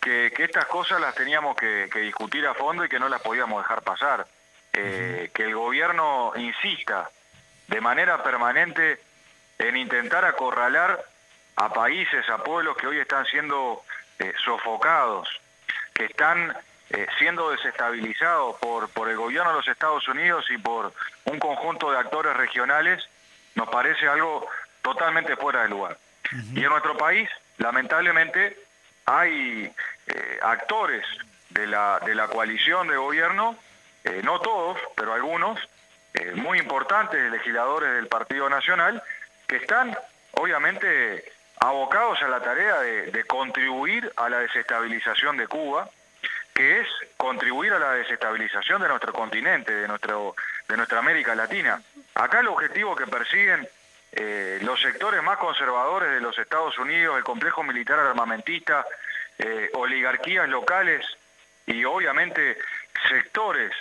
que, 0.00 0.32
estas 0.38 0.64
cosas 0.64 1.00
las 1.00 1.14
teníamos 1.14 1.54
que, 1.54 1.88
discutir 1.94 2.48
a 2.48 2.54
fondo 2.54 2.84
y 2.84 2.88
que 2.88 2.98
no 2.98 3.08
las 3.08 3.22
podíamos 3.22 3.62
dejar 3.62 3.82
pasar. 3.82 4.26
Eh, 4.72 5.30
que 5.32 5.44
el 5.44 5.54
gobierno 5.54 6.32
insista 6.34 7.08
de 7.68 7.80
manera 7.80 8.24
permanente 8.24 9.00
en 9.56 9.76
intentar 9.76 10.24
acorralar 10.24 11.04
a 11.54 11.72
países, 11.72 12.28
a 12.28 12.38
pueblos 12.38 12.76
que 12.76 12.88
hoy 12.88 12.98
están 12.98 13.24
siendo 13.26 13.84
sofocados, 14.44 15.41
que 15.94 16.04
están 16.04 16.56
eh, 16.90 17.06
siendo 17.18 17.50
desestabilizados 17.50 18.56
por, 18.56 18.88
por 18.90 19.08
el 19.08 19.16
gobierno 19.16 19.50
de 19.50 19.56
los 19.56 19.68
Estados 19.68 20.06
Unidos 20.08 20.44
y 20.50 20.58
por 20.58 20.92
un 21.24 21.38
conjunto 21.38 21.90
de 21.90 21.98
actores 21.98 22.36
regionales, 22.36 23.02
nos 23.54 23.68
parece 23.68 24.06
algo 24.08 24.46
totalmente 24.82 25.36
fuera 25.36 25.62
de 25.62 25.68
lugar. 25.68 25.98
Y 26.54 26.62
en 26.62 26.70
nuestro 26.70 26.96
país, 26.96 27.28
lamentablemente, 27.58 28.58
hay 29.04 29.70
eh, 30.06 30.38
actores 30.42 31.04
de 31.50 31.66
la, 31.66 32.00
de 32.04 32.14
la 32.14 32.28
coalición 32.28 32.88
de 32.88 32.96
gobierno, 32.96 33.56
eh, 34.04 34.20
no 34.24 34.40
todos, 34.40 34.78
pero 34.96 35.12
algunos, 35.12 35.58
muy 36.34 36.58
importantes 36.58 37.32
legisladores 37.32 37.94
del 37.94 38.06
Partido 38.06 38.48
Nacional, 38.50 39.02
que 39.48 39.56
están 39.56 39.96
obviamente 40.32 41.31
abocados 41.60 42.20
a 42.22 42.28
la 42.28 42.40
tarea 42.40 42.80
de, 42.80 43.24
contribuir 43.24 44.12
a 44.16 44.28
la 44.28 44.38
desestabilización 44.40 45.36
de 45.36 45.46
Cuba, 45.46 45.88
que 46.54 46.80
es 46.80 46.88
contribuir 47.16 47.72
a 47.72 47.78
la 47.78 47.92
desestabilización 47.92 48.82
de 48.82 48.88
nuestro 48.88 49.12
continente, 49.12 49.72
de, 49.72 49.88
nuestro, 49.88 50.34
de 50.68 50.76
nuestra 50.76 50.98
América 50.98 51.34
Latina. 51.34 51.80
Acá 52.14 52.40
el 52.40 52.48
objetivo 52.48 52.94
que 52.94 53.06
persiguen 53.06 53.66
eh, 54.12 54.58
los 54.62 54.80
sectores 54.80 55.22
más 55.22 55.38
conservadores 55.38 56.10
de 56.10 56.20
los 56.20 56.38
Estados 56.38 56.78
Unidos, 56.78 57.16
el 57.16 57.24
complejo 57.24 57.62
militar 57.62 57.98
armamentista, 57.98 58.84
eh, 59.38 59.70
oligarquías 59.74 60.48
locales 60.48 61.06
y 61.66 61.84
obviamente 61.84 62.58
sectores 63.08 63.72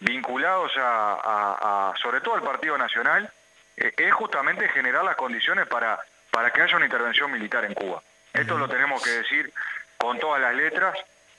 vinculados 0.00 0.72
a, 0.76 1.92
sobre 2.00 2.20
todo 2.20 2.34
al 2.34 2.42
Partido 2.42 2.78
Nacional, 2.78 3.30
eh, 3.76 3.92
es 3.96 4.14
justamente 4.14 4.68
generar 4.68 5.04
las 5.04 5.16
condiciones 5.16 5.66
para 5.66 5.98
para 6.36 6.50
que 6.50 6.60
haya 6.60 6.76
una 6.76 6.84
intervención 6.84 7.32
militar 7.32 7.64
en 7.64 7.72
Cuba. 7.72 8.02
Esto 8.30 8.58
lo 8.58 8.68
tenemos 8.68 9.02
que 9.02 9.08
decir 9.08 9.50
con 9.96 10.18
todas 10.18 10.38
las 10.38 10.54
letras, 10.54 10.94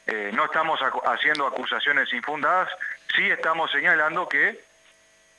eh, 0.08 0.32
no 0.34 0.45
estamos 0.45 0.80
haciendo 1.06 1.45
acusaciones 1.45 2.12
infundadas, 2.14 2.68
sí 3.16 3.30
estamos 3.30 3.70
señalando 3.70 4.28
que 4.28 4.60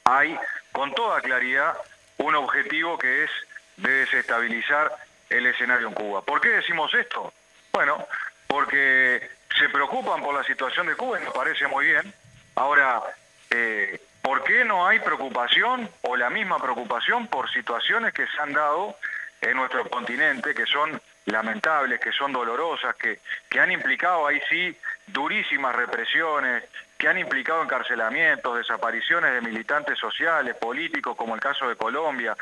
hay 0.05 0.39
con 0.71 0.95
toda 0.95 1.21
claridad 1.21 1.77
un 2.19 2.37
objetivo 2.37 2.97
que 2.99 3.25
es 3.25 3.31
de 3.79 3.91
desestabilizar 3.91 4.95
el 5.29 5.47
escenario 5.47 5.89
en 5.89 5.95
Cuba. 5.95 6.23
¿Por 6.23 6.41
qué 6.41 6.51
decimos 6.51 6.95
esto? 6.95 7.33
Bueno, 7.73 8.07
porque 8.47 9.29
se 9.59 9.69
preocupan 9.71 10.23
por 10.23 10.37
la 10.37 10.45
situación 10.45 10.87
de 10.87 10.95
Cuba 10.95 11.21
y 11.21 11.25
nos 11.25 11.35
parece 11.35 11.67
muy 11.67 11.87
bien. 11.87 12.15
Ahora, 12.55 13.03
eh, 13.51 14.01
¿por 14.23 14.45
qué 14.45 14.65
no 14.65 14.87
hay 14.87 15.01
preocupación 15.01 15.91
o 16.03 16.17
la 16.17 16.31
misma 16.31 16.61
preocupación 16.61 17.27
por 17.27 17.51
situaciones 17.51 18.15
que 18.15 18.25
se 18.29 18.41
han 18.41 18.53
dado 18.53 18.97
en 19.41 19.57
nuestro 19.57 19.89
continente, 19.89 20.55
que 20.55 20.66
son 20.66 21.01
lamentables, 21.26 22.01
que 22.01 22.12
son 22.12 22.32
dolorosas, 22.32 22.95
que, 22.97 23.20
que 23.49 23.61
han 23.61 23.70
implicado 23.70 24.26
ahí 24.26 24.41
sí 24.49 24.76
durísimas 25.07 25.74
represiones, 25.74 26.64
que 26.99 27.09
han 27.09 27.18
implicado 27.18 27.62
encarcelamientos, 27.62 28.59
desapariciones 28.59 29.32
de 29.32 29.41
militantes 29.41 29.99
sociales, 29.99 30.57
políticos, 30.57 31.16
como 31.16 31.34
el 31.34 31.41
caso 31.41 31.68
de 31.68 31.76
Colombia. 31.76 32.36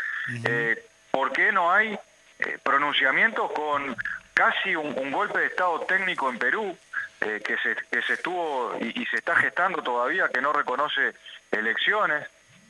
Eh, 0.44 0.82
¿Por 1.10 1.32
qué 1.32 1.52
no 1.52 1.70
hay 1.70 1.98
eh, 2.38 2.58
pronunciamientos 2.62 3.52
con 3.52 3.94
casi 4.32 4.74
un, 4.74 5.10
golpe 5.10 5.40
de 5.40 5.46
Estado 5.46 5.80
técnico 5.80 6.30
en 6.30 6.38
Perú, 6.38 6.76
eh, 7.20 7.42
que, 7.44 7.56
se, 7.58 7.76
que 7.90 8.02
se 8.02 8.14
estuvo 8.14 8.76
y, 8.80 9.04
se 9.06 9.16
está 9.16 9.36
gestando 9.36 9.82
todavía, 9.82 10.28
que 10.28 10.40
no 10.40 10.52
reconoce 10.52 11.12
elecciones? 11.50 12.26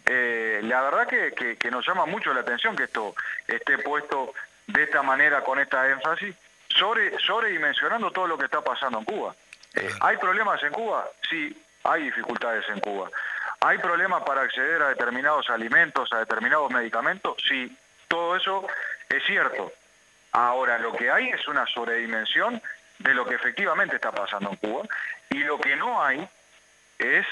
La 0.07 0.83
verdad 0.83 1.07
que, 1.07 1.57
que, 1.57 1.71
nos 1.71 1.87
llama 1.87 2.07
mucho 2.07 2.33
la 2.33 2.41
atención 2.41 2.77
que 2.77 2.85
esto 2.85 3.15
esté 3.47 3.79
puesto 3.79 4.33
de 4.67 4.85
esta 4.85 5.03
manera, 5.03 5.43
con 5.43 5.59
esta 5.59 5.89
énfasis, 5.89 6.35
sobre, 6.69 7.19
sobredimensionando 7.21 8.11
todo 8.11 8.27
lo 8.27 8.39
que 8.39 8.45
está 8.45 8.63
pasando 8.63 8.99
en 8.99 9.05
Cuba. 9.05 9.35
¿Hay 10.01 10.17
problemas 10.17 10.63
en 10.63 10.73
Cuba? 10.73 11.09
Sí, 11.29 11.63
hay 11.85 12.05
dificultades 12.05 12.65
en 12.69 12.81
Cuba. 12.81 13.11
¿Hay 13.61 13.79
problemas 13.79 14.23
para 14.23 14.43
acceder 14.43 14.83
a 14.83 14.89
determinados 14.89 15.49
alimentos, 15.51 16.13
a 16.13 16.19
determinados 16.19 16.71
medicamentos? 16.71 17.37
Sí, 17.49 17.77
todo 18.09 18.37
eso 18.37 18.67
es 19.09 19.25
cierto. 19.25 19.73
Ahora, 20.33 20.79
lo 20.79 20.93
que 20.93 21.11
hay 21.11 21.31
es 21.31 21.47
una 21.49 21.67
sobredimensión 21.67 22.61
de 22.99 23.15
lo 23.15 23.25
que 23.25 23.35
efectivamente 23.35 23.97
está 23.97 24.13
pasando 24.13 24.51
en 24.51 24.57
Cuba 24.57 24.87
y 25.31 25.39
lo 25.39 25.59
que 25.59 25.77
no 25.77 26.03
hay 26.03 26.29
es 26.99 27.27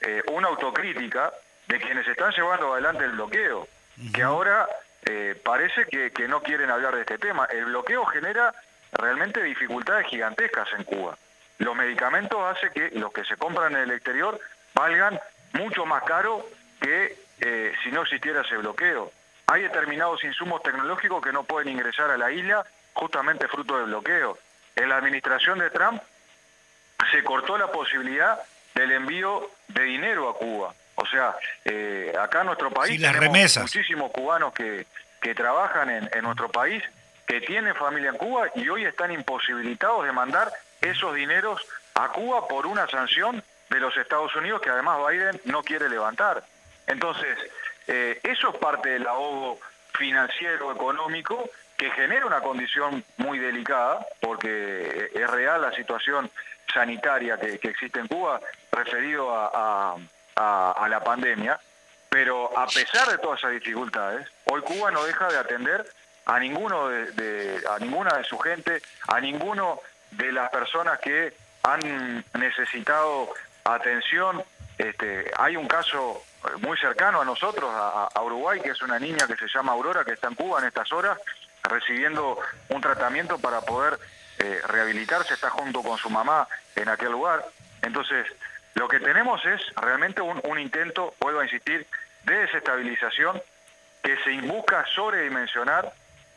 eh, 0.00 0.22
una 0.32 0.48
autocrítica 0.48 1.32
de 1.68 1.78
quienes 1.78 2.08
están 2.08 2.32
llevando 2.32 2.72
adelante 2.72 3.04
el 3.04 3.12
bloqueo, 3.12 3.68
que 4.12 4.22
ahora 4.22 4.66
eh, 5.06 5.40
parece 5.44 5.86
que, 5.86 6.10
que 6.10 6.26
no 6.26 6.42
quieren 6.42 6.70
hablar 6.70 6.94
de 6.94 7.02
este 7.02 7.18
tema. 7.18 7.46
El 7.46 7.66
bloqueo 7.66 8.04
genera 8.06 8.54
realmente 8.92 9.42
dificultades 9.42 10.06
gigantescas 10.06 10.68
en 10.76 10.84
Cuba 10.84 11.16
los 11.58 11.74
medicamentos 11.74 12.38
hacen 12.44 12.70
que 12.72 12.90
los 12.98 13.12
que 13.12 13.24
se 13.24 13.36
compran 13.36 13.74
en 13.74 13.82
el 13.82 13.90
exterior 13.90 14.40
valgan 14.74 15.18
mucho 15.52 15.84
más 15.86 16.02
caro 16.04 16.46
que 16.80 17.16
eh, 17.40 17.72
si 17.82 17.90
no 17.90 18.02
existiera 18.02 18.42
ese 18.42 18.56
bloqueo. 18.56 19.12
Hay 19.46 19.62
determinados 19.62 20.22
insumos 20.24 20.62
tecnológicos 20.62 21.22
que 21.22 21.32
no 21.32 21.44
pueden 21.44 21.68
ingresar 21.68 22.10
a 22.10 22.18
la 22.18 22.30
isla 22.30 22.64
justamente 22.92 23.48
fruto 23.48 23.76
del 23.78 23.86
bloqueo. 23.86 24.38
En 24.76 24.88
la 24.88 24.96
administración 24.96 25.58
de 25.58 25.70
Trump 25.70 26.00
se 27.10 27.24
cortó 27.24 27.58
la 27.58 27.72
posibilidad 27.72 28.38
del 28.74 28.92
envío 28.92 29.50
de 29.68 29.82
dinero 29.82 30.28
a 30.28 30.36
Cuba. 30.36 30.74
O 31.00 31.06
sea, 31.06 31.34
eh, 31.64 32.12
acá 32.18 32.40
en 32.40 32.46
nuestro 32.46 32.70
país 32.70 33.00
tenemos 33.00 33.56
muchísimos 33.58 34.10
cubanos 34.10 34.52
que, 34.52 34.86
que 35.20 35.34
trabajan 35.34 35.90
en, 35.90 36.10
en 36.12 36.22
nuestro 36.22 36.48
país, 36.48 36.82
que 37.24 37.40
tienen 37.40 37.74
familia 37.76 38.10
en 38.10 38.16
Cuba 38.16 38.48
y 38.56 38.68
hoy 38.68 38.84
están 38.84 39.12
imposibilitados 39.12 40.04
de 40.04 40.12
mandar 40.12 40.50
esos 40.80 41.14
dineros 41.14 41.60
a 41.94 42.08
Cuba 42.08 42.48
por 42.48 42.66
una 42.66 42.88
sanción 42.88 43.42
de 43.70 43.80
los 43.80 43.96
Estados 43.96 44.34
Unidos 44.34 44.60
que 44.60 44.70
además 44.70 44.98
Biden 45.08 45.40
no 45.44 45.62
quiere 45.62 45.88
levantar. 45.88 46.42
Entonces, 46.88 47.36
eh, 47.86 48.18
eso 48.24 48.50
es 48.50 48.56
parte 48.56 48.90
del 48.90 49.06
ahogo 49.06 49.60
financiero, 49.94 50.72
económico, 50.72 51.48
que 51.76 51.90
genera 51.92 52.26
una 52.26 52.40
condición 52.40 53.04
muy 53.18 53.38
delicada, 53.38 54.04
porque 54.20 55.10
es 55.14 55.30
real 55.30 55.62
la 55.62 55.72
situación 55.72 56.28
sanitaria 56.72 57.38
que, 57.38 57.60
existe 57.62 58.00
en 58.00 58.08
Cuba 58.08 58.40
referido 58.72 59.30
a, 59.32 59.96
la 60.88 61.00
pandemia, 61.04 61.58
pero 62.08 62.56
a 62.58 62.66
pesar 62.66 63.08
de 63.08 63.18
todas 63.18 63.38
esas 63.40 63.52
dificultades, 63.52 64.26
hoy 64.44 64.62
Cuba 64.62 64.90
no 64.90 65.04
deja 65.04 65.28
de 65.28 65.38
atender 65.38 65.86
a 66.26 66.38
ninguno 66.38 66.88
de, 66.88 67.62
a 67.70 67.78
ninguna 67.78 68.16
de 68.16 68.24
su 68.24 68.38
gente, 68.38 68.82
a 69.08 69.20
ninguno 69.20 69.80
de 70.10 70.32
las 70.32 70.50
personas 70.50 70.98
que 71.00 71.34
han 71.62 72.24
necesitado 72.34 73.30
atención. 73.64 74.42
Este, 74.76 75.30
hay 75.36 75.56
un 75.56 75.66
caso 75.66 76.22
muy 76.60 76.78
cercano 76.78 77.20
a 77.20 77.24
nosotros, 77.24 77.70
a, 77.74 78.22
Uruguay, 78.22 78.60
que 78.60 78.70
es 78.70 78.82
una 78.82 78.98
niña 78.98 79.26
que 79.26 79.36
se 79.36 79.48
llama 79.48 79.72
Aurora, 79.72 80.04
que 80.04 80.12
está 80.12 80.28
en 80.28 80.34
Cuba 80.34 80.60
en 80.60 80.66
estas 80.66 80.92
horas, 80.92 81.18
recibiendo 81.62 82.38
un 82.68 82.80
tratamiento 82.80 83.38
para 83.38 83.60
poder 83.62 83.98
eh, 84.38 84.60
rehabilitarse, 84.66 85.34
está 85.34 85.50
junto 85.50 85.82
con 85.82 85.98
su 85.98 86.10
mamá 86.10 86.46
en 86.76 86.88
aquel 86.88 87.12
lugar. 87.12 87.44
Entonces, 87.82 88.26
lo 88.78 88.86
que 88.86 89.00
tenemos 89.00 89.44
es 89.44 89.60
realmente 89.74 90.20
un, 90.22 90.58
intento, 90.58 91.14
vuelvo 91.20 91.40
a 91.40 91.44
insistir, 91.44 91.84
de 92.22 92.34
desestabilización 92.38 93.42
que 94.02 94.16
se 94.18 94.40
busca 94.42 94.86
sobredimensionar 94.94 95.92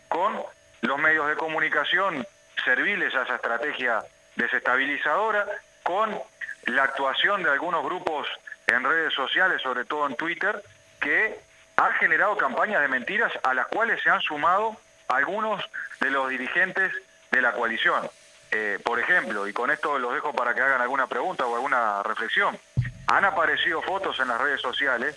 con 0.09 0.41
los 0.81 0.97
medios 0.97 1.27
de 1.27 1.35
comunicación 1.35 2.25
serviles 2.65 3.13
a 3.13 3.23
esa 3.23 3.35
estrategia 3.35 4.03
desestabilizadora, 4.35 5.45
con 5.83 6.19
la 6.65 6.83
actuación 6.83 7.43
de 7.43 7.51
algunos 7.51 7.83
grupos 7.83 8.27
en 8.65 8.83
redes 8.83 9.13
sociales, 9.13 9.61
sobre 9.61 9.85
todo 9.85 10.07
en 10.07 10.15
Twitter, 10.15 10.63
que 10.99 11.39
han 11.77 11.93
generado 11.93 12.37
campañas 12.37 12.81
de 12.81 12.87
mentiras 12.87 13.31
a 13.43 13.53
las 13.53 13.67
cuales 13.67 14.01
se 14.01 14.09
han 14.09 14.21
sumado 14.21 14.75
algunos 15.07 15.63
de 15.99 16.09
los 16.09 16.29
dirigentes 16.29 16.91
de 17.29 17.41
la 17.41 17.51
coalición. 17.51 18.09
Eh, 18.51 18.79
por 18.83 18.99
ejemplo, 18.99 19.47
y 19.47 19.53
con 19.53 19.71
esto 19.71 19.97
los 19.97 20.13
dejo 20.13 20.33
para 20.33 20.53
que 20.53 20.61
hagan 20.61 20.81
alguna 20.81 21.07
pregunta 21.07 21.45
o 21.45 21.55
alguna 21.55 22.03
reflexión, 22.03 22.59
han 23.07 23.25
aparecido 23.25 23.81
fotos 23.81 24.19
en 24.19 24.27
las 24.27 24.41
redes 24.41 24.61
sociales 24.61 25.15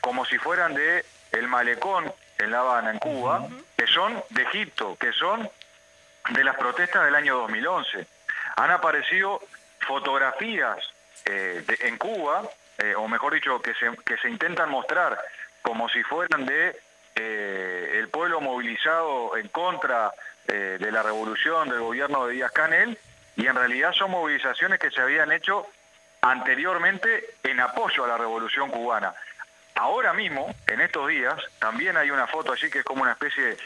como 0.00 0.24
si 0.24 0.38
fueran 0.38 0.74
de 0.74 1.04
el 1.32 1.46
malecón 1.46 2.12
en 2.38 2.50
La 2.50 2.60
Habana, 2.60 2.90
en 2.90 2.98
Cuba, 2.98 3.46
que 3.76 3.86
son 3.86 4.22
de 4.30 4.42
Egipto, 4.42 4.96
que 4.98 5.12
son 5.12 5.48
de 6.30 6.44
las 6.44 6.56
protestas 6.56 7.04
del 7.04 7.14
año 7.14 7.36
2011. 7.38 8.06
Han 8.56 8.70
aparecido 8.70 9.40
fotografías 9.80 10.78
eh, 11.26 11.64
en 11.80 11.98
Cuba, 11.98 12.42
eh, 12.78 12.94
o 12.94 13.08
mejor 13.08 13.34
dicho, 13.34 13.60
que 13.60 13.74
se, 13.74 13.90
que 14.04 14.16
se 14.16 14.30
intentan 14.30 14.70
mostrar 14.70 15.18
como 15.62 15.88
si 15.88 16.02
fueran 16.02 16.46
de 16.46 16.80
eh, 17.14 17.98
el 17.98 18.08
pueblo 18.08 18.40
movilizado 18.40 19.36
en 19.36 19.48
contra 19.48 20.12
de 20.50 20.92
la 20.92 21.02
revolución 21.02 21.68
del 21.68 21.80
gobierno 21.80 22.26
de 22.26 22.34
Díaz 22.34 22.52
Canel, 22.52 22.98
y 23.36 23.46
en 23.46 23.56
realidad 23.56 23.92
son 23.92 24.10
movilizaciones 24.10 24.78
que 24.78 24.90
se 24.90 25.00
habían 25.00 25.32
hecho 25.32 25.66
anteriormente 26.20 27.34
en 27.42 27.60
apoyo 27.60 28.04
a 28.04 28.08
la 28.08 28.18
revolución 28.18 28.70
cubana. 28.70 29.14
Ahora 29.76 30.12
mismo, 30.12 30.54
en 30.66 30.80
estos 30.80 31.08
días, 31.08 31.34
también 31.58 31.96
hay 31.96 32.10
una 32.10 32.26
foto 32.26 32.52
allí 32.52 32.68
que 32.68 32.80
es 32.80 32.84
como 32.84 33.02
una 33.02 33.12
especie 33.12 33.56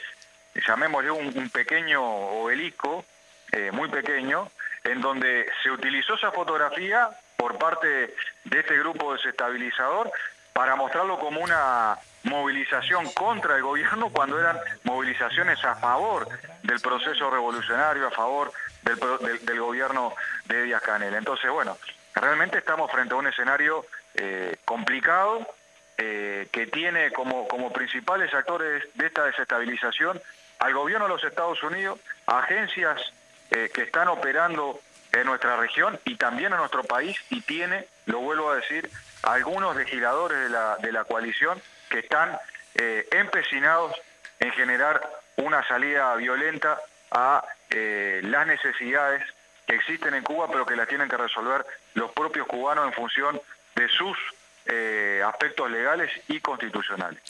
llamémosle 0.66 1.10
un, 1.10 1.50
pequeño 1.50 2.02
obelisco, 2.02 3.04
eh, 3.52 3.70
muy 3.72 3.88
pequeño, 3.88 4.50
en 4.84 5.00
donde 5.00 5.50
se 5.62 5.70
utilizó 5.70 6.14
esa 6.14 6.30
fotografía 6.30 7.08
por 7.36 7.58
parte 7.58 8.14
de 8.44 8.60
este 8.60 8.78
grupo 8.78 9.12
desestabilizador 9.14 10.10
para 10.52 10.76
mostrarlo 10.76 11.18
como 11.18 11.40
una 11.40 11.96
movilización 12.24 13.10
contra 13.12 13.56
el 13.56 13.62
gobierno 13.62 14.10
cuando 14.10 14.38
eran 14.38 14.58
movilizaciones 14.82 15.62
a 15.64 15.74
favor 15.76 16.28
del 16.62 16.80
proceso 16.80 17.30
revolucionario, 17.30 18.08
a 18.08 18.10
favor 18.10 18.52
del, 18.82 19.60
gobierno 19.60 20.12
de 20.46 20.64
Díaz 20.64 20.82
Canel. 20.82 21.14
Entonces, 21.14 21.50
bueno, 21.50 21.78
realmente 22.14 22.58
estamos 22.58 22.90
frente 22.90 23.14
a 23.14 23.18
un 23.18 23.26
escenario 23.26 23.84
eh, 24.14 24.56
complicado 24.64 25.46
eh, 25.98 26.48
que 26.50 26.66
tiene 26.66 27.12
como, 27.12 27.46
como 27.46 27.72
principales 27.72 28.32
actores 28.34 28.84
de 28.94 29.06
esta 29.06 29.24
desestabilización 29.24 30.20
al 30.58 30.74
gobierno 30.74 31.06
de 31.06 31.14
los 31.14 31.24
Estados 31.24 31.62
Unidos, 31.62 32.00
agencias 32.26 33.00
eh, 33.50 33.70
que 33.72 33.82
están 33.82 34.08
operando 34.08 34.80
en 35.12 35.26
nuestra 35.26 35.56
región 35.56 35.98
y 36.04 36.16
también 36.16 36.52
en 36.52 36.58
nuestro 36.58 36.82
país 36.82 37.16
y 37.30 37.40
tiene, 37.42 37.86
lo 38.06 38.20
vuelvo 38.20 38.50
a 38.50 38.56
decir, 38.56 38.90
algunos 39.22 39.76
legisladores 39.76 40.38
de 40.38 40.48
la, 40.48 40.76
de 40.78 40.92
la 40.92 41.04
coalición 41.04 41.60
que 41.94 42.00
están 42.00 42.36
eh, 42.74 43.06
empecinados 43.12 43.94
en 44.40 44.50
generar 44.50 45.00
una 45.36 45.66
salida 45.68 46.16
violenta 46.16 46.76
a 47.12 47.44
eh, 47.70 48.20
las 48.24 48.48
necesidades 48.48 49.22
que 49.64 49.76
existen 49.76 50.12
en 50.14 50.24
Cuba, 50.24 50.48
pero 50.50 50.66
que 50.66 50.74
las 50.74 50.88
tienen 50.88 51.08
que 51.08 51.16
resolver 51.16 51.64
los 51.94 52.10
propios 52.10 52.48
cubanos 52.48 52.86
en 52.86 52.92
función 52.92 53.40
de 53.76 53.88
sus 53.88 54.18
aspectos 55.24 55.70
legales 55.70 56.10
y 56.26 56.40
constitucionales. 56.40 57.20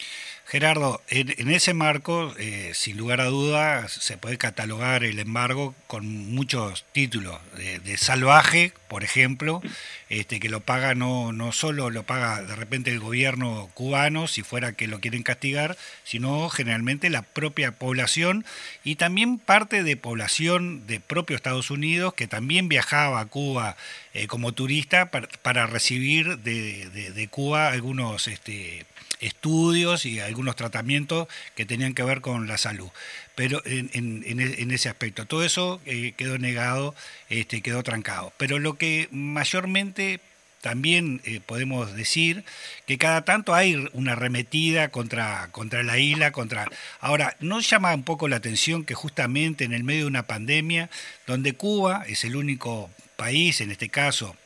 Gerardo, 0.47 1.03
en, 1.09 1.51
ese 1.51 1.72
marco, 1.72 2.34
eh, 2.38 2.72
sin 2.74 2.99
lugar 2.99 3.22
a 3.22 3.26
dudas, 3.26 3.90
se 3.90 4.18
puede 4.18 4.36
catalogar 4.36 5.03
el 5.03 5.18
embargo 5.18 5.74
con 5.86 6.07
muchos 6.07 6.84
títulos. 6.92 7.40
De, 7.57 7.97
salvaje, 7.97 8.72
por 8.88 9.05
ejemplo, 9.05 9.62
este, 10.11 10.40
que 10.40 10.51
lo 10.51 10.61
paga 10.61 10.95
no, 10.95 11.32
no 11.32 11.53
solo 11.53 11.88
lo 11.88 12.03
paga 12.03 12.42
de 12.42 12.55
repente 12.57 12.90
el 12.90 13.01
gobierno 13.01 13.70
cubano, 13.72 14.26
si 14.26 14.42
fuera 14.42 14.72
que 14.72 14.86
lo 14.86 15.01
quieren 15.01 15.22
castigar, 15.22 15.78
sino 16.03 16.51
generalmente 16.51 17.09
la 17.09 17.22
propia 17.22 17.72
población 17.72 18.45
y 18.82 18.97
también 18.97 19.38
parte 19.38 19.82
de 19.82 19.97
población 19.97 20.86
de 20.86 21.01
propio 21.01 21.36
Estados 21.36 21.70
Unidos 21.70 22.14
que 22.14 22.26
también 22.26 22.68
viajaba 22.68 23.20
a 23.20 23.26
Cuba 23.26 23.76
eh, 24.12 24.26
como 24.26 24.53
turista 24.53 25.11
para, 25.11 25.66
recibir 25.66 26.38
de, 26.38 26.90
de, 26.90 27.28
Cuba 27.28 27.68
algunos... 27.68 28.28
Este, 28.28 28.84
estudios 29.25 30.07
y 30.07 30.20
algunos 30.20 30.57
tratamientos 30.57 31.29
que 31.55 31.66
tenían 31.66 31.95
que 31.95 32.03
ver 32.03 32.20
con 32.20 32.47
la 32.47 32.59
salud. 32.59 32.91
Pero 33.35 33.62
en, 33.64 34.70
ese 34.70 34.89
aspecto, 34.89 35.27
todo 35.27 35.45
eso 35.45 35.81
eh, 35.87 36.12
quedó 36.16 36.39
negado, 36.39 36.95
este, 37.29 37.62
quedó 37.62 37.83
trancado. 37.83 38.33
Pero 38.37 38.59
lo 38.59 38.75
que 38.75 39.09
mayormente 39.11 40.20
también 40.61 41.20
eh, 41.25 41.41
podemos 41.45 41.95
decir 41.95 42.43
que 42.87 42.97
cada 42.97 43.27
tanto 43.27 43.55
hay 43.55 43.87
una 43.93 44.12
arremetida 44.12 44.89
contra, 44.89 45.49
contra 45.51 45.83
la 45.83 45.99
isla, 45.99 46.33
contra... 46.33 46.70
Ahora, 47.01 47.37
¿no 47.41 47.61
llama 47.61 47.95
un 47.95 48.03
poco 48.03 48.29
la 48.29 48.37
atención 48.37 48.85
que 48.85 48.95
justamente 48.95 49.64
en 49.64 49.75
el 49.75 49.85
medio 49.85 50.03
de 50.03 50.09
una 50.09 50.27
pandemia, 50.27 50.89
donde 51.27 51.53
Cuba 51.53 52.05
es 52.09 52.25
el 52.25 52.35
único 52.35 52.91
país, 53.16 53.61
en 53.61 53.72
este 53.72 53.91
caso, 53.91 54.37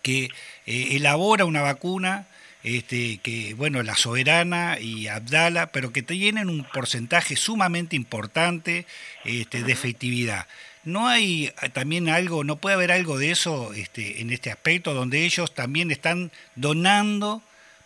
que 0.00 0.30
eh, 0.64 0.88
elabora 0.92 1.44
una 1.44 1.60
vacuna 1.60 2.26
este, 2.64 3.18
que, 3.18 3.54
bueno, 3.54 3.82
la 3.82 3.96
Soberana 3.96 4.78
y 4.78 5.08
Abdala, 5.08 5.72
pero 5.72 5.92
que 5.92 6.02
tienen 6.02 6.48
un 6.48 6.64
porcentaje 6.64 7.36
sumamente 7.36 7.96
importante 7.96 8.86
este, 9.24 9.62
de 9.62 9.72
efectividad. 9.72 10.46
¿No 10.84 11.08
hay 11.08 11.52
eh, 11.62 11.68
también 11.70 12.08
algo, 12.08 12.44
no 12.44 12.56
puede 12.56 12.74
haber 12.74 12.92
algo 12.92 13.18
de 13.18 13.30
eso 13.30 13.72
este, 13.74 14.20
en 14.20 14.30
este 14.30 14.50
aspecto, 14.50 14.94
donde 14.94 15.24
ellos 15.24 15.54
también 15.54 15.90
están 15.90 16.30
donando 16.54 17.42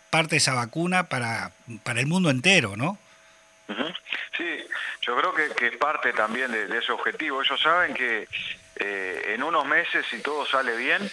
parte 0.09 0.31
de 0.31 0.37
esa 0.37 0.53
vacuna 0.53 1.09
para, 1.09 1.51
para 1.83 1.99
el 1.99 2.07
mundo 2.07 2.29
entero, 2.29 2.75
¿no? 2.75 2.97
Sí, 4.37 4.63
yo 5.01 5.17
creo 5.17 5.33
que, 5.33 5.67
es 5.67 5.77
parte 5.77 6.13
también 6.13 6.51
de, 6.51 6.77
ese 6.77 6.91
objetivo. 6.91 7.41
Ellos 7.41 7.59
saben 7.61 7.93
que 7.93 8.27
eh, 8.77 9.33
en 9.33 9.43
unos 9.43 9.65
meses, 9.65 10.05
si 10.09 10.19
todo 10.19 10.45
sale 10.45 10.75
bien, 10.77 11.09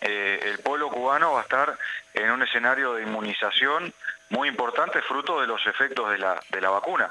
eh, 0.00 0.40
el 0.44 0.58
pueblo 0.58 0.90
cubano 0.90 1.32
va 1.32 1.40
a 1.40 1.42
estar 1.42 1.76
en 2.12 2.30
un 2.30 2.42
escenario 2.42 2.94
de 2.94 3.02
inmunización 3.02 3.92
muy 4.30 4.48
importante, 4.48 5.00
fruto 5.02 5.40
de 5.40 5.46
los 5.46 5.64
efectos 5.66 6.10
de 6.10 6.18
la, 6.18 6.40
de 6.50 6.60
la 6.60 6.70
vacuna. 6.70 7.10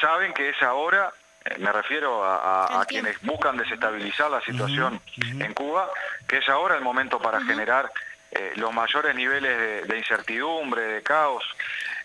Saben 0.00 0.32
que 0.32 0.48
es 0.48 0.62
ahora, 0.62 1.12
eh, 1.44 1.56
me 1.58 1.70
refiero 1.72 2.24
a, 2.24 2.84
quienes 2.88 3.20
buscan 3.22 3.56
desestabilizar 3.56 4.30
la 4.30 4.40
situación 4.40 5.00
en 5.38 5.54
Cuba, 5.54 5.88
que 6.26 6.38
es 6.38 6.48
ahora 6.48 6.76
el 6.76 6.82
momento 6.82 7.20
para 7.20 7.40
generar 7.42 7.90
eh, 8.32 8.52
los 8.56 8.72
mayores 8.72 9.14
niveles 9.14 9.86
de, 9.86 9.98
incertidumbre, 9.98 10.82
de 10.82 11.02
caos, 11.02 11.44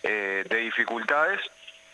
de 0.02 0.44
dificultades, 0.44 1.40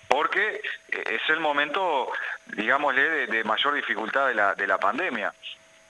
porque 0.06 0.60
es 0.88 1.22
el 1.28 1.40
momento, 1.40 2.12
digámosle, 2.46 3.26
de, 3.26 3.44
mayor 3.44 3.72
dificultad 3.72 4.28
de 4.28 4.34
la, 4.34 4.54
de 4.54 4.66
la 4.66 4.76
pandemia 4.76 5.32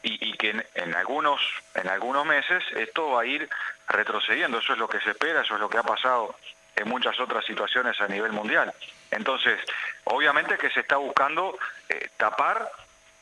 y, 0.02 0.32
que 0.32 0.50
en, 0.74 0.94
algunos, 0.94 1.40
en 1.74 1.88
algunos 1.88 2.26
meses 2.26 2.62
esto 2.74 3.10
va 3.10 3.22
a 3.22 3.26
ir 3.26 3.48
retrocediendo. 3.88 4.58
Eso 4.58 4.72
es 4.72 4.78
lo 4.78 4.88
que 4.88 5.00
se 5.00 5.10
espera, 5.10 5.42
eso 5.42 5.54
es 5.54 5.60
lo 5.60 5.68
que 5.68 5.78
ha 5.78 5.82
pasado 5.82 6.34
en 6.74 6.88
muchas 6.88 7.18
otras 7.20 7.44
situaciones 7.44 8.00
a 8.00 8.08
nivel 8.08 8.32
mundial. 8.32 8.72
Entonces, 9.10 9.60
obviamente 10.04 10.58
que 10.58 10.70
se 10.70 10.80
está 10.80 10.96
buscando 10.96 11.56
eh, 11.88 12.08
tapar 12.16 12.70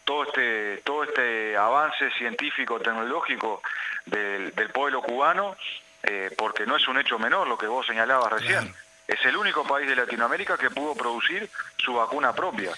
todo 0.04 0.24
este, 0.24 0.78
todo 0.78 1.04
este 1.04 1.56
avance 1.56 2.10
científico, 2.12 2.80
tecnológico 2.80 3.62
del, 4.06 4.52
pueblo 4.72 5.02
cubano, 5.02 5.56
eh, 6.02 6.30
porque 6.36 6.64
no 6.64 6.76
es 6.76 6.88
un 6.88 6.98
hecho 6.98 7.18
menor 7.18 7.46
lo 7.46 7.58
que 7.58 7.66
vos 7.66 7.86
señalabas 7.86 8.32
recién. 8.32 8.74
Es 9.06 9.24
el 9.24 9.36
único 9.36 9.64
país 9.64 9.88
de 9.88 9.96
Latinoamérica 9.96 10.56
que 10.56 10.70
pudo 10.70 10.94
producir 10.94 11.48
su 11.76 11.94
vacuna 11.94 12.32
propia. 12.32 12.72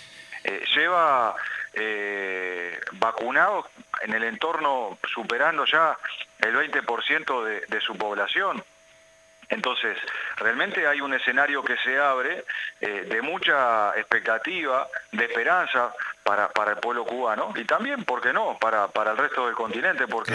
Eh, 0.45 0.65
lleva 0.75 1.37
eh, 1.75 2.81
vacunados 2.93 3.67
en 4.03 4.15
el 4.15 4.25
entorno 4.25 4.99
superando 5.13 5.65
ya 5.65 5.97
el 6.41 6.55
20% 6.55 7.45
de, 7.45 7.61
de 7.67 7.81
su 7.81 7.97
población. 7.97 8.63
Entonces, 9.53 9.99
realmente 10.37 10.87
hay 10.87 11.03
un 11.03 11.13
escenario 11.13 11.63
que 11.63 11.77
se 11.85 11.99
abre 11.99 12.45
eh, 12.81 13.07
de 13.07 13.21
mucha 13.21 13.91
expectativa, 13.99 14.89
de 15.11 15.27
esperanza 15.27 15.93
para, 16.23 16.49
para 16.49 16.73
el 16.73 16.79
pueblo 16.79 17.05
cubano 17.05 17.53
y 17.55 17.65
también, 17.65 18.03
¿por 18.05 18.23
qué 18.23 18.33
no?, 18.33 18.57
para, 18.59 18.89
para 18.89 19.11
el 19.11 19.19
resto 19.19 19.47
del 19.47 19.55
continente, 19.55 20.07
porque 20.07 20.35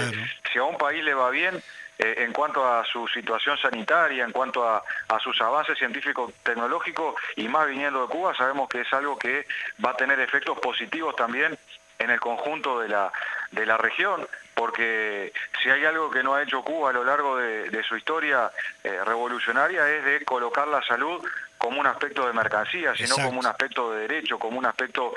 si 0.52 0.60
a 0.60 0.64
un 0.64 0.78
país 0.78 1.04
le 1.04 1.16
va 1.16 1.32
bien, 1.32 1.60
eh, 2.00 2.16
en 2.20 2.32
cuanto 2.32 2.66
a 2.66 2.86
su 2.86 3.08
situación 3.08 3.58
sanitaria, 3.58 4.24
en 4.24 4.32
cuanto 4.32 4.68
a, 4.68 4.84
sus 5.20 5.42
avances 5.42 5.78
científicos 5.78 6.32
tecnológicos 6.44 7.16
y 7.36 7.48
más 7.48 7.68
viniendo 7.68 8.02
de 8.02 8.08
Cuba, 8.08 8.36
sabemos 8.36 8.70
que 8.70 8.82
es 8.82 8.94
algo 8.94 9.18
que 9.18 9.48
va 9.84 9.92
a 9.92 9.98
tener 9.98 10.20
efectos 10.20 10.60
positivos 10.60 11.16
también 11.16 11.58
en 12.00 12.10
el 12.12 12.20
conjunto 12.20 12.80
de 12.80 12.90
la, 12.90 13.12
de 13.52 13.66
la 13.66 13.78
región, 13.78 14.28
porque 14.54 15.34
si 15.62 15.70
hay 15.70 15.86
algo 15.86 16.12
que 16.12 16.22
no 16.22 16.36
ha 16.36 16.44
hecho 16.44 16.62
Cuba 16.62 16.92
a 16.92 16.94
lo 16.94 17.04
largo 17.04 17.38
de, 17.38 17.84
su 17.84 17.98
historia 17.98 18.52
eh, 18.84 19.00
revolucionaria 19.04 19.90
es 19.90 20.06
de 20.06 20.24
colocar 20.24 20.68
la 20.68 20.84
salud 20.84 21.26
como 21.58 21.80
un 21.80 21.88
aspecto 21.88 22.26
de 22.28 22.34
mercancía, 22.34 22.96
sino 22.96 23.16
como 23.16 23.40
un 23.40 23.46
aspecto 23.46 23.92
de 23.92 24.02
derecho, 24.02 24.38
como 24.38 24.58
un 24.58 24.66
aspecto 24.66 25.14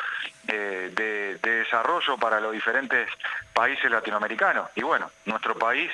eh, 0.49 0.91
de, 0.95 1.39
desarrollo 1.39 2.17
para 2.17 2.41
los 2.41 2.53
diferentes 2.53 3.09
países 3.53 3.91
latinoamericanos. 3.91 4.71
Y 4.75 4.83
bueno, 4.83 5.11
nuestro 5.27 5.57
país 5.57 5.91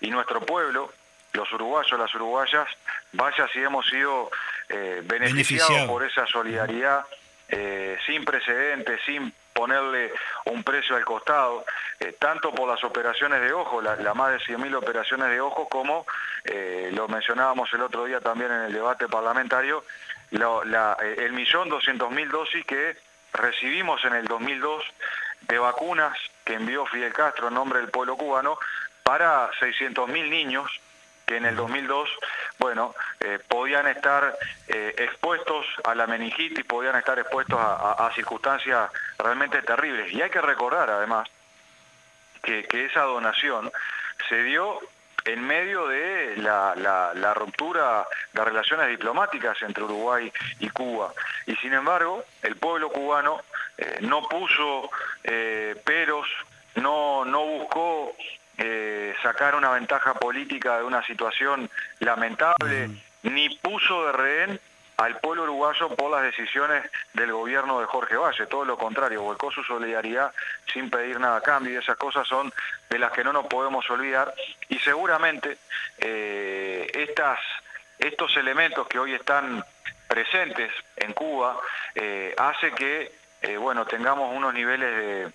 y 0.00 0.10
nuestro 0.10 0.40
pueblo, 0.40 0.92
los 1.32 1.52
uruguayos, 1.52 1.98
las 1.98 2.14
uruguayas, 2.14 2.68
vaya 3.12 3.48
si 3.52 3.60
hemos 3.60 3.86
sido 3.86 4.30
eh, 4.68 5.02
beneficiados 5.04 5.86
por 5.88 6.04
esa 6.04 6.26
solidaridad 6.26 7.04
eh, 7.48 7.98
sin 8.06 8.24
precedentes, 8.24 9.00
sin 9.04 9.32
ponerle 9.54 10.12
un 10.46 10.62
precio 10.62 10.96
al 10.96 11.04
costado, 11.04 11.64
eh, 12.00 12.14
tanto 12.18 12.52
por 12.52 12.68
las 12.68 12.82
operaciones 12.84 13.40
de 13.40 13.52
ojo, 13.52 13.80
las 13.80 13.98
la 14.00 14.12
más 14.12 14.32
de 14.32 14.38
100.000 14.40 14.76
operaciones 14.76 15.30
de 15.30 15.40
ojo, 15.40 15.68
como 15.68 16.04
eh, 16.44 16.90
lo 16.92 17.08
mencionábamos 17.08 17.72
el 17.72 17.82
otro 17.82 18.04
día 18.04 18.20
también 18.20 18.50
en 18.50 18.62
el 18.62 18.72
debate 18.72 19.08
parlamentario, 19.08 19.84
eh, 20.32 21.14
el 21.18 21.32
millón 21.32 21.68
doscientos 21.68 22.10
mil 22.10 22.28
dosis 22.28 22.66
que 22.66 22.96
recibimos 23.32 24.04
en 24.04 24.14
el 24.14 24.26
2002 24.26 24.84
de 25.42 25.58
vacunas 25.58 26.16
que 26.44 26.54
envió 26.54 26.84
Fidel 26.86 27.12
Castro 27.12 27.48
en 27.48 27.54
nombre 27.54 27.78
del 27.78 27.90
pueblo 27.90 28.16
cubano 28.16 28.58
para 29.02 29.50
600.000 29.52 30.28
niños 30.28 30.68
que 31.26 31.36
en 31.36 31.46
el 31.46 31.56
2002, 31.56 32.08
bueno, 32.58 32.94
eh, 33.20 33.38
podían 33.48 33.86
estar 33.86 34.36
eh, 34.68 34.94
expuestos 34.98 35.66
a 35.84 35.94
la 35.94 36.06
meningitis, 36.06 36.64
podían 36.64 36.96
estar 36.96 37.18
expuestos 37.18 37.58
a, 37.58 38.10
circunstancias 38.14 38.90
realmente 39.18 39.62
terribles. 39.62 40.12
Y 40.12 40.22
hay 40.22 40.30
que 40.30 40.40
recordar, 40.40 40.90
además, 40.90 41.28
que, 42.42 42.66
esa 42.72 43.02
donación 43.02 43.70
se 44.28 44.42
dio 44.42 44.78
en 45.24 45.46
medio 45.46 45.88
de 45.88 46.36
la, 46.36 47.34
ruptura 47.34 48.06
de 48.32 48.44
relaciones 48.44 48.88
diplomáticas 48.88 49.60
entre 49.62 49.84
Uruguay 49.84 50.30
y 50.60 50.68
Cuba. 50.68 51.12
Y 51.46 51.56
sin 51.56 51.72
embargo, 51.72 52.24
el 52.42 52.56
pueblo 52.56 52.90
cubano 52.90 53.40
eh, 53.78 53.98
no 54.02 54.28
puso 54.28 54.90
peros, 55.22 56.28
no, 56.74 57.24
no 57.24 57.44
buscó 57.44 58.14
eh, 58.58 59.14
sacar 59.22 59.54
una 59.54 59.70
ventaja 59.70 60.14
política 60.14 60.78
de 60.78 60.84
una 60.84 61.04
situación 61.04 61.68
lamentable, 61.98 62.90
ni 63.22 63.48
puso 63.56 64.06
de 64.06 64.12
rehén 64.12 64.60
al 64.96 65.18
pueblo 65.18 65.42
uruguayo 65.42 65.88
por 65.96 66.10
las 66.10 66.22
decisiones 66.22 66.88
del 67.14 67.32
gobierno 67.32 67.80
de 67.80 67.86
Jorge 67.86 68.16
Valle, 68.16 68.46
todo 68.46 68.64
lo 68.64 68.78
contrario, 68.78 69.22
volcó 69.22 69.50
su 69.50 69.64
solidaridad 69.64 70.32
sin 70.72 70.88
pedir 70.88 71.18
nada 71.18 71.38
a 71.38 71.40
cambio 71.40 71.72
y 71.72 71.76
esas 71.76 71.96
cosas 71.96 72.28
son 72.28 72.52
de 72.90 72.98
las 72.98 73.10
que 73.10 73.24
no 73.24 73.32
nos 73.32 73.46
podemos 73.46 73.88
olvidar. 73.90 74.32
Y 74.68 74.78
seguramente 74.78 75.58
eh, 75.98 76.86
estas, 76.94 77.40
estos 77.98 78.36
elementos 78.36 78.86
que 78.86 79.00
hoy 79.00 79.14
están 79.14 79.64
presentes 80.06 80.70
en 80.96 81.12
Cuba 81.12 81.58
eh, 81.94 82.34
hace 82.38 82.70
que 82.72 83.24
bueno, 83.58 83.84
tengamos 83.84 84.34
unos 84.34 84.54
niveles 84.54 84.96
de 84.96 85.32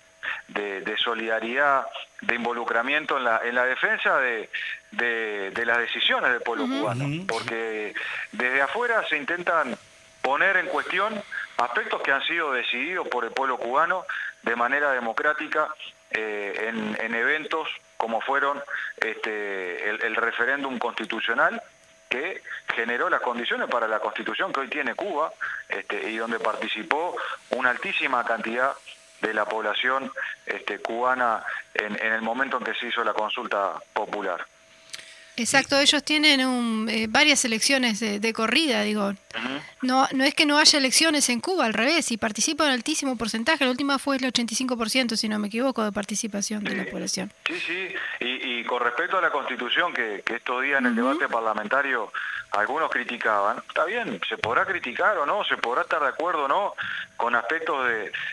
de, 0.48 0.96
solidaridad, 0.98 1.86
de 2.22 2.34
involucramiento 2.34 3.16
en 3.16 3.24
la, 3.24 3.40
en 3.44 3.54
la 3.54 3.64
defensa 3.64 4.18
de, 4.18 4.50
de, 4.92 5.64
las 5.64 5.78
decisiones 5.78 6.30
del 6.32 6.42
pueblo 6.42 6.64
cubano, 6.64 7.06
porque 7.26 7.94
desde 8.32 8.62
afuera 8.62 9.04
se 9.08 9.16
intentan 9.16 9.76
poner 10.22 10.56
en 10.56 10.66
cuestión 10.66 11.20
aspectos 11.56 12.02
que 12.02 12.12
han 12.12 12.22
sido 12.22 12.52
decididos 12.52 13.08
por 13.08 13.24
el 13.24 13.30
pueblo 13.30 13.58
cubano 13.58 14.04
de 14.42 14.56
manera 14.56 14.92
democrática 14.92 15.68
eh, 16.10 16.68
en, 16.68 16.96
en, 17.00 17.14
eventos 17.14 17.68
como 17.96 18.20
fueron 18.20 18.60
este, 18.96 19.90
el, 19.90 20.16
referéndum 20.16 20.78
constitucional 20.78 21.62
que 22.08 22.42
generó 22.74 23.08
las 23.08 23.20
condiciones 23.20 23.68
para 23.68 23.86
la 23.86 24.00
constitución 24.00 24.52
que 24.52 24.60
hoy 24.60 24.68
tiene 24.68 24.94
Cuba 24.94 25.32
este, 25.68 26.10
y 26.10 26.16
donde 26.16 26.40
participó 26.40 27.16
una 27.50 27.70
altísima 27.70 28.24
cantidad 28.24 28.72
de 29.20 29.34
la 29.34 29.44
población 29.44 30.10
este, 30.46 30.78
cubana 30.78 31.42
en, 31.74 31.94
en 32.00 32.12
el 32.12 32.22
momento 32.22 32.58
en 32.58 32.64
que 32.64 32.74
se 32.74 32.88
hizo 32.88 33.04
la 33.04 33.12
consulta 33.12 33.74
popular. 33.92 34.46
Exacto, 35.40 35.78
ellos 35.78 36.04
tienen 36.04 36.44
un, 36.44 36.88
eh, 36.90 37.06
varias 37.08 37.44
elecciones 37.44 38.00
de, 38.00 38.32
corrida, 38.32 38.82
digo. 38.82 39.14
No 39.82 40.06
no 40.12 40.24
es 40.24 40.34
que 40.34 40.44
no 40.44 40.58
haya 40.58 40.78
elecciones 40.78 41.28
en 41.30 41.40
Cuba, 41.40 41.64
al 41.64 41.72
revés, 41.72 42.10
y 42.12 42.18
participa 42.18 42.64
un 42.64 42.70
altísimo 42.70 43.16
porcentaje. 43.16 43.64
La 43.64 43.70
última 43.70 43.98
fue 43.98 44.16
el 44.16 44.22
85%, 44.22 45.16
si 45.16 45.28
no 45.28 45.38
me 45.38 45.48
equivoco, 45.48 45.82
de 45.82 45.92
participación 45.92 46.62
de 46.64 46.76
la 46.76 46.84
población. 46.84 47.32
Sí, 47.46 47.58
sí, 47.66 47.88
y, 48.20 48.64
con 48.64 48.82
respecto 48.82 49.18
a 49.18 49.22
la 49.22 49.30
Constitución, 49.30 49.94
que, 49.94 50.22
estos 50.26 50.62
días 50.62 50.78
en 50.80 50.86
el 50.86 50.94
debate 50.94 51.28
parlamentario 51.28 52.12
algunos 52.52 52.90
criticaban, 52.90 53.58
está 53.68 53.84
bien, 53.84 54.20
se 54.28 54.36
podrá 54.38 54.64
criticar 54.64 55.16
o 55.18 55.26
no, 55.26 55.44
se 55.44 55.56
podrá 55.56 55.82
estar 55.82 56.00
de 56.00 56.08
acuerdo 56.08 56.44
o 56.44 56.48
no 56.48 56.74
con 57.16 57.34
aspectos 57.34 57.86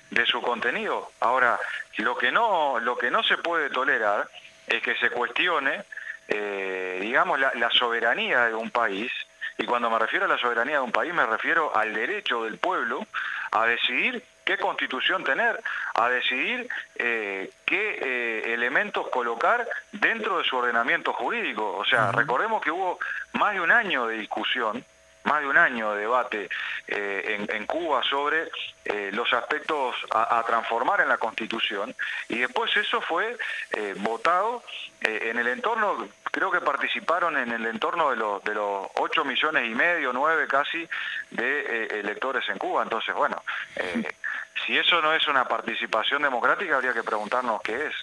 de, 0.09 0.25
su 0.25 0.41
contenido. 0.41 1.11
Ahora, 1.19 1.59
lo 1.97 2.17
que 2.17 2.31
no, 2.31 2.79
lo 2.79 2.97
que 2.97 3.11
no 3.11 3.23
se 3.23 3.37
puede 3.37 3.69
tolerar 3.69 4.27
es 4.67 4.81
que 4.81 4.95
se 4.95 5.09
cuestione 5.09 5.85
eh, 6.27 6.99
digamos, 7.01 7.39
la, 7.39 7.69
soberanía 7.71 8.47
de 8.47 8.53
un 8.53 8.69
país, 8.69 9.11
y 9.57 9.65
cuando 9.65 9.89
me 9.89 9.97
refiero 9.97 10.25
a 10.25 10.27
la 10.27 10.37
soberanía 10.37 10.75
de 10.75 10.81
un 10.81 10.91
país 10.91 11.13
me 11.13 11.25
refiero 11.25 11.75
al 11.75 11.93
derecho 11.93 12.43
del 12.43 12.57
pueblo 12.57 13.07
a 13.51 13.65
decidir 13.65 14.23
qué 14.47 14.57
constitución 14.57 15.25
tener, 15.25 15.61
a 15.93 16.07
decidir 16.07 16.69
eh, 16.95 17.51
qué 17.65 17.99
eh, 18.01 18.53
elementos 18.53 19.09
colocar 19.09 19.67
dentro 19.91 20.37
de 20.37 20.45
su 20.45 20.55
ordenamiento 20.55 21.11
jurídico. 21.11 21.75
O 21.75 21.83
sea, 21.83 22.13
recordemos 22.13 22.63
que 22.63 22.71
hubo 22.71 22.97
más 23.33 23.53
de 23.53 23.59
un 23.59 23.71
año 23.71 24.07
de 24.07 24.15
discusión 24.15 24.85
más 25.27 25.41
de 25.41 25.47
un 25.47 25.57
año 25.57 25.93
de 25.93 26.01
debate 26.01 26.49
eh, 26.87 27.45
en, 27.49 27.65
Cuba 27.65 28.01
sobre 28.03 28.49
eh, 28.85 29.11
los 29.13 29.31
aspectos 29.33 29.95
a, 30.09 30.41
transformar 30.47 31.01
en 31.01 31.09
la 31.09 31.17
Constitución 31.17 31.93
y 32.29 32.37
después 32.37 32.75
eso 32.77 33.01
fue 33.01 33.37
eh, 33.71 33.93
votado 33.97 34.63
en 35.01 35.37
el 35.37 35.47
entorno, 35.47 36.07
creo 36.31 36.51
que 36.51 36.61
participaron 36.61 37.37
en 37.37 37.51
el 37.51 37.65
entorno 37.65 38.09
de 38.11 38.15
los, 38.17 38.43
de 38.43 38.53
los 38.53 38.87
8 38.95 39.25
millones 39.25 39.69
y 39.69 39.75
medio, 39.75 40.13
9 40.13 40.47
casi, 40.47 40.87
de 41.31 41.85
electores 41.99 42.47
en 42.49 42.57
Cuba. 42.57 42.83
Entonces, 42.83 43.13
bueno, 43.15 43.43
si 44.65 44.77
eso 44.77 45.01
no 45.01 45.13
es 45.13 45.27
una 45.27 45.47
participación 45.47 46.21
democrática, 46.21 46.75
habría 46.75 46.93
que 46.93 47.03
preguntarnos 47.03 47.61
qué 47.61 47.87
es. 47.87 47.93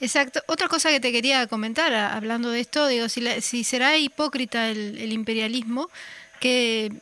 Exacto. 0.00 0.42
Otra 0.46 0.68
cosa 0.68 0.90
que 0.90 1.00
te 1.00 1.10
quería 1.10 1.46
comentar, 1.46 1.92
hablando 1.94 2.50
de 2.50 2.60
esto, 2.60 2.86
digo, 2.86 3.08
si, 3.08 3.40
si 3.40 3.64
será 3.64 3.96
hipócrita 3.96 4.68
el, 4.68 4.98
el 4.98 5.12
imperialismo, 5.12 5.90
que 6.38 6.92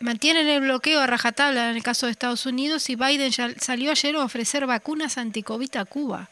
mantienen 0.00 0.46
el 0.48 0.60
bloqueo 0.60 1.00
a 1.00 1.06
rajatabla 1.06 1.70
en 1.70 1.76
el 1.76 1.82
caso 1.82 2.06
de 2.06 2.12
Estados 2.12 2.46
Unidos 2.46 2.88
y 2.90 2.96
Biden 2.96 3.30
ya 3.30 3.50
salió 3.58 3.90
ayer 3.90 4.16
a 4.16 4.24
ofrecer 4.24 4.66
vacunas 4.66 5.18
anticovid 5.18 5.76
a 5.76 5.84
Cuba. 5.84 6.28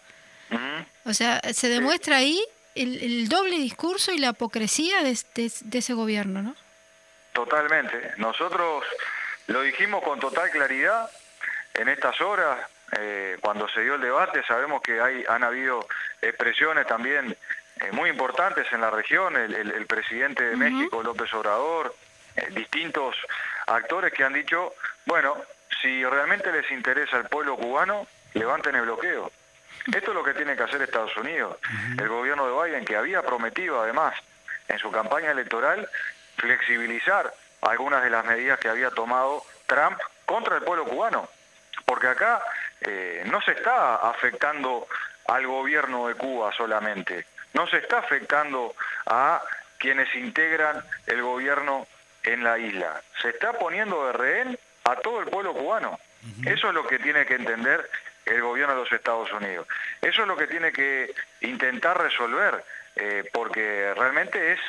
O 1.05 1.13
sea, 1.13 1.41
se 1.53 1.69
demuestra 1.69 2.19
ahí 2.19 2.41
el, 2.75 3.29
doble 3.29 3.57
discurso 3.57 4.13
y 4.13 4.19
la 4.19 4.31
apocresía 4.31 5.03
de, 5.03 5.17
ese 5.73 5.95
gobierno, 5.95 6.43
¿no? 6.43 6.57
Totalmente. 7.33 8.13
Nosotros 8.17 8.85
lo 9.49 9.63
dijimos 9.63 10.03
con 10.03 10.21
total 10.21 10.51
claridad 10.51 11.11
en 11.75 11.89
estas 11.89 12.21
horas, 12.21 12.69
eh, 12.97 13.37
cuando 13.41 13.69
se 13.69 13.83
dio 13.83 13.97
el 13.97 14.01
debate, 14.01 14.43
sabemos 14.47 14.81
que 14.83 15.01
hay, 15.01 15.25
han 15.29 15.43
habido 15.43 15.87
expresiones 16.23 16.87
también 16.87 17.37
eh, 17.81 17.91
muy 17.93 18.11
importantes 18.11 18.67
en 18.73 18.81
la 18.81 18.91
región, 18.91 19.37
el, 19.37 19.87
presidente 19.87 20.45
de 20.45 20.57
México, 20.57 21.03
López 21.03 21.33
Obrador, 21.35 21.95
eh, 22.37 22.49
distintos 22.53 23.17
actores 23.67 24.13
que 24.13 24.23
han 24.23 24.33
dicho, 24.33 24.75
bueno, 25.07 25.37
si 25.83 26.05
realmente 26.05 26.53
les 26.53 26.71
interesa 26.71 27.17
el 27.17 27.25
pueblo 27.25 27.57
cubano, 27.57 28.07
levanten 28.35 28.77
el 28.77 28.83
bloqueo. 28.83 29.33
Esto 29.87 30.11
es 30.11 30.15
lo 30.15 30.25
que 30.25 30.35
tiene 30.35 30.57
que 30.57 30.63
hacer 30.63 30.81
Estados 30.83 31.17
Unidos. 31.17 31.59
El 31.99 32.09
gobierno 32.09 32.47
de 32.47 32.71
Biden, 32.71 32.85
que 32.85 32.97
había 32.97 33.23
prometido 33.23 33.83
además 33.83 34.15
en 34.69 34.79
su 34.79 34.91
campaña 34.91 35.31
electoral 35.31 35.89
flexibilizar 36.37 37.33
algunas 37.61 38.03
de 38.03 38.11
las 38.11 38.25
medidas 38.25 38.59
que 38.59 38.69
había 38.69 38.91
tomado 38.91 39.45
Trump 39.67 39.99
contra 40.25 40.57
el 40.57 40.63
pueblo 40.63 40.85
cubano. 40.85 41.29
Porque 41.85 42.09
acá 42.09 42.43
eh, 42.81 43.25
no 43.27 43.41
se 43.43 43.53
está 43.53 43.97
afectando 43.97 44.87
al 45.27 45.47
gobierno 45.47 46.09
de 46.09 46.15
Cuba 46.15 46.53
solamente, 46.57 47.27
no 47.53 47.67
se 47.67 47.79
está 47.79 47.99
afectando 47.99 48.75
a 49.07 49.43
quienes 49.79 50.15
integran 50.15 50.83
el 51.07 51.23
gobierno 51.23 51.87
en 52.23 52.43
la 52.43 52.59
isla. 52.59 53.03
Se 53.21 53.31
está 53.31 53.53
poniendo 53.53 54.07
de 54.07 54.13
rehén 54.13 54.59
a 54.85 54.97
todo 54.97 55.21
el 55.21 55.27
pueblo 55.27 55.53
cubano. 55.55 55.99
Eso 56.47 56.69
es 56.69 56.75
lo 56.75 56.87
que 56.87 56.99
tiene 56.99 57.27
que 57.27 57.35
entender 57.35 57.89
el 58.27 58.41
gobierno 58.43 58.75
de 58.75 58.81
los 58.81 58.93
Estados 58.93 59.33
Unidos. 59.33 59.67
Eso 60.01 60.23
es 60.23 60.29
lo 60.29 60.37
que 60.37 60.47
tiene 60.47 60.73
que 60.73 61.15
intentar 61.41 62.01
resolver, 62.01 62.65
eh, 62.97 63.29
porque 63.33 63.93
realmente 63.95 64.53
es 64.53 64.61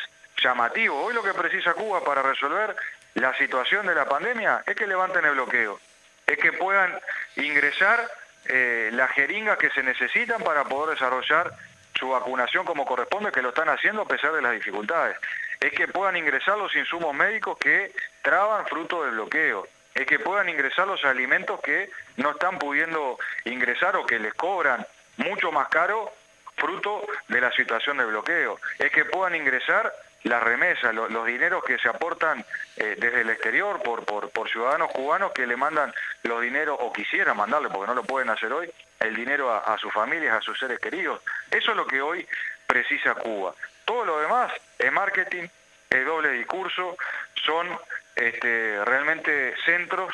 llamativo. 0.42 1.02
Hoy 1.02 1.14
lo 1.14 1.24
que 1.24 1.34
precisa 1.34 1.74
Cuba 1.74 2.04
para 2.04 2.22
resolver 2.22 2.76
la 3.16 3.36
situación 3.38 3.88
de 3.88 3.96
la 3.96 4.06
pandemia 4.06 4.64
es 4.66 4.76
que 4.76 4.88
levanten 4.88 5.26
el 5.26 5.34
bloqueo, 5.34 5.80
es 6.28 6.38
que 6.38 6.54
puedan 6.54 7.00
ingresar 7.38 8.10
eh, 8.46 8.90
las 8.94 9.12
jeringas 9.12 9.58
que 9.58 9.70
se 9.72 9.84
necesitan 9.84 10.44
para 10.44 10.66
poder 10.66 10.96
desarrollar 10.96 11.52
su 11.98 12.10
vacunación 12.10 12.66
como 12.66 12.86
corresponde, 12.86 13.32
que 13.32 13.42
lo 13.42 13.50
están 13.50 13.70
haciendo 13.70 14.02
a 14.02 14.08
pesar 14.08 14.34
de 14.34 14.42
las 14.42 14.52
dificultades 14.52 15.18
es 15.60 15.74
que 15.74 15.88
puedan 15.88 16.18
ingresar 16.18 16.58
los 16.58 16.76
insumos 16.76 17.14
médicos 17.16 17.58
que 17.58 17.92
traban 18.22 18.66
fruto 18.68 19.04
del 19.04 19.16
bloqueo, 19.16 19.68
es 19.96 20.06
que 20.06 20.20
puedan 20.20 20.50
ingresar 20.50 20.86
los 20.86 21.04
alimentos 21.06 21.60
que 21.62 21.90
no 22.18 22.32
están 22.32 22.60
pudiendo 22.60 23.18
ingresar 23.46 23.96
o 23.96 24.06
que 24.06 24.20
les 24.20 24.34
cobran 24.34 24.86
mucho 25.18 25.52
más 25.52 25.70
caro 25.70 26.12
fruto 26.58 27.08
de 27.30 27.42
la 27.42 27.52
situación 27.52 27.98
de 27.98 28.06
bloqueo, 28.06 28.60
es 28.78 28.92
que 28.92 29.06
puedan 29.06 29.36
ingresar 29.36 29.92
las 30.24 30.42
remesas, 30.42 30.94
los, 30.94 31.26
dineros 31.26 31.64
que 31.64 31.78
se 31.78 31.88
aportan 31.88 32.44
eh, 32.78 32.96
desde 32.98 33.22
el 33.22 33.30
exterior 33.30 33.82
por, 33.84 34.04
por, 34.06 34.50
ciudadanos 34.50 34.92
cubanos 34.92 35.32
que 35.34 35.46
le 35.46 35.56
mandan 35.56 35.94
los 36.24 36.42
dineros 36.42 36.78
o 36.82 36.92
quisieran 36.92 37.38
mandarle, 37.38 37.70
porque 37.70 37.88
no 37.88 37.94
lo 37.94 38.04
pueden 38.04 38.30
hacer 38.30 38.52
hoy, 38.52 38.70
el 39.00 39.16
dinero 39.16 39.52
a, 39.52 39.60
a 39.60 39.78
sus 39.78 39.94
familias, 39.94 40.36
a 40.36 40.42
sus 40.42 40.58
seres 40.58 40.80
queridos. 40.80 41.22
Eso 41.52 41.72
es 41.72 41.78
lo 41.78 41.86
que 41.86 42.02
hoy 42.02 42.28
precisa 42.66 43.14
Cuba. 43.14 43.54
Todo 43.86 44.04
lo 44.04 44.20
demás 44.20 44.52
es 44.80 44.92
marketing, 44.92 45.48
es 45.92 46.06
doble 46.06 46.32
discurso, 46.32 46.98
son 47.46 47.68
este, 48.16 48.84
realmente 48.86 49.54
centros 49.66 50.14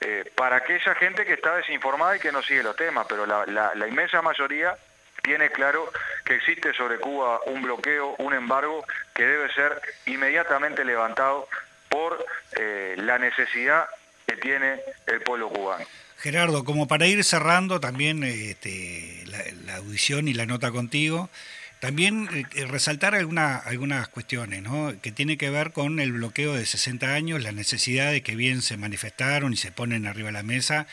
eh, 0.00 0.24
para 0.34 0.56
aquella 0.56 0.94
gente 0.94 1.24
que 1.24 1.34
está 1.34 1.56
desinformada 1.56 2.16
y 2.16 2.20
que 2.20 2.32
no 2.32 2.42
sigue 2.42 2.62
los 2.62 2.76
temas, 2.76 3.06
pero 3.08 3.26
la, 3.26 3.88
inmensa 3.88 4.22
mayoría 4.22 4.76
tiene 5.22 5.50
claro 5.50 5.90
que 6.24 6.36
existe 6.36 6.72
sobre 6.72 6.98
Cuba 6.98 7.40
un 7.46 7.62
bloqueo, 7.62 8.14
un 8.18 8.32
embargo 8.32 8.84
que 9.14 9.26
debe 9.26 9.52
ser 9.52 9.80
inmediatamente 10.06 10.84
levantado 10.84 11.48
por 11.88 12.24
eh, 12.56 12.94
la 12.98 13.18
necesidad 13.18 13.88
que 14.26 14.36
tiene 14.36 14.80
el 15.06 15.20
pueblo 15.20 15.48
cubano. 15.48 15.84
Gerardo, 16.18 16.64
como 16.64 16.86
para 16.86 17.06
ir 17.06 17.24
cerrando 17.24 17.80
también 17.80 18.22
este, 18.22 19.24
la 19.64 19.76
audición 19.76 20.28
y 20.28 20.34
la 20.34 20.46
nota 20.46 20.70
contigo, 20.70 21.30
también 21.80 22.28
eh, 22.32 22.66
resaltar 22.66 23.14
alguna, 23.14 23.56
algunas 23.56 24.08
cuestiones, 24.08 24.62
que 25.00 25.12
tiene 25.12 25.38
que 25.38 25.50
ver 25.50 25.72
con 25.72 25.98
el 25.98 26.12
bloqueo 26.12 26.54
de 26.54 26.66
60 26.66 27.14
años, 27.14 27.42
la 27.42 27.52
necesidad 27.52 28.12
de 28.12 28.22
que 28.22 28.36
bien 28.36 28.60
se 28.60 28.76
manifestaron 28.76 29.54
y 29.54 29.56
se 29.56 29.72
ponen 29.72 30.06
arriba 30.06 30.28
de 30.28 30.32
la 30.32 30.42
mesa, 30.42 30.86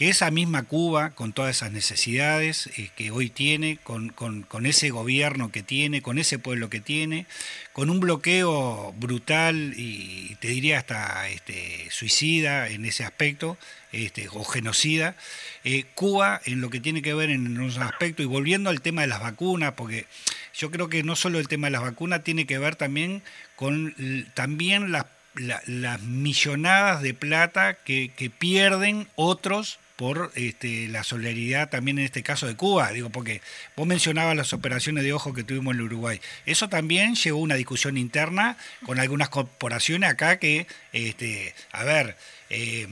que 0.00 0.08
esa 0.08 0.30
misma 0.30 0.62
Cuba, 0.62 1.10
con 1.10 1.34
todas 1.34 1.56
esas 1.56 1.72
necesidades 1.72 2.70
eh, 2.78 2.88
que 2.96 3.10
hoy 3.10 3.28
tiene, 3.28 3.76
con, 3.84 4.08
con, 4.08 4.64
ese 4.64 4.88
gobierno 4.88 5.52
que 5.52 5.62
tiene, 5.62 6.00
con 6.00 6.18
ese 6.18 6.38
pueblo 6.38 6.70
que 6.70 6.80
tiene, 6.80 7.26
con 7.74 7.90
un 7.90 8.00
bloqueo 8.00 8.94
brutal 8.96 9.74
y 9.76 10.34
te 10.36 10.48
diría 10.48 10.78
hasta 10.78 11.28
este, 11.28 11.86
suicida 11.90 12.70
en 12.70 12.86
ese 12.86 13.04
aspecto, 13.04 13.58
este, 13.92 14.26
o 14.30 14.42
genocida, 14.42 15.16
eh, 15.64 15.84
Cuba 15.94 16.40
en 16.46 16.62
lo 16.62 16.70
que 16.70 16.80
tiene 16.80 17.02
que 17.02 17.12
ver 17.12 17.28
en 17.28 17.60
un 17.60 17.82
aspecto, 17.82 18.22
y 18.22 18.26
volviendo 18.26 18.70
al 18.70 18.80
tema 18.80 19.02
de 19.02 19.08
las 19.08 19.20
vacunas, 19.20 19.74
porque 19.74 20.06
yo 20.54 20.70
creo 20.70 20.88
que 20.88 21.02
no 21.02 21.14
solo 21.14 21.38
el 21.38 21.48
tema 21.48 21.66
de 21.66 21.72
las 21.72 21.82
vacunas 21.82 22.24
tiene 22.24 22.46
que 22.46 22.58
ver 22.58 22.74
también 22.74 23.22
con 23.54 23.94
también 24.32 24.92
las, 24.92 25.04
las 25.34 26.00
millonadas 26.00 27.02
de 27.02 27.12
plata 27.12 27.74
que 27.74 28.32
pierden 28.38 29.06
otros 29.14 29.78
por 30.00 30.32
este, 30.34 30.88
la 30.88 31.04
solidaridad 31.04 31.68
también 31.68 31.98
en 31.98 32.06
este 32.06 32.22
caso 32.22 32.46
de 32.46 32.56
Cuba, 32.56 32.90
digo, 32.90 33.10
porque 33.10 33.42
vos 33.76 33.86
mencionabas 33.86 34.34
las 34.34 34.54
operaciones 34.54 35.04
de 35.04 35.12
ojo 35.12 35.34
que 35.34 35.44
tuvimos 35.44 35.74
en 35.74 35.82
Uruguay. 35.82 36.22
Eso 36.46 36.70
también 36.70 37.16
llevó 37.16 37.38
una 37.40 37.56
discusión 37.56 37.98
interna 37.98 38.56
con 38.86 38.98
algunas 38.98 39.28
corporaciones 39.28 40.08
acá 40.08 40.38
que, 40.38 40.66
este, 40.94 41.54
a 41.70 41.84
ver, 41.84 42.16
eh, 42.48 42.88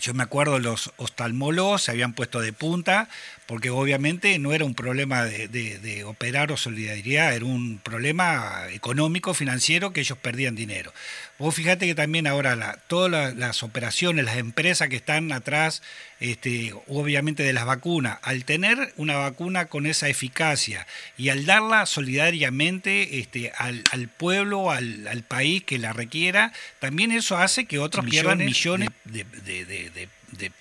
yo 0.00 0.12
me 0.12 0.24
acuerdo 0.24 0.58
los 0.58 0.92
oftalmólogos 0.96 1.82
se 1.82 1.92
habían 1.92 2.14
puesto 2.14 2.40
de 2.40 2.52
punta 2.52 3.08
porque 3.46 3.70
obviamente 3.70 4.38
no 4.38 4.52
era 4.52 4.64
un 4.64 4.74
problema 4.74 5.24
de, 5.24 5.48
de, 5.48 6.04
operar 6.04 6.50
o 6.50 6.56
solidaridad, 6.56 7.34
era 7.34 7.44
un 7.44 7.78
problema 7.78 8.66
económico, 8.70 9.34
financiero, 9.34 9.92
que 9.92 10.00
ellos 10.00 10.16
perdían 10.18 10.54
dinero. 10.54 10.92
Vos 11.38 11.54
fíjate 11.54 11.86
que 11.86 11.94
también 11.94 12.26
ahora 12.26 12.56
la, 12.56 12.78
todas 12.88 13.34
las 13.36 13.62
operaciones, 13.62 14.24
las 14.24 14.38
empresas 14.38 14.88
que 14.88 14.96
están 14.96 15.30
atrás, 15.32 15.82
este, 16.20 16.72
obviamente 16.86 17.42
de 17.42 17.52
las 17.52 17.66
vacunas, 17.66 18.18
al 18.22 18.44
tener 18.44 18.94
una 18.96 19.16
vacuna 19.16 19.66
con 19.66 19.86
esa 19.86 20.08
eficacia 20.08 20.86
y 21.18 21.28
al 21.28 21.44
darla 21.44 21.84
solidariamente 21.86 23.18
este, 23.18 23.52
al, 23.56 24.08
pueblo, 24.08 24.70
al, 24.70 25.06
al, 25.06 25.22
país 25.22 25.62
que 25.64 25.78
la 25.78 25.92
requiera, 25.92 26.52
también 26.78 27.12
eso 27.12 27.36
hace 27.36 27.66
que 27.66 27.78
otros 27.78 28.06
pierdan 28.06 28.38
millones 28.38 28.88
de, 29.04 29.24
de 29.24 30.08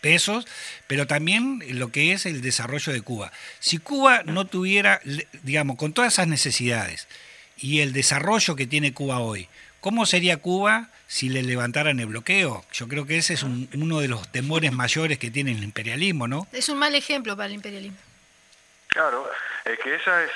pesos, 0.02 0.48
pero 0.88 1.08
también 1.08 1.64
lo 1.70 1.92
que 1.92 2.14
es 2.14 2.26
el 2.26 2.42
desarrollo 2.42 2.94
de 2.94 3.02
Cuba. 3.02 3.32
Si 3.60 3.78
Cuba 3.78 4.24
no 4.24 4.46
tuviera, 4.46 5.02
digamos, 5.44 5.78
con 5.78 5.94
todas 5.94 6.14
esas 6.14 6.28
necesidades 6.28 7.08
y 7.58 7.82
el 7.82 7.94
desarrollo 7.94 8.56
que 8.56 8.68
tiene 8.68 8.94
Cuba 8.94 9.20
hoy, 9.20 9.50
¿cómo 9.82 10.06
sería 10.06 10.38
Cuba 10.38 10.90
si 11.08 11.30
le 11.30 11.44
levantaran 11.44 12.00
el 12.00 12.08
bloqueo? 12.08 12.66
Yo 12.74 12.88
creo 12.88 13.06
que 13.06 13.18
ese 13.18 13.34
es 13.34 13.44
uno 13.44 14.00
de 14.00 14.08
los 14.08 14.32
temores 14.32 14.72
mayores 14.72 15.20
que 15.20 15.32
tiene 15.32 15.52
el 15.52 15.64
imperialismo, 15.64 16.28
¿no? 16.28 16.48
Es 16.52 16.70
un 16.70 16.80
mal 16.80 16.96
ejemplo 16.96 17.36
para 17.36 17.48
el 17.48 17.54
imperialismo. 17.54 17.98
Claro, 18.88 19.30
es 19.66 19.80
que 19.80 19.96
esa 19.96 20.24
es, 20.24 20.32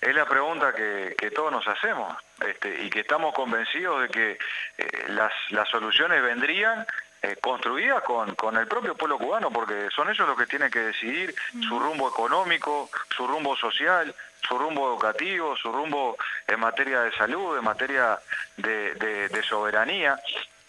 es 0.00 0.14
la 0.14 0.26
pregunta 0.26 0.74
que, 0.74 1.30
todos 1.30 1.52
nos 1.52 1.66
hacemos 1.68 2.16
este, 2.46 2.82
y 2.84 2.90
que 2.90 3.00
estamos 3.00 3.32
convencidos 3.32 4.02
de 4.02 4.08
que 4.08 4.38
eh, 4.78 5.04
las, 5.08 5.32
las 5.50 5.68
soluciones 5.68 6.20
vendrían 6.22 6.84
eh, 7.24 7.36
construida 7.40 8.00
con, 8.00 8.34
con, 8.34 8.56
el 8.56 8.66
propio 8.66 8.96
pueblo 8.96 9.16
cubano, 9.16 9.48
porque 9.52 9.88
son 9.94 10.10
ellos 10.10 10.26
los 10.26 10.36
que 10.36 10.46
tienen 10.46 10.72
que 10.72 10.80
decidir 10.80 11.32
su 11.68 11.78
rumbo 11.78 12.08
económico, 12.08 12.90
su 13.16 13.28
rumbo 13.28 13.56
social, 13.56 14.12
su 14.40 14.58
rumbo 14.58 14.88
educativo, 14.88 15.56
su 15.56 15.70
rumbo 15.70 16.16
en 16.48 16.58
materia 16.58 17.02
de 17.02 17.12
salud, 17.12 17.56
en 17.56 17.62
materia 17.62 18.18
de, 18.56 19.42
soberanía. 19.48 20.20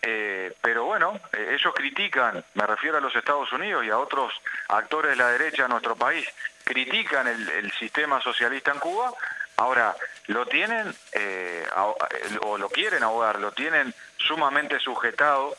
Eh, 0.04 0.54
pero 0.62 0.84
bueno, 0.84 1.20
eh, 1.32 1.56
ellos 1.58 1.74
critican, 1.74 2.46
me 2.54 2.68
refiero 2.68 2.98
a 2.98 3.02
los 3.02 3.16
Estados 3.16 3.52
Unidos 3.52 3.84
y 3.84 3.90
a 3.90 3.98
otros 3.98 4.32
actores 4.68 5.12
de 5.12 5.16
la 5.16 5.30
derecha 5.30 5.64
de 5.64 5.70
nuestro 5.70 5.96
país, 5.96 6.28
critican 6.64 7.28
el, 7.28 7.50
el 7.50 7.72
sistema 7.72 8.22
socialista 8.22 8.72
en 8.72 8.80
Cuba, 8.80 9.12
ahora 9.58 9.96
lo 10.28 10.46
tienen 10.46 10.94
o 12.42 12.58
lo 12.60 12.70
quieren 12.70 13.02
ahogar, 13.02 13.40
lo 13.40 13.54
tienen 13.54 13.92
sumamente 14.18 14.80
sujetado 14.80 15.56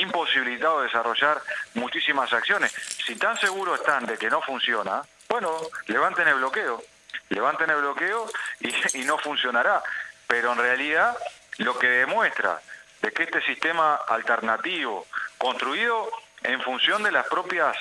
imposibilitado 0.00 0.78
de 0.78 0.86
desarrollar 0.86 1.40
muchísimas 1.74 2.32
acciones. 2.32 2.72
Si 3.06 3.16
tan 3.16 3.36
seguros 3.38 3.80
están 3.80 4.06
de 4.06 4.16
que 4.16 4.30
no 4.30 4.40
funciona, 4.42 5.02
bueno, 5.28 5.56
levanten 5.86 6.28
el 6.28 6.36
bloqueo, 6.36 6.82
levanten 7.28 7.70
el 7.70 7.76
bloqueo 7.76 8.26
y, 8.94 9.04
no 9.04 9.18
funcionará. 9.18 9.82
Pero 10.26 10.52
en 10.52 10.58
realidad 10.58 11.16
lo 11.58 11.78
que 11.78 11.88
demuestra 11.88 12.60
de 13.02 13.12
que 13.12 13.24
este 13.24 13.40
sistema 13.42 13.94
alternativo, 13.94 15.06
construido 15.38 16.10
en 16.42 16.60
función 16.62 17.02
de 17.02 17.12
las 17.12 17.26
propias, 17.26 17.76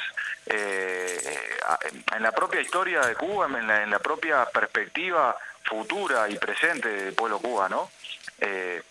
eh, 0.45 1.57
en 2.15 2.24
la 2.24 2.32
propia 2.32 2.61
historia 2.61 3.01
de 3.01 3.15
Cuba, 3.15 3.47
en 3.47 3.68
la, 3.68 3.84
en 3.84 3.89
la, 3.89 3.99
propia 3.99 4.45
perspectiva 4.45 5.36
futura 5.63 6.30
y 6.30 6.38
presente 6.38 6.89
del 6.89 7.13
pueblo 7.13 7.39
cubano, 7.39 7.89
eh, 8.39 8.82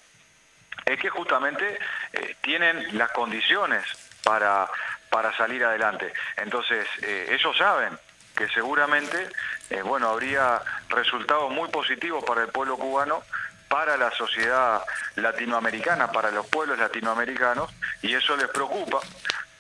es 0.85 1.01
que 1.01 1.11
justamente 1.11 1.79
eh, 2.12 2.37
tienen 2.41 2.97
las 2.97 3.11
condiciones 3.11 3.85
para, 4.22 4.68
para 5.11 5.37
salir 5.37 5.64
adelante. 5.64 6.12
Entonces, 6.37 6.87
eh, 7.03 7.29
ellos 7.31 7.57
saben 7.57 7.99
que 8.37 8.49
seguramente, 8.49 9.29
eh, 9.70 9.83
bueno, 9.83 10.11
habría 10.11 10.61
resultados 10.89 11.51
muy 11.51 11.68
positivos 11.70 12.22
para 12.24 12.43
el 12.43 12.49
pueblo 12.49 12.77
cubano, 12.77 13.22
para 13.68 13.97
la 13.97 14.12
sociedad 14.12 14.83
latinoamericana, 15.16 16.12
para 16.12 16.31
los 16.31 16.47
pueblos 16.47 16.79
latinoamericanos, 16.79 17.70
y 18.03 18.14
eso 18.14 18.37
les 18.37 18.49
preocupa 18.49 19.01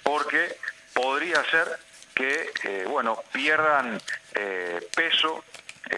porque 0.04 0.56
podría 0.94 1.42
ser 1.50 1.66
que, 2.14 2.84
bueno, 2.88 3.20
pierdan 3.32 4.00
peso 4.94 5.44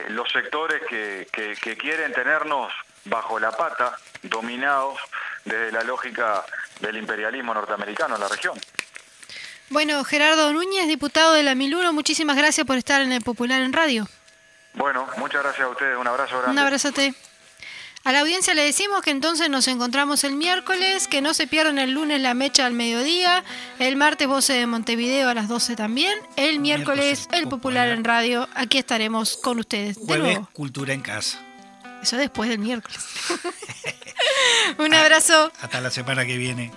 los 0.08 0.28
sectores 0.32 0.82
que, 0.88 1.28
que 1.30 1.76
quieren 1.76 2.12
tenernos 2.12 2.72
bajo 3.08 3.38
la 3.38 3.50
pata, 3.52 3.96
dominados 4.22 4.98
desde 5.44 5.72
la 5.72 5.82
lógica 5.82 6.44
del 6.80 6.96
imperialismo 6.96 7.54
norteamericano 7.54 8.14
en 8.14 8.20
la 8.20 8.28
región. 8.28 8.58
Bueno, 9.70 10.02
Gerardo 10.04 10.52
Núñez, 10.52 10.88
diputado 10.88 11.34
de 11.34 11.42
la 11.42 11.54
Miluno, 11.54 11.92
muchísimas 11.92 12.36
gracias 12.36 12.66
por 12.66 12.76
estar 12.78 13.02
en 13.02 13.12
el 13.12 13.22
Popular 13.22 13.60
en 13.60 13.72
Radio. 13.72 14.08
Bueno, 14.74 15.06
muchas 15.18 15.42
gracias 15.42 15.66
a 15.66 15.70
ustedes, 15.70 15.98
un 15.98 16.06
abrazo 16.06 16.38
grande. 16.38 16.52
Un 16.52 16.58
abrazote. 16.58 17.14
A 18.04 18.12
la 18.12 18.20
audiencia 18.20 18.54
le 18.54 18.62
decimos 18.62 19.02
que 19.02 19.10
entonces 19.10 19.50
nos 19.50 19.68
encontramos 19.68 20.24
el 20.24 20.34
miércoles, 20.34 21.08
que 21.08 21.20
no 21.20 21.34
se 21.34 21.46
pierdan 21.46 21.78
el 21.78 21.90
lunes 21.90 22.20
la 22.20 22.32
mecha 22.32 22.64
al 22.64 22.72
mediodía, 22.72 23.44
el 23.78 23.96
martes 23.96 24.28
Voce 24.28 24.54
de 24.54 24.66
Montevideo 24.66 25.28
a 25.28 25.34
las 25.34 25.48
12 25.48 25.76
también, 25.76 26.18
el 26.36 26.60
miércoles, 26.60 27.28
el 27.32 27.48
Popular, 27.48 27.88
en 27.88 28.04
Radio, 28.04 28.48
aquí 28.54 28.78
estaremos 28.78 29.36
con 29.36 29.58
ustedes. 29.58 29.98
Jueves, 29.98 30.38
Cultura 30.54 30.94
en 30.94 31.02
Casa. 31.02 31.47
Eso 32.02 32.16
después 32.16 32.48
del 32.48 32.58
miércoles. 32.58 32.98
Un 34.78 34.94
abrazo. 34.94 35.52
Hasta 35.60 35.80
la 35.80 35.90
semana 35.90 36.24
que 36.24 36.36
viene. 36.36 36.70